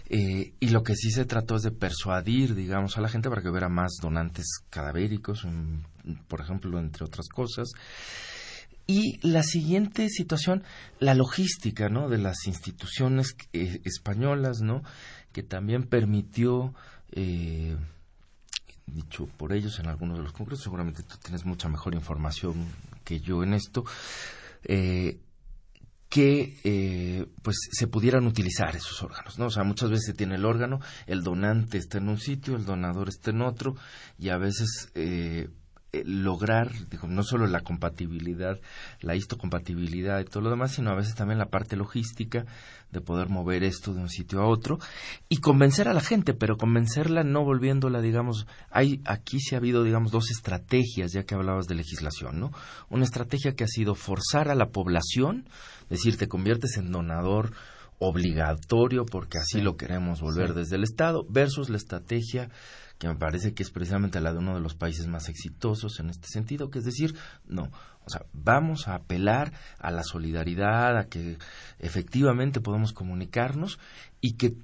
Eh, 0.09 0.55
y 0.59 0.69
lo 0.69 0.83
que 0.83 0.95
sí 0.95 1.11
se 1.11 1.27
trató 1.27 1.57
es 1.57 1.63
de 1.63 1.71
persuadir, 1.71 2.55
digamos, 2.55 2.97
a 2.97 3.03
la 3.03 3.11
gente 3.11 3.29
para 3.29 3.43
que 3.43 3.51
hubiera 3.51 3.69
más 3.69 3.97
donantes 4.01 4.47
cadavéricos, 4.71 5.47
por 6.27 6.41
ejemplo, 6.41 6.79
entre 6.79 7.05
otras 7.05 7.29
cosas. 7.29 7.69
Y 8.89 9.21
la 9.21 9.43
siguiente 9.43 10.09
situación, 10.09 10.65
la 10.99 11.15
logística, 11.15 11.89
¿no? 11.89 12.09
De 12.09 12.19
las 12.19 12.47
instituciones 12.47 13.37
eh, 13.53 13.81
españolas, 13.85 14.63
¿no? 14.63 14.83
Que 15.31 15.43
también 15.43 15.85
permitió 15.85 16.75
eh, 17.13 17.77
dicho 18.87 19.27
por 19.37 19.53
ellos 19.53 19.79
en 19.79 19.89
algunos 19.89 20.19
de 20.19 20.25
los 20.25 20.33
congresos, 20.33 20.65
seguramente 20.65 21.03
tú 21.03 21.17
tienes 21.23 21.45
mucha 21.45 21.69
mejor 21.69 21.95
información 21.95 22.67
que 23.05 23.21
yo 23.21 23.43
en 23.43 23.55
esto, 23.55 23.85
eh, 24.65 25.19
que 26.09 26.59
eh, 26.65 27.27
pues 27.43 27.57
se 27.71 27.87
pudieran 27.87 28.27
utilizar 28.27 28.75
esos 28.75 29.03
órganos, 29.03 29.39
¿no? 29.39 29.47
O 29.47 29.51
sea, 29.51 29.65
muchas 29.65 29.91
veces 29.91 30.07
se 30.07 30.15
tiene 30.15 30.37
el 30.37 30.47
órgano, 30.47 30.81
el 31.07 31.23
donante 31.23 31.77
está 31.77 31.99
en 31.99 32.09
un 32.09 32.19
sitio, 32.19 32.57
el 32.57 32.65
donador 32.65 33.09
está 33.09 33.31
en 33.31 33.43
otro, 33.43 33.77
y 34.19 34.31
a 34.31 34.39
veces 34.39 34.91
eh, 34.95 35.51
eh, 35.91 36.03
lograr, 36.05 36.71
digo, 36.91 37.09
no 37.09 37.23
solo 37.23 37.47
la 37.47 37.61
compatibilidad, 37.61 38.61
la 39.01 39.17
histocompatibilidad 39.17 40.21
y 40.21 40.25
todo 40.25 40.43
lo 40.43 40.51
demás, 40.51 40.73
sino 40.73 40.91
a 40.91 40.95
veces 40.95 41.15
también 41.15 41.39
la 41.39 41.49
parte 41.49 41.77
logística 41.77 42.45
de 42.93 43.01
poder 43.01 43.31
mover 43.31 43.65
esto 43.65 43.95
de 43.95 44.01
un 44.01 44.11
sitio 44.11 44.41
a 44.41 44.47
otro 44.47 44.79
y 45.31 45.39
convencer 45.39 45.89
a 45.89 45.95
la 45.95 46.03
gente, 46.03 46.35
pero 46.35 46.59
convencerla 46.59 47.23
no 47.23 47.43
volviéndola, 47.43 48.03
digamos, 48.03 48.47
hay 48.71 49.01
aquí 49.07 49.41
sí 49.41 49.55
ha 49.55 49.59
habido, 49.59 49.83
digamos, 49.83 50.13
dos 50.13 50.31
estrategias, 50.31 51.13
ya 51.13 51.23
que 51.23 51.35
hablabas 51.35 51.67
de 51.67 51.77
legislación, 51.77 52.39
¿no? 52.39 52.51
Una 52.91 53.05
estrategia 53.05 53.55
que 53.55 53.65
ha 53.65 53.69
sido 53.69 53.95
forzar 53.95 54.51
a 54.51 54.55
la 54.55 54.69
población, 54.69 55.49
decir, 55.89 56.19
te 56.19 56.29
conviertes 56.29 56.77
en 56.77 56.93
donador 56.93 57.53
obligatorio 57.99 59.05
porque 59.07 59.39
así 59.39 59.61
lo 59.61 59.77
queremos 59.77 60.21
volver 60.21 60.55
desde 60.55 60.77
el 60.77 60.85
Estado, 60.85 61.25
versus 61.29 61.69
la 61.69 61.77
estrategia 61.77 62.51
que 62.99 63.09
me 63.09 63.15
parece 63.15 63.55
que 63.55 63.63
es 63.63 63.71
precisamente 63.71 64.21
la 64.21 64.33
de 64.33 64.39
uno 64.39 64.55
de 64.55 64.61
los 64.61 64.75
países 64.75 65.07
más 65.07 65.29
exitosos 65.29 66.01
en 66.01 66.11
este 66.11 66.29
sentido, 66.29 66.71
que 66.71 66.81
es 66.81 66.85
decir, 66.85 67.15
no, 67.47 67.71
o 68.05 68.11
sea, 68.11 68.27
vamos 68.33 68.89
a 68.89 68.97
apelar 68.97 69.53
a 69.79 69.91
la 69.91 70.03
solidaridad, 70.03 70.99
a 70.99 71.09
que 71.09 71.39
efectivamente 71.79 72.61
podemos 72.61 72.93
comunicarnos 72.93 73.79
y 74.21 74.37
que 74.37 74.57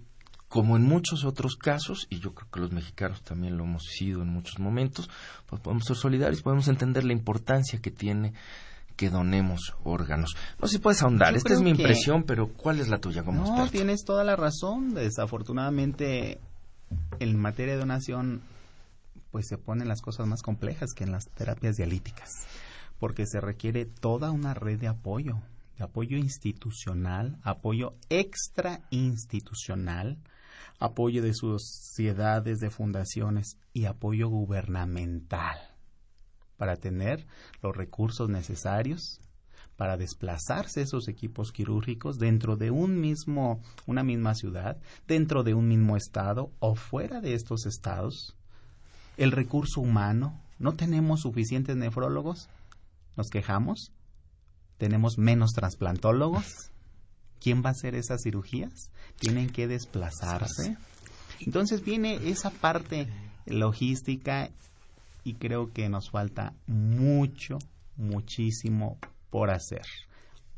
como 0.49 0.77
en 0.77 0.85
muchos 0.85 1.25
otros 1.25 1.57
casos, 1.57 2.07
y 2.11 2.21
yo 2.21 2.33
creo 2.33 2.49
que 2.49 2.61
los 2.61 2.71
mexicanos 2.71 3.23
también 3.23 3.57
lo 3.57 3.65
hemos 3.65 3.83
sido 3.85 4.23
en 4.23 4.29
muchos 4.29 4.61
momentos, 4.61 5.11
pues 5.47 5.61
podemos 5.61 5.85
ser 5.85 5.97
solidarios, 5.97 6.43
podemos 6.43 6.69
entender 6.69 7.05
la 7.05 7.13
importancia 7.13 7.81
que 7.81 7.91
tiene 7.91 8.35
que 8.97 9.11
donemos 9.11 9.75
órganos. 9.83 10.37
No 10.61 10.69
sé 10.69 10.77
si 10.77 10.79
puedes 10.79 11.03
ahondar, 11.03 11.35
esta 11.35 11.53
es 11.53 11.61
mi 11.61 11.71
impresión, 11.71 12.23
pero 12.23 12.53
¿cuál 12.53 12.79
es 12.79 12.89
la 12.89 12.99
tuya 12.99 13.25
como 13.25 13.45
No, 13.45 13.69
tienes 13.69 14.05
toda 14.05 14.23
la 14.23 14.37
razón. 14.37 14.95
Desafortunadamente, 14.95 16.39
en 17.19 17.39
materia 17.39 17.75
de 17.75 17.81
donación, 17.81 18.43
pues 19.31 19.49
se 19.49 19.59
ponen 19.59 19.89
las 19.89 20.03
cosas 20.03 20.27
más 20.27 20.43
complejas 20.43 20.95
que 20.95 21.05
en 21.05 21.13
las 21.13 21.29
terapias 21.29 21.77
dialíticas, 21.77 22.47
porque 22.99 23.27
se 23.27 23.41
requiere 23.41 23.85
toda 23.85 24.31
una 24.31 24.55
red 24.55 24.79
de 24.79 24.89
apoyo, 24.89 25.43
de 25.79 25.85
apoyo 25.85 26.17
institucional, 26.17 27.39
apoyo 27.43 27.95
extrainstitucional, 28.09 30.19
apoyo 30.79 31.23
de 31.23 31.35
sociedades, 31.35 32.61
de 32.61 32.71
fundaciones 32.71 33.59
y 33.73 33.87
apoyo 33.87 34.29
gubernamental. 34.29 35.59
para 36.57 36.77
tener 36.77 37.27
los 37.63 37.77
recursos 37.77 38.29
necesarios 38.29 39.21
para 39.77 39.97
desplazarse 39.97 40.83
esos 40.83 41.09
equipos 41.09 41.53
quirúrgicos 41.53 42.19
dentro 42.19 42.57
de 42.57 42.71
un 42.71 43.01
mismo, 43.01 43.61
una 43.87 44.03
misma 44.03 44.35
ciudad, 44.35 44.77
dentro 45.07 45.43
de 45.43 45.55
un 45.55 45.69
mismo 45.69 45.97
estado 45.97 46.51
o 46.61 46.75
fuera 46.75 47.21
de 47.21 47.35
estos 47.35 47.67
estados. 47.67 48.37
El 49.17 49.33
recurso 49.33 49.81
humano, 49.81 50.41
no 50.59 50.75
tenemos 50.75 51.23
suficientes 51.23 51.77
nefrólogos, 51.77 52.49
nos 53.17 53.29
quejamos, 53.29 53.93
tenemos 54.79 55.19
menos 55.19 55.53
trasplantólogos. 55.53 56.71
¿Quién 57.41 57.63
va 57.63 57.69
a 57.69 57.73
hacer 57.73 57.95
esas 57.95 58.23
cirugías? 58.23 58.91
Tienen 59.19 59.51
que 59.51 59.69
desplazarse. 59.69 60.77
Entonces 61.41 61.85
viene 61.85 62.29
esa 62.29 62.51
parte 62.51 63.09
logística 63.47 64.51
y 65.25 65.35
creo 65.35 65.73
que 65.73 65.89
nos 65.89 66.11
falta 66.11 66.55
mucho, 66.67 67.59
muchísimo 67.97 68.99
por 69.35 69.51
hacer. 69.51 69.83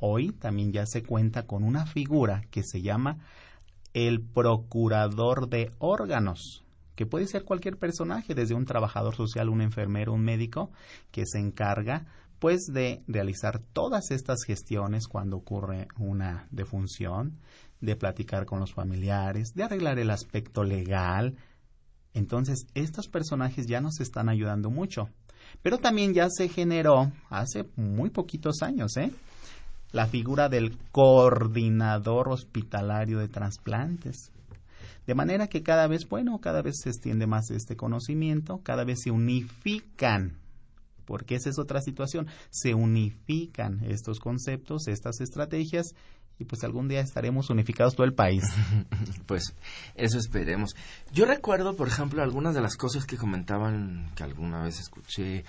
Hoy 0.00 0.32
también 0.32 0.70
ya 0.70 0.84
se 0.84 1.02
cuenta 1.02 1.46
con 1.46 1.64
una 1.64 1.86
figura 1.86 2.42
que 2.50 2.62
se 2.62 2.82
llama 2.82 3.20
el 3.94 4.20
procurador 4.20 5.48
de 5.48 5.70
órganos, 5.78 6.62
que 6.94 7.06
puede 7.06 7.26
ser 7.26 7.44
cualquier 7.44 7.78
personaje, 7.78 8.34
desde 8.34 8.52
un 8.52 8.66
trabajador 8.66 9.16
social, 9.16 9.48
un 9.48 9.62
enfermero, 9.62 10.12
un 10.12 10.22
médico, 10.22 10.72
que 11.10 11.24
se 11.24 11.38
encarga 11.38 12.04
pues 12.38 12.66
de 12.66 13.02
realizar 13.08 13.60
todas 13.60 14.10
estas 14.10 14.44
gestiones 14.44 15.08
cuando 15.08 15.38
ocurre 15.38 15.88
una 15.98 16.46
defunción, 16.50 17.38
de 17.80 17.96
platicar 17.96 18.44
con 18.44 18.60
los 18.60 18.74
familiares, 18.74 19.54
de 19.54 19.62
arreglar 19.62 19.98
el 19.98 20.10
aspecto 20.10 20.64
legal. 20.64 21.38
Entonces, 22.12 22.66
estos 22.74 23.08
personajes 23.08 23.66
ya 23.66 23.80
nos 23.80 24.00
están 24.00 24.28
ayudando 24.28 24.68
mucho. 24.68 25.08
Pero 25.62 25.78
también 25.78 26.14
ya 26.14 26.28
se 26.30 26.48
generó 26.48 27.12
hace 27.30 27.64
muy 27.76 28.10
poquitos 28.10 28.62
años, 28.62 28.96
¿eh? 28.96 29.10
La 29.92 30.06
figura 30.06 30.48
del 30.48 30.76
coordinador 30.92 32.28
hospitalario 32.28 33.18
de 33.18 33.28
trasplantes. 33.28 34.30
De 35.06 35.14
manera 35.14 35.46
que 35.46 35.62
cada 35.62 35.86
vez, 35.86 36.08
bueno, 36.08 36.38
cada 36.40 36.62
vez 36.62 36.80
se 36.82 36.90
extiende 36.90 37.26
más 37.26 37.50
este 37.50 37.76
conocimiento, 37.76 38.60
cada 38.62 38.84
vez 38.84 39.02
se 39.02 39.12
unifican, 39.12 40.36
porque 41.04 41.36
esa 41.36 41.48
es 41.48 41.58
otra 41.58 41.80
situación, 41.80 42.26
se 42.50 42.74
unifican 42.74 43.84
estos 43.84 44.18
conceptos, 44.18 44.88
estas 44.88 45.20
estrategias 45.20 45.94
y 46.38 46.44
pues 46.44 46.64
algún 46.64 46.88
día 46.88 47.00
estaremos 47.00 47.50
unificados 47.50 47.94
todo 47.94 48.06
el 48.06 48.14
país. 48.14 48.42
pues 49.26 49.54
eso 49.94 50.18
esperemos. 50.18 50.76
Yo 51.12 51.24
recuerdo, 51.24 51.76
por 51.76 51.88
ejemplo, 51.88 52.22
algunas 52.22 52.54
de 52.54 52.60
las 52.60 52.76
cosas 52.76 53.06
que 53.06 53.16
comentaban, 53.16 54.10
que 54.14 54.24
alguna 54.24 54.62
vez 54.62 54.80
escuché 54.80 55.44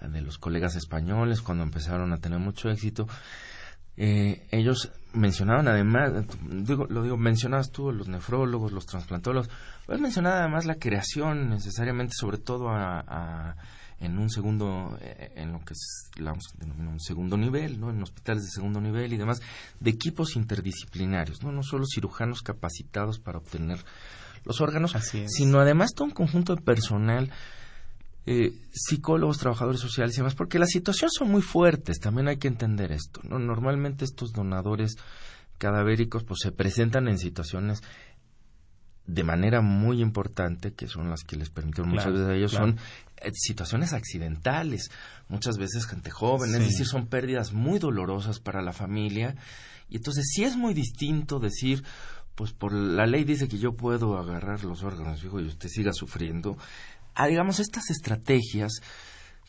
de 0.00 0.20
los 0.20 0.38
colegas 0.38 0.76
españoles 0.76 1.40
cuando 1.40 1.64
empezaron 1.64 2.12
a 2.12 2.18
tener 2.18 2.38
mucho 2.38 2.68
éxito. 2.70 3.06
Eh, 3.96 4.46
ellos 4.50 4.90
mencionaban 5.14 5.68
además, 5.68 6.12
lo 6.90 7.02
digo, 7.02 7.16
mencionabas 7.16 7.70
tú 7.70 7.90
los 7.92 8.08
nefrólogos, 8.08 8.72
los 8.72 8.84
trasplantólogos, 8.84 9.48
mencionar 9.88 10.34
además 10.34 10.66
la 10.66 10.74
creación 10.74 11.48
necesariamente, 11.48 12.12
sobre 12.14 12.36
todo 12.36 12.68
a 12.68 13.56
en 14.00 14.18
un 14.18 14.28
segundo, 14.30 14.98
eh, 15.00 15.32
en 15.36 15.52
lo 15.52 15.60
que 15.60 15.72
es, 15.72 16.10
vamos 16.20 16.44
un 16.78 17.00
segundo 17.00 17.36
nivel, 17.36 17.80
¿no? 17.80 17.90
En 17.90 18.02
hospitales 18.02 18.44
de 18.44 18.50
segundo 18.50 18.80
nivel 18.80 19.12
y 19.12 19.16
demás, 19.16 19.40
de 19.80 19.90
equipos 19.90 20.36
interdisciplinarios, 20.36 21.42
¿no? 21.42 21.50
No 21.52 21.62
solo 21.62 21.84
cirujanos 21.86 22.42
capacitados 22.42 23.18
para 23.18 23.38
obtener 23.38 23.78
los 24.44 24.60
órganos, 24.60 24.94
sino 25.26 25.60
además 25.60 25.92
todo 25.94 26.04
un 26.04 26.12
conjunto 26.12 26.54
de 26.54 26.62
personal, 26.62 27.30
eh, 28.26 28.52
psicólogos, 28.72 29.38
trabajadores 29.38 29.80
sociales 29.80 30.14
y 30.14 30.18
demás, 30.18 30.34
porque 30.34 30.58
las 30.58 30.70
situaciones 30.70 31.14
son 31.16 31.30
muy 31.30 31.42
fuertes, 31.42 31.98
también 31.98 32.28
hay 32.28 32.36
que 32.36 32.48
entender 32.48 32.92
esto, 32.92 33.20
¿no? 33.24 33.38
Normalmente 33.38 34.04
estos 34.04 34.32
donadores 34.32 34.96
cadavéricos 35.58 36.24
pues 36.24 36.40
se 36.42 36.52
presentan 36.52 37.08
en 37.08 37.18
situaciones 37.18 37.82
de 39.06 39.24
manera 39.24 39.60
muy 39.60 40.00
importante, 40.00 40.72
que 40.72 40.88
son 40.88 41.10
las 41.10 41.22
que 41.22 41.36
les 41.36 41.50
permitieron 41.50 41.90
muchas 41.90 42.12
veces 42.12 42.28
a 42.28 42.34
ellos, 42.34 42.52
son 42.52 42.76
eh, 43.18 43.30
situaciones 43.32 43.92
accidentales, 43.92 44.90
muchas 45.28 45.58
veces 45.58 45.86
gente 45.86 46.10
joven, 46.10 46.54
es 46.54 46.60
decir, 46.60 46.86
son 46.86 47.06
pérdidas 47.06 47.52
muy 47.52 47.78
dolorosas 47.78 48.40
para 48.40 48.62
la 48.62 48.72
familia. 48.72 49.36
Y 49.88 49.96
entonces 49.96 50.26
sí 50.32 50.44
es 50.44 50.56
muy 50.56 50.74
distinto 50.74 51.38
decir, 51.38 51.84
pues 52.34 52.52
por 52.52 52.72
la 52.72 53.06
ley 53.06 53.24
dice 53.24 53.48
que 53.48 53.58
yo 53.58 53.72
puedo 53.76 54.18
agarrar 54.18 54.64
los 54.64 54.82
órganos, 54.82 55.22
hijo, 55.24 55.40
y 55.40 55.46
usted 55.46 55.68
siga 55.68 55.92
sufriendo, 55.92 56.56
a 57.14 57.26
digamos 57.28 57.60
estas 57.60 57.90
estrategias 57.90 58.80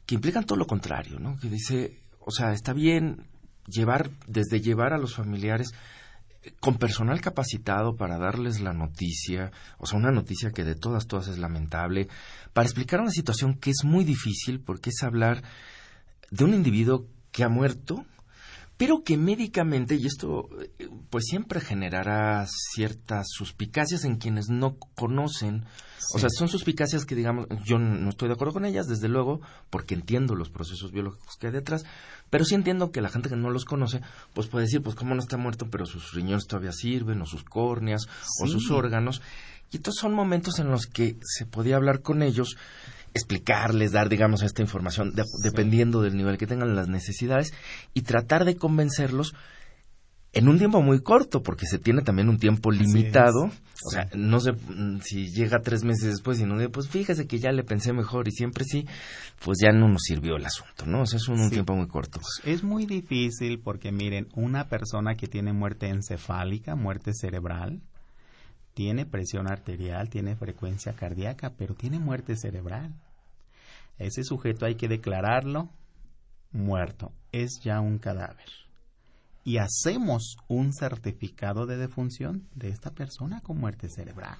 que 0.05 0.16
implican 0.16 0.45
todo 0.45 0.58
lo 0.58 0.68
contrario, 0.68 1.20
¿no? 1.20 1.38
Que 1.38 1.49
dice, 1.49 1.99
o 2.20 2.32
sea, 2.32 2.53
está 2.53 2.74
bien 2.74 3.26
llevar, 3.68 4.10
desde 4.28 4.62
llevar 4.62 4.93
a 4.93 4.97
los 4.97 5.16
familiares 5.16 5.72
con 6.60 6.78
personal 6.78 7.22
capacitado 7.22 7.95
para 7.95 8.18
darles 8.18 8.60
la 8.60 8.74
noticia, 8.74 9.52
o 9.78 9.86
sea, 9.86 10.00
una 10.00 10.12
noticia 10.12 10.52
que 10.52 10.64
de 10.64 10.76
todas, 10.76 11.08
todas 11.08 11.28
es 11.28 11.38
lamentable, 11.38 12.08
para 12.54 12.68
explicar 12.68 13.02
una 13.02 13.12
situación 13.12 13.56
que 13.56 13.72
es 13.72 13.84
muy 13.84 14.04
difícil 14.04 14.60
porque 14.60 14.89
es 14.89 15.04
hablar 15.04 15.43
de 16.32 16.43
un 16.43 16.54
individuo 16.54 17.06
que 17.32 17.43
ha 17.43 17.50
muerto, 17.50 18.06
pero 18.78 19.04
que 19.04 19.18
médicamente, 19.18 19.96
y 19.96 20.06
esto 20.06 20.50
pues 21.10 21.26
siempre 21.26 21.60
generará 21.60 22.46
ciertas 22.48 23.28
suspicacias 23.30 24.06
en 24.06 24.18
quienes 24.18 24.50
no 24.50 24.78
conocen, 24.96 25.66
o 26.14 26.20
sea, 26.20 26.30
son 26.30 26.48
suspicacias 26.48 27.06
que 27.06 27.16
digamos, 27.16 27.48
yo 27.66 27.80
no 27.80 28.10
estoy 28.10 28.28
de 28.30 28.36
acuerdo 28.36 28.54
con 28.54 28.66
ellas, 28.66 28.88
desde 28.88 29.10
luego, 29.10 29.42
porque 29.70 29.96
entiendo 29.96 30.36
los 30.36 30.50
procesos 30.50 30.92
biológicos 30.92 31.36
que 31.40 31.48
hay 31.48 31.54
detrás, 31.54 31.86
pero 32.30 32.46
sí 32.46 32.56
entiendo 32.56 32.92
que 32.92 33.02
la 33.02 33.10
gente 33.10 33.30
que 33.30 33.36
no 33.36 33.50
los 33.50 33.66
conoce, 33.66 34.02
pues 34.34 34.48
puede 34.48 34.66
decir, 34.66 34.82
pues 34.82 34.96
cómo 34.96 35.16
no 35.16 35.22
está 35.22 35.38
muerto, 35.38 35.68
pero 35.72 35.86
sus 35.86 36.14
riñones 36.14 36.46
todavía 36.46 36.72
sirven, 36.72 37.22
o 37.22 37.26
sus 37.26 37.44
córneas, 37.44 38.08
o 38.42 38.48
sus 38.48 38.70
órganos, 38.70 39.22
y 39.72 39.78
estos 39.78 39.96
son 39.96 40.14
momentos 40.14 40.60
en 40.60 40.70
los 40.70 40.86
que 40.86 41.18
se 41.22 41.46
podía 41.46 41.76
hablar 41.76 42.02
con 42.02 42.22
ellos, 42.22 42.56
explicarles, 43.18 43.91
dar, 43.91 44.09
digamos, 44.09 44.41
esta 44.43 44.61
información, 44.61 45.13
dependiendo 45.43 46.01
del 46.01 46.15
nivel 46.15 46.38
que 46.38 46.47
tengan 46.47 46.76
las 46.76 46.88
necesidades, 46.88 47.53
y 47.93 48.01
tratar 48.01 48.45
de 48.45 48.55
convencerlos 48.55 49.34
en 50.34 50.47
un 50.47 50.57
tiempo 50.57 50.82
muy 50.82 51.01
corto, 51.01 51.41
porque 51.41 51.65
se 51.65 51.80
tiene 51.80 52.01
también 52.03 52.30
un 52.30 52.38
tiempo 52.38 52.70
limitado. 52.70 53.45
O 53.86 53.89
sea, 53.89 54.07
no 54.15 54.39
sé 54.39 54.51
si 55.01 55.30
llega 55.30 55.59
tres 55.59 55.84
meses 55.84 56.11
después 56.11 56.39
y 56.39 56.45
no 56.45 56.57
dice, 56.57 56.70
pues 56.70 56.89
fíjese 56.89 57.26
que 57.26 57.39
ya 57.39 57.51
le 57.51 57.63
pensé 57.63 57.93
mejor 57.93 58.28
y 58.28 58.32
siempre 58.32 58.63
sí, 58.63 58.86
pues 59.43 59.57
ya 59.61 59.72
no 59.72 59.88
nos 59.88 60.03
sirvió 60.03 60.36
el 60.36 60.45
asunto, 60.45 60.86
¿no? 60.86 61.01
O 61.01 61.05
sea, 61.05 61.18
es 61.18 61.28
un, 61.28 61.49
tiempo 61.49 61.76
muy 61.76 61.88
corto. 61.88 62.20
Es 62.43 62.63
muy 62.63 62.86
difícil 62.86 63.59
porque, 63.59 63.91
miren, 63.91 64.28
una 64.36 64.68
persona 64.68 65.15
que 65.15 65.28
tiene 65.28 65.53
muerte 65.53 65.88
encefálica, 65.88 66.76
muerte 66.76 67.13
cerebral, 67.13 67.82
tiene 68.74 69.07
presión 69.07 69.49
arterial, 69.51 70.09
tiene 70.09 70.36
frecuencia 70.36 70.93
cardíaca, 70.93 71.53
pero 71.57 71.74
tiene 71.74 71.97
muerte 71.99 72.36
cerebral. 72.36 72.93
Ese 73.98 74.24
sujeto 74.24 74.66
hay 74.66 74.76
que 74.76 74.88
declararlo 74.88 75.70
muerto, 76.52 77.12
es 77.32 77.60
ya 77.64 77.80
un 77.80 77.98
cadáver. 77.98 78.50
Y 79.43 79.58
hacemos 79.58 80.38
un 80.48 80.74
certificado 80.74 81.66
de 81.66 81.78
defunción 81.78 82.48
de 82.54 82.70
esta 82.70 82.91
persona 82.91 83.41
con 83.41 83.60
muerte 83.60 83.89
cerebral. 83.89 84.38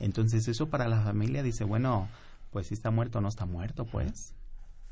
Entonces 0.00 0.48
eso 0.48 0.68
para 0.68 0.88
la 0.88 1.02
familia 1.02 1.42
dice, 1.42 1.64
bueno, 1.64 2.08
pues 2.50 2.66
si 2.68 2.74
está 2.74 2.90
muerto 2.90 3.18
o 3.18 3.20
no 3.20 3.28
está 3.28 3.46
muerto, 3.46 3.84
pues. 3.84 4.34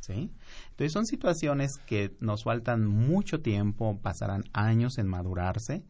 ¿Sí? 0.00 0.30
Entonces 0.70 0.92
son 0.92 1.06
situaciones 1.06 1.78
que 1.86 2.16
nos 2.20 2.44
faltan 2.44 2.86
mucho 2.86 3.40
tiempo, 3.40 3.98
pasarán 4.00 4.44
años 4.52 4.96
en 4.98 5.08
madurarse, 5.08 5.84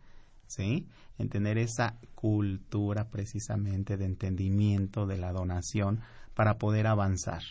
¿sí? 0.46 0.88
En 1.18 1.28
tener 1.28 1.58
esa 1.58 1.98
cultura 2.14 3.10
precisamente 3.10 3.98
de 3.98 4.06
entendimiento 4.06 5.06
de 5.06 5.18
la 5.18 5.30
donación 5.32 6.00
para 6.38 6.56
poder 6.56 6.86
avanzar. 6.86 7.42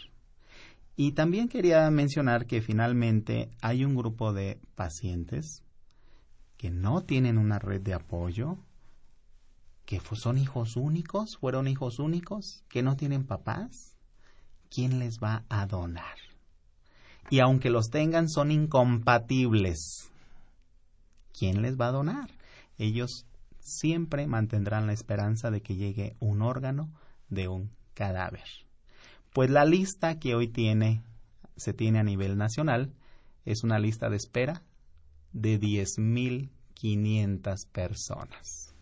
Y 0.96 1.12
también 1.12 1.50
quería 1.50 1.92
mencionar 1.92 2.46
que 2.46 2.62
finalmente 2.62 3.52
hay 3.62 3.84
un 3.84 3.98
grupo 3.98 4.32
de 4.32 4.62
pacientes 4.76 5.62
que 6.56 6.72
no 6.72 7.02
tienen 7.02 7.38
una 7.38 7.60
red 7.60 7.82
de 7.82 7.94
apoyo, 7.94 8.60
que 9.86 10.00
son 10.14 10.38
hijos 10.38 10.78
únicos, 10.78 11.36
fueron 11.36 11.68
hijos 11.68 12.00
únicos, 12.00 12.64
que 12.70 12.82
no 12.82 12.96
tienen 12.96 13.26
papás. 13.26 13.98
¿Quién 14.70 15.00
les 15.00 15.20
va 15.20 15.44
a 15.50 15.66
donar? 15.66 16.16
Y 17.30 17.42
aunque 17.42 17.70
los 17.70 17.90
tengan, 17.90 18.30
son 18.30 18.52
incompatibles. 18.52 20.10
¿Quién 21.38 21.62
les 21.62 21.78
va 21.78 21.90
a 21.90 21.92
donar? 21.92 22.30
ellos 22.78 23.26
siempre 23.60 24.28
mantendrán 24.28 24.88
la 24.88 24.94
esperanza 24.94 25.52
de 25.52 25.62
que 25.62 25.76
llegue 25.76 26.16
un 26.22 26.42
órgano 26.42 26.90
de 27.28 27.50
un 27.50 27.72
cadáver. 27.94 28.67
Pues 29.38 29.52
la 29.52 29.66
lista 29.66 30.18
que 30.18 30.34
hoy 30.34 30.48
tiene, 30.48 31.04
se 31.58 31.72
tiene 31.72 32.00
a 32.00 32.04
nivel 32.04 32.40
nacional, 32.40 32.96
es 33.46 33.64
una 33.64 33.78
lista 33.78 34.10
de 34.10 34.18
espera 34.18 34.64
de 35.32 35.60
10.500 35.60 37.68
personas. 37.72 38.74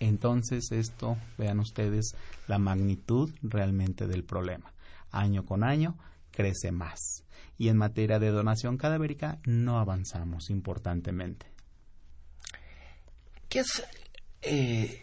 Entonces 0.00 0.70
esto, 0.70 1.16
vean 1.38 1.60
ustedes 1.60 2.14
la 2.46 2.58
magnitud 2.58 3.32
realmente 3.40 4.06
del 4.06 4.22
problema. 4.22 4.74
año 5.10 5.46
con 5.46 5.64
año 5.64 5.96
crece 6.30 6.72
más. 6.72 7.24
Y 7.56 7.70
en 7.70 7.78
materia 7.78 8.18
de 8.18 8.32
donación 8.32 8.76
cadavérica 8.76 9.38
no 9.46 9.78
avanzamos 9.78 10.50
importantemente. 10.50 11.46
¿Qué 13.48 13.60
es, 13.60 13.82
eh, 14.42 15.02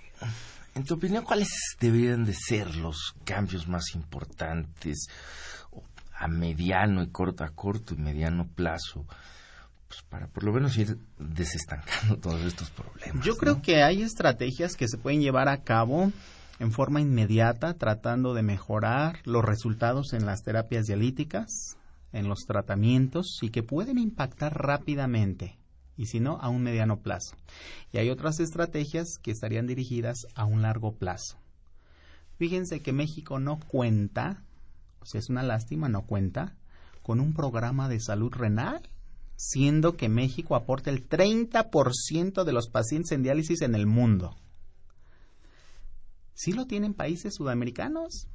en 0.76 0.84
tu 0.84 0.95
opinión, 0.95 1.24
cuáles 1.24 1.49
deberían 1.80 2.26
de 2.26 2.34
ser 2.34 2.76
los 2.76 3.15
cambios 3.24 3.67
más 3.67 3.93
importantes 3.95 5.07
a 6.15 6.28
mediano 6.28 7.03
y 7.03 7.07
corto, 7.07 7.43
a 7.43 7.49
corto 7.49 7.93
y 7.93 7.97
mediano 7.97 8.47
plazo? 8.47 9.05
Pues 9.88 10.01
para 10.09 10.28
por 10.28 10.43
lo 10.43 10.53
menos 10.53 10.78
ir 10.78 10.97
desestancando 11.19 12.17
todos 12.21 12.41
estos 12.41 12.71
problemas. 12.71 13.24
Yo 13.24 13.36
creo 13.36 13.61
que 13.61 13.84
hay 13.84 14.01
estrategias 14.01 14.76
que 14.76 14.88
se 14.88 14.97
pueden 14.97 15.21
llevar 15.21 15.49
a 15.49 15.61
cabo 15.63 16.11
en 16.59 16.71
forma 16.71 17.01
inmediata, 17.01 17.74
tratando 17.76 18.34
de 18.34 18.43
mejorar 18.43 19.19
los 19.26 19.43
resultados 19.43 20.13
en 20.13 20.26
las 20.26 20.43
terapias 20.43 20.86
dialíticas, 20.86 21.78
en 22.11 22.28
los 22.28 22.45
tratamientos 22.47 23.39
y 23.41 23.49
que 23.49 23.63
pueden 23.63 23.97
impactar 23.97 24.53
rápidamente 24.53 25.57
y 25.97 26.07
si 26.07 26.19
no 26.19 26.37
a 26.41 26.49
un 26.49 26.63
mediano 26.63 27.01
plazo. 27.01 27.35
Y 27.91 27.97
hay 27.97 28.09
otras 28.09 28.39
estrategias 28.39 29.17
que 29.21 29.31
estarían 29.31 29.67
dirigidas 29.67 30.27
a 30.35 30.45
un 30.45 30.61
largo 30.61 30.95
plazo. 30.95 31.37
Fíjense 32.37 32.81
que 32.81 32.93
México 32.93 33.39
no 33.39 33.59
cuenta, 33.59 34.43
o 34.99 35.05
sea, 35.05 35.19
es 35.19 35.29
una 35.29 35.43
lástima, 35.43 35.89
no 35.89 36.05
cuenta 36.05 36.55
con 37.03 37.19
un 37.19 37.33
programa 37.33 37.89
de 37.89 37.99
salud 37.99 38.31
renal, 38.31 38.89
siendo 39.35 39.97
que 39.97 40.09
México 40.09 40.55
aporta 40.55 40.89
el 40.89 41.07
30% 41.07 42.43
de 42.43 42.53
los 42.53 42.69
pacientes 42.69 43.11
en 43.11 43.23
diálisis 43.23 43.61
en 43.61 43.75
el 43.75 43.85
mundo. 43.85 44.35
Sí 46.33 46.53
lo 46.53 46.65
tienen 46.65 46.93
países 46.93 47.35
sudamericanos, 47.35 48.27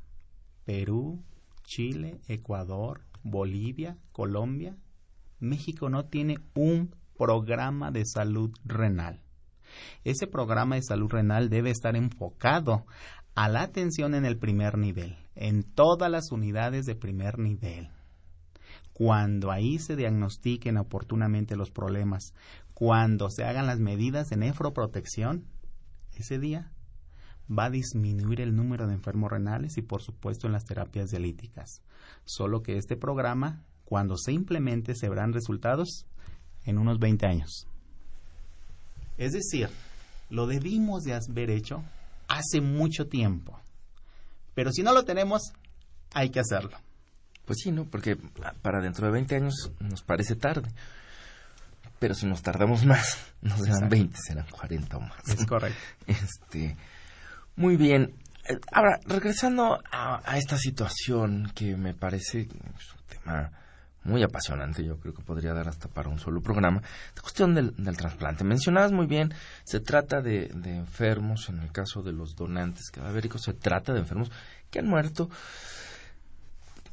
Perú, 0.65 1.23
Chile, 1.65 2.21
Ecuador, 2.29 3.01
Bolivia, 3.23 3.97
Colombia. 4.13 4.77
México 5.41 5.89
no 5.89 6.07
tiene 6.07 6.39
un 6.55 6.95
programa 7.19 7.91
de 7.91 8.07
salud 8.07 8.51
renal. 8.65 9.21
Ese 10.05 10.27
programa 10.27 10.77
de 10.77 10.83
salud 10.83 11.11
renal 11.11 11.51
debe 11.51 11.71
estar 11.71 11.97
enfocado 11.97 12.87
a 13.35 13.49
la 13.49 13.63
atención 13.63 14.15
en 14.15 14.25
el 14.25 14.39
primer 14.39 14.79
nivel, 14.79 15.17
en 15.35 15.63
todas 15.63 16.11
las 16.11 16.33
unidades 16.33 16.87
de 16.87 16.95
primer 16.95 17.39
nivel. 17.39 17.91
Cuando 18.93 19.53
ahí 19.53 19.79
se 19.79 19.95
diagnostiquen 19.95 20.77
oportunamente 20.77 21.55
los 21.55 21.71
problemas, 21.71 22.35
cuando 22.75 23.31
se 23.31 23.45
hagan 23.45 23.67
las 23.67 23.79
medidas 23.79 24.29
de 24.29 24.37
nefroprotección, 24.37 25.45
ese 26.17 26.39
día 26.39 26.73
va 27.49 27.67
a 27.67 27.71
disminuir 27.71 28.41
el 28.41 28.55
número 28.55 28.87
de 28.87 28.95
enfermos 28.95 29.31
renales 29.31 29.79
y 29.79 29.83
por 29.83 30.03
supuesto 30.03 30.47
en 30.47 30.53
las 30.53 30.65
terapias 30.65 31.11
dialíticas. 31.11 31.83
Solo 32.25 32.63
que 32.63 32.77
este 32.77 32.97
programa, 32.97 33.65
cuando 33.85 34.17
se 34.17 34.33
implemente, 34.33 34.95
se 34.95 35.09
verán 35.09 35.33
resultados 35.33 36.07
en 36.65 36.79
unos 36.79 36.99
20 36.99 37.27
años. 37.27 37.67
Es 39.17 39.33
decir, 39.33 39.69
lo 40.31 40.47
debimos 40.47 41.03
de 41.03 41.15
haber 41.15 41.51
hecho 41.51 41.83
hace 42.29 42.61
mucho 42.61 43.07
tiempo. 43.07 43.59
Pero 44.55 44.73
si 44.73 44.83
no 44.83 44.93
lo 44.93 45.05
tenemos, 45.05 45.53
hay 46.13 46.31
que 46.31 46.41
hacerlo. 46.41 46.77
Pues 47.45 47.61
sí, 47.63 47.73
¿no? 47.73 47.87
Porque 47.87 48.17
para 48.61 48.81
dentro 48.81 49.07
de 49.07 49.13
20 49.13 49.37
años 49.37 49.73
nos 49.81 50.03
parece 50.03 50.37
tarde. 50.37 50.69
Pero 51.99 52.15
si 52.15 52.27
nos 52.27 52.43
tardamos 52.43 52.85
más, 52.85 53.19
no 53.41 53.57
serán 53.57 53.89
20, 53.89 54.17
serán 54.17 54.47
40 54.51 54.97
o 54.97 55.01
más. 55.01 55.29
Es 55.29 55.47
correcto. 55.47 55.79
Este, 56.07 56.77
muy 57.57 57.77
bien. 57.77 58.15
Eh, 58.49 58.59
ahora, 58.73 59.01
regresando 59.07 59.81
a, 59.91 60.37
esta 60.37 60.57
situación 60.57 61.51
que 61.55 61.77
me 61.77 61.95
parece 61.95 62.49
un 62.51 63.07
tema 63.09 63.51
muy 64.05 64.23
apasionante, 64.23 64.85
yo 64.85 64.99
creo 64.99 65.13
que 65.13 65.23
podría 65.23 65.53
dar 65.53 65.69
hasta 65.69 65.89
para 65.89 66.09
un 66.09 66.19
solo 66.19 66.41
programa, 66.41 66.81
la 67.15 67.23
cuestión 67.23 67.55
del, 67.55 67.75
trasplante. 67.97 68.45
Mencionabas 68.45 68.93
muy 68.93 69.07
bien, 69.07 69.35
se 69.65 69.81
trata 69.81 70.21
de, 70.21 70.49
de, 70.55 70.77
enfermos, 70.77 71.49
en 71.49 71.61
el 71.61 71.73
caso 71.73 72.03
de 72.03 72.13
los 72.13 72.35
donantes 72.35 72.91
cadavéricos, 72.91 73.43
se 73.43 73.55
trata 73.55 73.93
de 73.93 74.01
enfermos 74.01 74.31
que 74.71 74.79
han 74.79 74.87
muerto, 74.87 75.29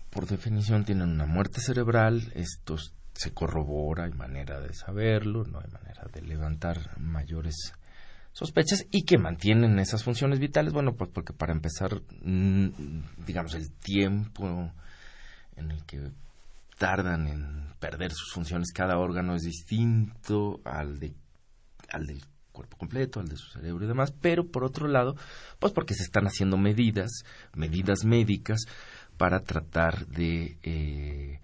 por 0.10 0.28
definición 0.28 0.86
tienen 0.86 1.10
una 1.10 1.26
muerte 1.26 1.62
cerebral, 1.62 2.32
esto 2.36 2.78
se 3.14 3.34
corrobora, 3.34 4.06
hay 4.06 4.12
manera 4.12 4.60
de 4.60 4.74
saberlo, 4.74 5.44
no 5.46 5.60
hay 5.60 5.72
manera 5.72 6.04
de 6.14 6.22
levantar 6.22 7.00
mayores 7.00 7.74
sospechas 8.36 8.86
y 8.92 9.04
que 9.04 9.18
mantienen 9.18 9.80
esas 9.80 10.04
funciones 10.04 10.40
vitales, 10.40 10.74
bueno, 10.74 10.94
pues 10.96 11.10
porque 11.14 11.32
para 11.32 11.54
empezar, 11.54 12.02
mm, 12.22 12.68
digamos, 13.26 13.56
el 13.56 13.72
tiempo 13.72 14.72
en 15.56 15.72
el 15.72 15.86
que 15.86 16.12
tardan 16.78 17.28
en 17.28 17.74
perder 17.80 18.12
sus 18.12 18.32
funciones 18.34 18.72
cada 18.74 18.98
órgano 18.98 19.36
es 19.36 19.44
distinto 19.44 20.62
al 20.64 21.00
de 21.00 21.14
al 21.92 22.08
del 22.08 22.24
cuerpo 22.52 22.78
completo, 22.78 23.20
al 23.20 23.28
de 23.28 23.36
su 23.36 23.52
cerebro 23.52 23.86
y 23.86 23.88
demás, 23.88 24.12
pero 24.12 24.48
por 24.48 24.64
otro 24.64 24.88
lado, 24.88 25.16
pues 25.60 25.74
porque 25.74 25.94
se 25.94 26.04
están 26.04 26.26
haciendo 26.26 26.58
medidas, 26.58 27.12
medidas 27.54 28.06
médicas 28.06 28.66
para 29.18 29.42
tratar 29.42 30.08
de 30.08 30.58
eh, 30.64 31.40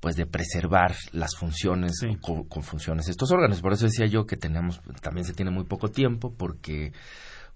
pues 0.00 0.16
de 0.16 0.26
preservar 0.26 0.94
las 1.12 1.36
funciones 1.36 2.00
con, 2.20 2.62
funciones 2.62 3.08
estos 3.08 3.30
órganos. 3.32 3.60
Por 3.60 3.72
eso 3.72 3.86
decía 3.86 4.06
yo 4.06 4.26
que 4.26 4.36
tenemos 4.36 4.80
también 5.02 5.24
se 5.24 5.34
tiene 5.34 5.50
muy 5.50 5.64
poco 5.64 5.90
tiempo 5.90 6.32
porque 6.32 6.92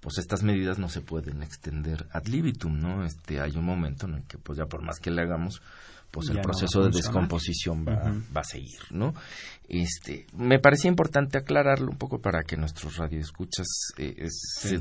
pues 0.01 0.19
estas 0.19 0.43
medidas 0.43 0.79
no 0.79 0.89
se 0.89 1.03
pueden 1.03 1.43
extender 1.43 2.09
ad 2.11 2.27
libitum, 2.27 2.79
¿no? 2.81 3.05
Este 3.05 3.41
hay 3.41 3.57
un 3.57 3.65
momento 3.65 4.07
en 4.07 4.15
el 4.15 4.25
que 4.25 4.39
pues 4.39 4.59
ya 4.59 4.65
por 4.65 4.83
más 4.83 4.99
que 4.99 5.11
le 5.11 5.23
hagamos 5.23 5.63
pues 6.11 6.29
el 6.29 6.41
proceso 6.41 6.83
de 6.83 6.91
descomposición 6.91 7.85
va, 7.87 8.13
va, 8.37 8.41
a 8.41 8.45
seguir, 8.45 8.81
¿no? 8.91 9.15
Este, 9.69 10.27
me 10.35 10.59
parecía 10.59 10.91
importante 10.91 11.39
aclararlo 11.39 11.91
un 11.91 11.99
poco 11.99 12.21
para 12.21 12.43
que 12.43 12.57
nuestros 12.57 12.97
radioescuchas 12.97 13.67
eh, 13.97 14.27
se, 14.29 14.81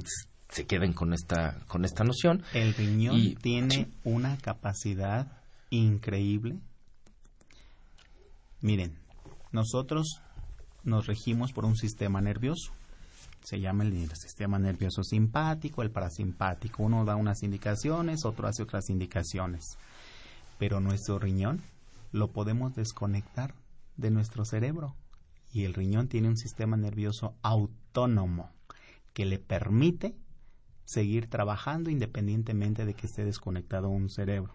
se, 0.49 0.65
queden 0.65 0.93
con 0.93 1.13
esta 1.13 1.59
con 1.67 1.85
esta 1.85 2.03
noción. 2.03 2.43
El 2.53 2.73
riñón 2.73 3.35
tiene 3.35 3.89
una 4.03 4.37
capacidad 4.37 5.27
increíble 5.69 6.59
Miren, 8.61 8.97
nosotros 9.53 10.21
nos 10.83 11.07
regimos 11.07 11.53
por 11.53 11.65
un 11.65 11.77
sistema 11.77 12.19
nervioso. 12.19 12.73
Se 13.41 13.59
llama 13.59 13.83
el, 13.83 14.09
sistema 14.15 14.59
nervioso 14.59 15.01
simpático, 15.01 15.81
el 15.81 15.91
parasimpático. 15.91 16.83
Uno 16.83 17.05
da 17.05 17.15
unas 17.15 17.41
indicaciones, 17.41 18.25
otro 18.25 18.47
hace 18.47 18.63
otras 18.63 18.89
indicaciones. 18.89 19.77
Pero 20.59 20.79
nuestro 20.79 21.17
riñón 21.17 21.63
lo 22.11 22.31
podemos 22.31 22.75
desconectar 22.75 23.55
de 23.97 24.11
nuestro 24.11 24.45
cerebro. 24.45 24.95
Y 25.51 25.63
el 25.63 25.73
riñón 25.73 26.07
tiene 26.07 26.27
un 26.27 26.37
sistema 26.37 26.77
nervioso 26.77 27.33
autónomo 27.41 28.51
que 29.13 29.25
le 29.25 29.39
permite 29.39 30.15
seguir 30.85 31.27
trabajando 31.27 31.89
independientemente 31.89 32.85
de 32.85 32.93
que 32.93 33.07
esté 33.07 33.25
desconectado 33.25 33.89
un 33.89 34.09
cerebro. 34.09 34.53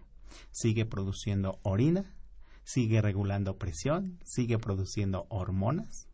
Sigue 0.51 0.85
produciendo 0.85 1.59
orina, 1.63 2.15
sigue 2.63 3.01
regulando 3.01 3.57
presión, 3.57 4.17
sigue 4.23 4.57
produciendo 4.57 5.25
hormonas 5.27 6.07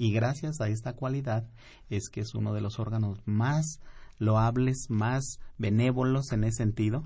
y 0.00 0.12
gracias 0.12 0.62
a 0.62 0.68
esta 0.68 0.94
cualidad 0.94 1.46
es 1.90 2.08
que 2.08 2.22
es 2.22 2.34
uno 2.34 2.54
de 2.54 2.62
los 2.62 2.78
órganos 2.78 3.20
más 3.26 3.80
loables, 4.18 4.88
más 4.88 5.40
benévolos 5.58 6.32
en 6.32 6.44
ese 6.44 6.56
sentido 6.56 7.04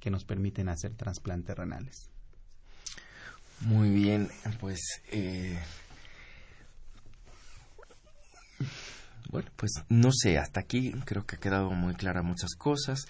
que 0.00 0.10
nos 0.10 0.24
permiten 0.24 0.68
hacer 0.68 0.94
trasplantes 0.94 1.56
renales. 1.56 2.10
Muy 3.60 3.90
bien, 3.90 4.30
pues 4.58 4.80
eh, 5.12 5.58
bueno, 9.30 9.50
pues 9.56 9.72
no 9.88 10.10
sé, 10.12 10.38
hasta 10.38 10.60
aquí 10.60 10.92
creo 11.04 11.26
que 11.26 11.36
ha 11.36 11.40
quedado 11.40 11.70
muy 11.70 11.94
clara 11.94 12.22
muchas 12.22 12.54
cosas 12.56 13.06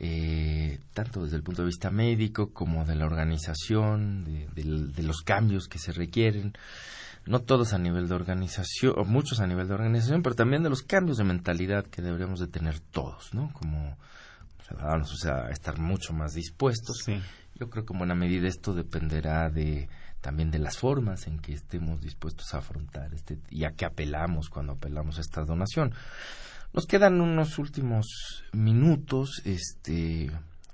eh, 0.00 0.80
tanto 0.92 1.22
desde 1.22 1.36
el 1.36 1.42
punto 1.42 1.62
de 1.62 1.66
vista 1.66 1.90
médico 1.90 2.52
como 2.52 2.84
de 2.84 2.96
la 2.96 3.06
organización, 3.06 4.24
de, 4.24 5.02
los 5.02 5.22
cambios 5.22 5.68
que 5.68 5.78
se 5.78 5.92
requieren, 5.92 6.52
no 7.26 7.40
todos 7.40 7.72
a 7.72 7.78
nivel 7.78 8.08
de 8.08 8.14
organización, 8.14 8.94
o 8.96 9.04
muchos 9.04 9.40
a 9.40 9.46
nivel 9.46 9.68
de 9.68 9.74
organización, 9.74 10.22
pero 10.22 10.34
también 10.34 10.62
de 10.62 10.70
los 10.70 10.82
cambios 10.82 11.18
de 11.18 11.24
mentalidad 11.24 11.86
que 11.86 12.02
deberíamos 12.02 12.40
de 12.40 12.48
tener 12.48 12.80
todos, 12.80 13.32
¿no? 13.34 13.52
Como 13.52 13.96
ciudadanos, 14.66 15.12
o 15.12 15.16
sea, 15.16 15.48
estar 15.50 15.78
mucho 15.78 16.12
más 16.12 16.34
dispuestos. 16.34 17.04
Yo 17.54 17.70
creo 17.70 17.84
que 17.84 17.92
en 17.92 17.98
buena 17.98 18.14
medida 18.14 18.48
esto 18.48 18.74
dependerá 18.74 19.50
de 19.50 19.88
también 20.20 20.50
de 20.50 20.58
las 20.58 20.78
formas 20.78 21.26
en 21.26 21.38
que 21.38 21.52
estemos 21.52 22.00
dispuestos 22.00 22.54
a 22.54 22.58
afrontar 22.58 23.12
este 23.12 23.38
y 23.50 23.64
a 23.64 23.72
qué 23.72 23.84
apelamos 23.84 24.48
cuando 24.48 24.72
apelamos 24.72 25.18
a 25.18 25.20
esta 25.20 25.44
donación. 25.44 25.92
Nos 26.72 26.86
quedan 26.86 27.20
unos 27.20 27.58
últimos 27.58 28.42
minutos, 28.52 29.42
este, 29.44 30.30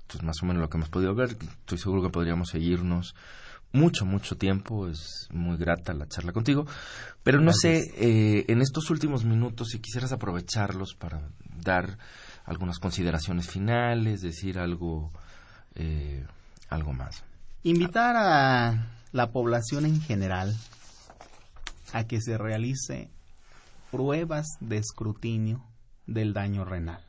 pues 0.07 0.23
más 0.23 0.41
o 0.41 0.45
menos 0.45 0.61
lo 0.61 0.69
que 0.69 0.77
hemos 0.77 0.89
podido 0.89 1.13
ver. 1.13 1.31
Estoy 1.59 1.77
seguro 1.77 2.01
que 2.01 2.09
podríamos 2.09 2.49
seguirnos 2.49 3.13
mucho, 3.71 4.05
mucho 4.05 4.35
tiempo. 4.35 4.87
Es 4.87 5.27
muy 5.31 5.57
grata 5.57 5.93
la 5.93 6.07
charla 6.07 6.31
contigo. 6.31 6.65
Pero 7.23 7.39
no 7.39 7.53
sé, 7.53 7.83
eh, 7.97 8.45
en 8.47 8.61
estos 8.61 8.89
últimos 8.89 9.25
minutos, 9.25 9.69
si 9.69 9.79
quisieras 9.79 10.11
aprovecharlos 10.11 10.95
para 10.95 11.21
dar 11.61 11.97
algunas 12.51 12.79
consideraciones 12.79 13.49
finales, 13.49 14.21
decir 14.21 14.59
algo 14.59 15.11
eh, 15.75 16.25
algo 16.69 16.93
más. 16.93 17.23
Invitar 17.63 18.15
a 18.17 18.87
la 19.11 19.31
población 19.31 19.85
en 19.85 20.01
general 20.01 20.53
a 21.93 22.05
que 22.05 22.19
se 22.21 22.37
realice 22.37 23.09
pruebas 23.89 24.47
de 24.59 24.77
escrutinio 24.77 25.63
del 26.07 26.33
daño 26.33 26.65
renal. 26.65 27.03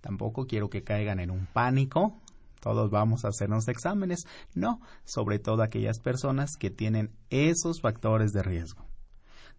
Tampoco 0.00 0.46
quiero 0.46 0.68
que 0.68 0.82
caigan 0.82 1.20
en 1.20 1.30
un 1.30 1.46
pánico. 1.46 2.20
Todos 2.60 2.90
vamos 2.90 3.24
a 3.24 3.28
hacernos 3.28 3.68
exámenes. 3.68 4.24
No, 4.54 4.80
sobre 5.04 5.38
todo 5.38 5.62
aquellas 5.62 6.00
personas 6.00 6.50
que 6.58 6.70
tienen 6.70 7.10
esos 7.30 7.80
factores 7.80 8.32
de 8.32 8.42
riesgo. 8.42 8.84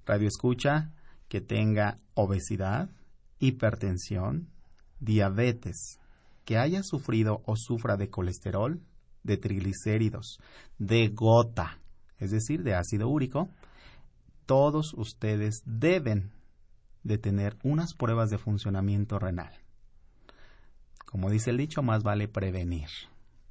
Radio 0.06 0.28
escucha 0.28 0.92
que 1.30 1.42
tenga 1.42 2.00
obesidad, 2.14 2.90
hipertensión, 3.40 4.50
diabetes, 5.00 6.00
que 6.46 6.58
haya 6.58 6.84
sufrido 6.84 7.42
o 7.46 7.56
sufra 7.56 7.98
de 7.98 8.10
colesterol, 8.10 8.82
de 9.24 9.38
triglicéridos, 9.38 10.40
de 10.78 11.10
gota, 11.10 11.80
es 12.20 12.32
decir, 12.32 12.64
de 12.64 12.76
ácido 12.76 13.10
úrico, 13.10 13.50
todos 14.46 14.94
ustedes 14.94 15.64
deben 15.66 16.32
de 17.04 17.18
tener 17.18 17.58
unas 17.64 17.94
pruebas 17.94 18.30
de 18.30 18.38
funcionamiento 18.38 19.20
renal. 19.20 19.54
Como 21.06 21.30
dice 21.30 21.52
el 21.52 21.58
dicho, 21.58 21.82
más 21.82 22.04
vale 22.04 22.28
prevenir. 22.28 22.90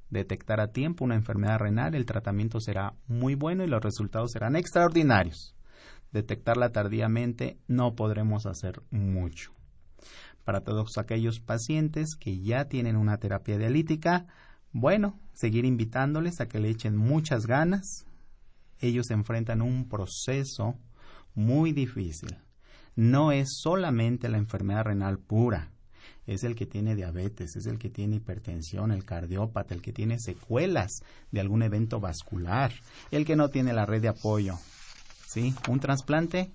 Detectar 0.09 0.59
a 0.59 0.71
tiempo 0.71 1.03
una 1.03 1.15
enfermedad 1.15 1.59
renal, 1.59 1.95
el 1.95 2.05
tratamiento 2.05 2.59
será 2.59 2.93
muy 3.07 3.35
bueno 3.35 3.63
y 3.63 3.67
los 3.67 3.81
resultados 3.81 4.31
serán 4.31 4.55
extraordinarios. 4.55 5.55
Detectarla 6.11 6.71
tardíamente 6.71 7.57
no 7.67 7.95
podremos 7.95 8.45
hacer 8.45 8.81
mucho. 8.91 9.51
Para 10.45 10.61
todos 10.61 10.97
aquellos 10.97 11.41
pacientes 11.41 12.15
que 12.15 12.39
ya 12.39 12.69
tienen 12.69 12.95
una 12.95 13.17
terapia 13.17 13.57
dialítica, 13.57 14.27
bueno, 14.71 15.19
seguir 15.33 15.65
invitándoles 15.65 16.39
a 16.39 16.47
que 16.47 16.59
le 16.59 16.69
echen 16.69 16.95
muchas 16.95 17.45
ganas. 17.45 18.05
Ellos 18.79 19.11
enfrentan 19.11 19.61
un 19.61 19.89
proceso 19.89 20.75
muy 21.33 21.73
difícil 21.73 22.37
no 22.95 23.31
es 23.31 23.57
solamente 23.57 24.29
la 24.29 24.37
enfermedad 24.37 24.85
renal 24.85 25.19
pura, 25.19 25.71
es 26.25 26.43
el 26.43 26.55
que 26.55 26.65
tiene 26.65 26.95
diabetes, 26.95 27.55
es 27.55 27.65
el 27.65 27.77
que 27.77 27.89
tiene 27.89 28.15
hipertensión, 28.17 28.91
el 28.91 29.05
cardiópata, 29.05 29.73
el 29.73 29.81
que 29.81 29.93
tiene 29.93 30.17
secuelas 30.19 31.03
de 31.31 31.41
algún 31.41 31.61
evento 31.61 31.99
vascular, 31.99 32.71
el 33.11 33.25
que 33.25 33.35
no 33.35 33.49
tiene 33.49 33.73
la 33.73 33.85
red 33.85 34.01
de 34.01 34.07
apoyo. 34.07 34.57
¿Sí? 35.27 35.53
Un 35.69 35.79
trasplante 35.79 36.51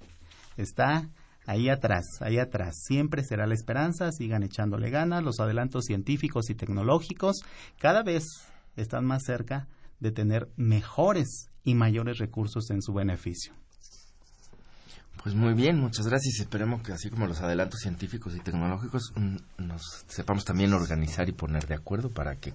está 0.56 1.08
ahí 1.46 1.68
atrás, 1.68 2.04
ahí 2.20 2.38
atrás. 2.38 2.74
Siempre 2.84 3.24
será 3.24 3.46
la 3.46 3.54
esperanza, 3.54 4.12
sigan 4.12 4.42
echándole 4.42 4.90
ganas, 4.90 5.22
los 5.22 5.40
adelantos 5.40 5.84
científicos 5.86 6.50
y 6.50 6.54
tecnológicos 6.54 7.42
cada 7.78 8.02
vez 8.02 8.24
están 8.76 9.04
más 9.04 9.24
cerca 9.24 9.68
de 10.00 10.12
tener 10.12 10.48
mejores 10.56 11.50
y 11.64 11.74
mayores 11.74 12.18
recursos 12.18 12.70
en 12.70 12.82
su 12.82 12.92
beneficio. 12.92 13.52
Pues 15.22 15.34
muy 15.34 15.52
bien, 15.52 15.78
muchas 15.78 16.06
gracias. 16.06 16.40
Esperemos 16.40 16.82
que 16.82 16.92
así 16.92 17.10
como 17.10 17.26
los 17.26 17.42
adelantos 17.42 17.80
científicos 17.80 18.34
y 18.34 18.40
tecnológicos 18.40 19.12
mm, 19.16 19.36
nos 19.66 20.04
sepamos 20.08 20.46
también 20.46 20.72
organizar 20.72 21.28
y 21.28 21.32
poner 21.32 21.66
de 21.66 21.74
acuerdo 21.74 22.08
para 22.08 22.36
que 22.36 22.54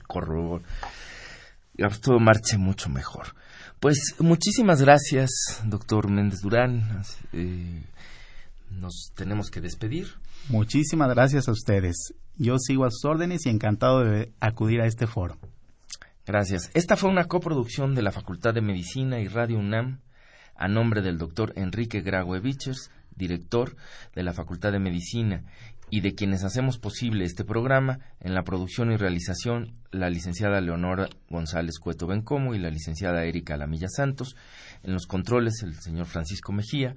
todo 2.01 2.19
marche 2.19 2.57
mucho 2.57 2.89
mejor. 2.89 3.36
Pues 3.79 4.15
muchísimas 4.17 4.81
gracias, 4.81 5.29
doctor 5.65 6.09
Méndez 6.09 6.39
Durán. 6.41 7.03
Eh, 7.33 7.83
nos 8.70 9.11
tenemos 9.16 9.49
que 9.49 9.61
despedir. 9.61 10.07
Muchísimas 10.49 11.09
gracias 11.09 11.47
a 11.47 11.51
ustedes. 11.51 12.13
Yo 12.38 12.57
sigo 12.59 12.86
a 12.86 12.91
sus 12.91 13.05
órdenes 13.05 13.45
y 13.45 13.49
encantado 13.49 14.03
de 14.03 14.32
acudir 14.39 14.82
a 14.82 14.88
este 14.88 15.07
foro. 15.07 15.38
Gracias. 16.26 16.72
Esta 16.74 16.95
fue 16.95 17.09
una 17.09 17.26
coproducción 17.26 17.95
de 17.95 18.01
la 18.01 18.11
Facultad 18.11 18.53
de 18.53 18.61
Medicina 18.61 19.20
y 19.20 19.28
Radio 19.28 19.59
UNAM 19.59 19.99
a 20.55 20.68
nombre 20.68 21.01
del 21.01 21.18
doctor 21.18 21.53
Enrique 21.55 22.01
Graue 22.01 22.39
Vichers, 22.39 22.89
director 23.16 23.76
de 24.13 24.24
la 24.24 24.34
Facultad 24.34 24.72
de 24.72 24.80
Medicina, 24.80 25.43
y 25.89 26.01
de 26.01 26.15
quienes 26.15 26.43
hacemos 26.43 26.77
posible 26.77 27.25
este 27.25 27.43
programa, 27.43 27.99
en 28.19 28.33
la 28.33 28.43
producción 28.43 28.91
y 28.91 28.97
realización, 28.97 29.75
la 29.91 30.09
licenciada 30.09 30.61
Leonora 30.61 31.09
González 31.29 31.79
Cueto 31.79 32.07
Bencomo 32.07 32.55
y 32.55 32.59
la 32.59 32.69
licenciada 32.69 33.23
Erika 33.23 33.57
Lamilla 33.57 33.88
Santos, 33.88 34.36
en 34.83 34.93
los 34.93 35.05
controles 35.05 35.61
el 35.63 35.75
señor 35.75 36.05
Francisco 36.07 36.51
Mejía, 36.51 36.95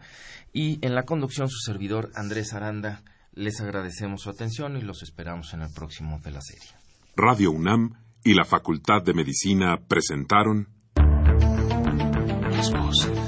y 0.53 0.79
en 0.85 0.95
la 0.95 1.05
conducción 1.05 1.49
su 1.49 1.59
servidor 1.59 2.11
Andrés 2.15 2.53
Aranda. 2.55 3.03
Les 3.35 3.61
agradecemos 3.61 4.23
su 4.23 4.31
atención 4.31 4.77
y 4.77 4.81
los 4.81 5.03
esperamos 5.03 5.55
en 5.55 5.63
el 5.63 5.73
próximo 5.73 6.19
de 6.25 6.33
la 6.33 6.41
serie. 6.41 6.71
Radio 7.15 7.53
UNAM 7.53 7.95
y 8.25 8.35
la 8.35 8.45
Facultad 8.45 9.03
de 9.05 9.15
Medicina 9.15 9.77
presentaron 9.87 10.69
Las 12.51 12.73
voces. 12.73 13.28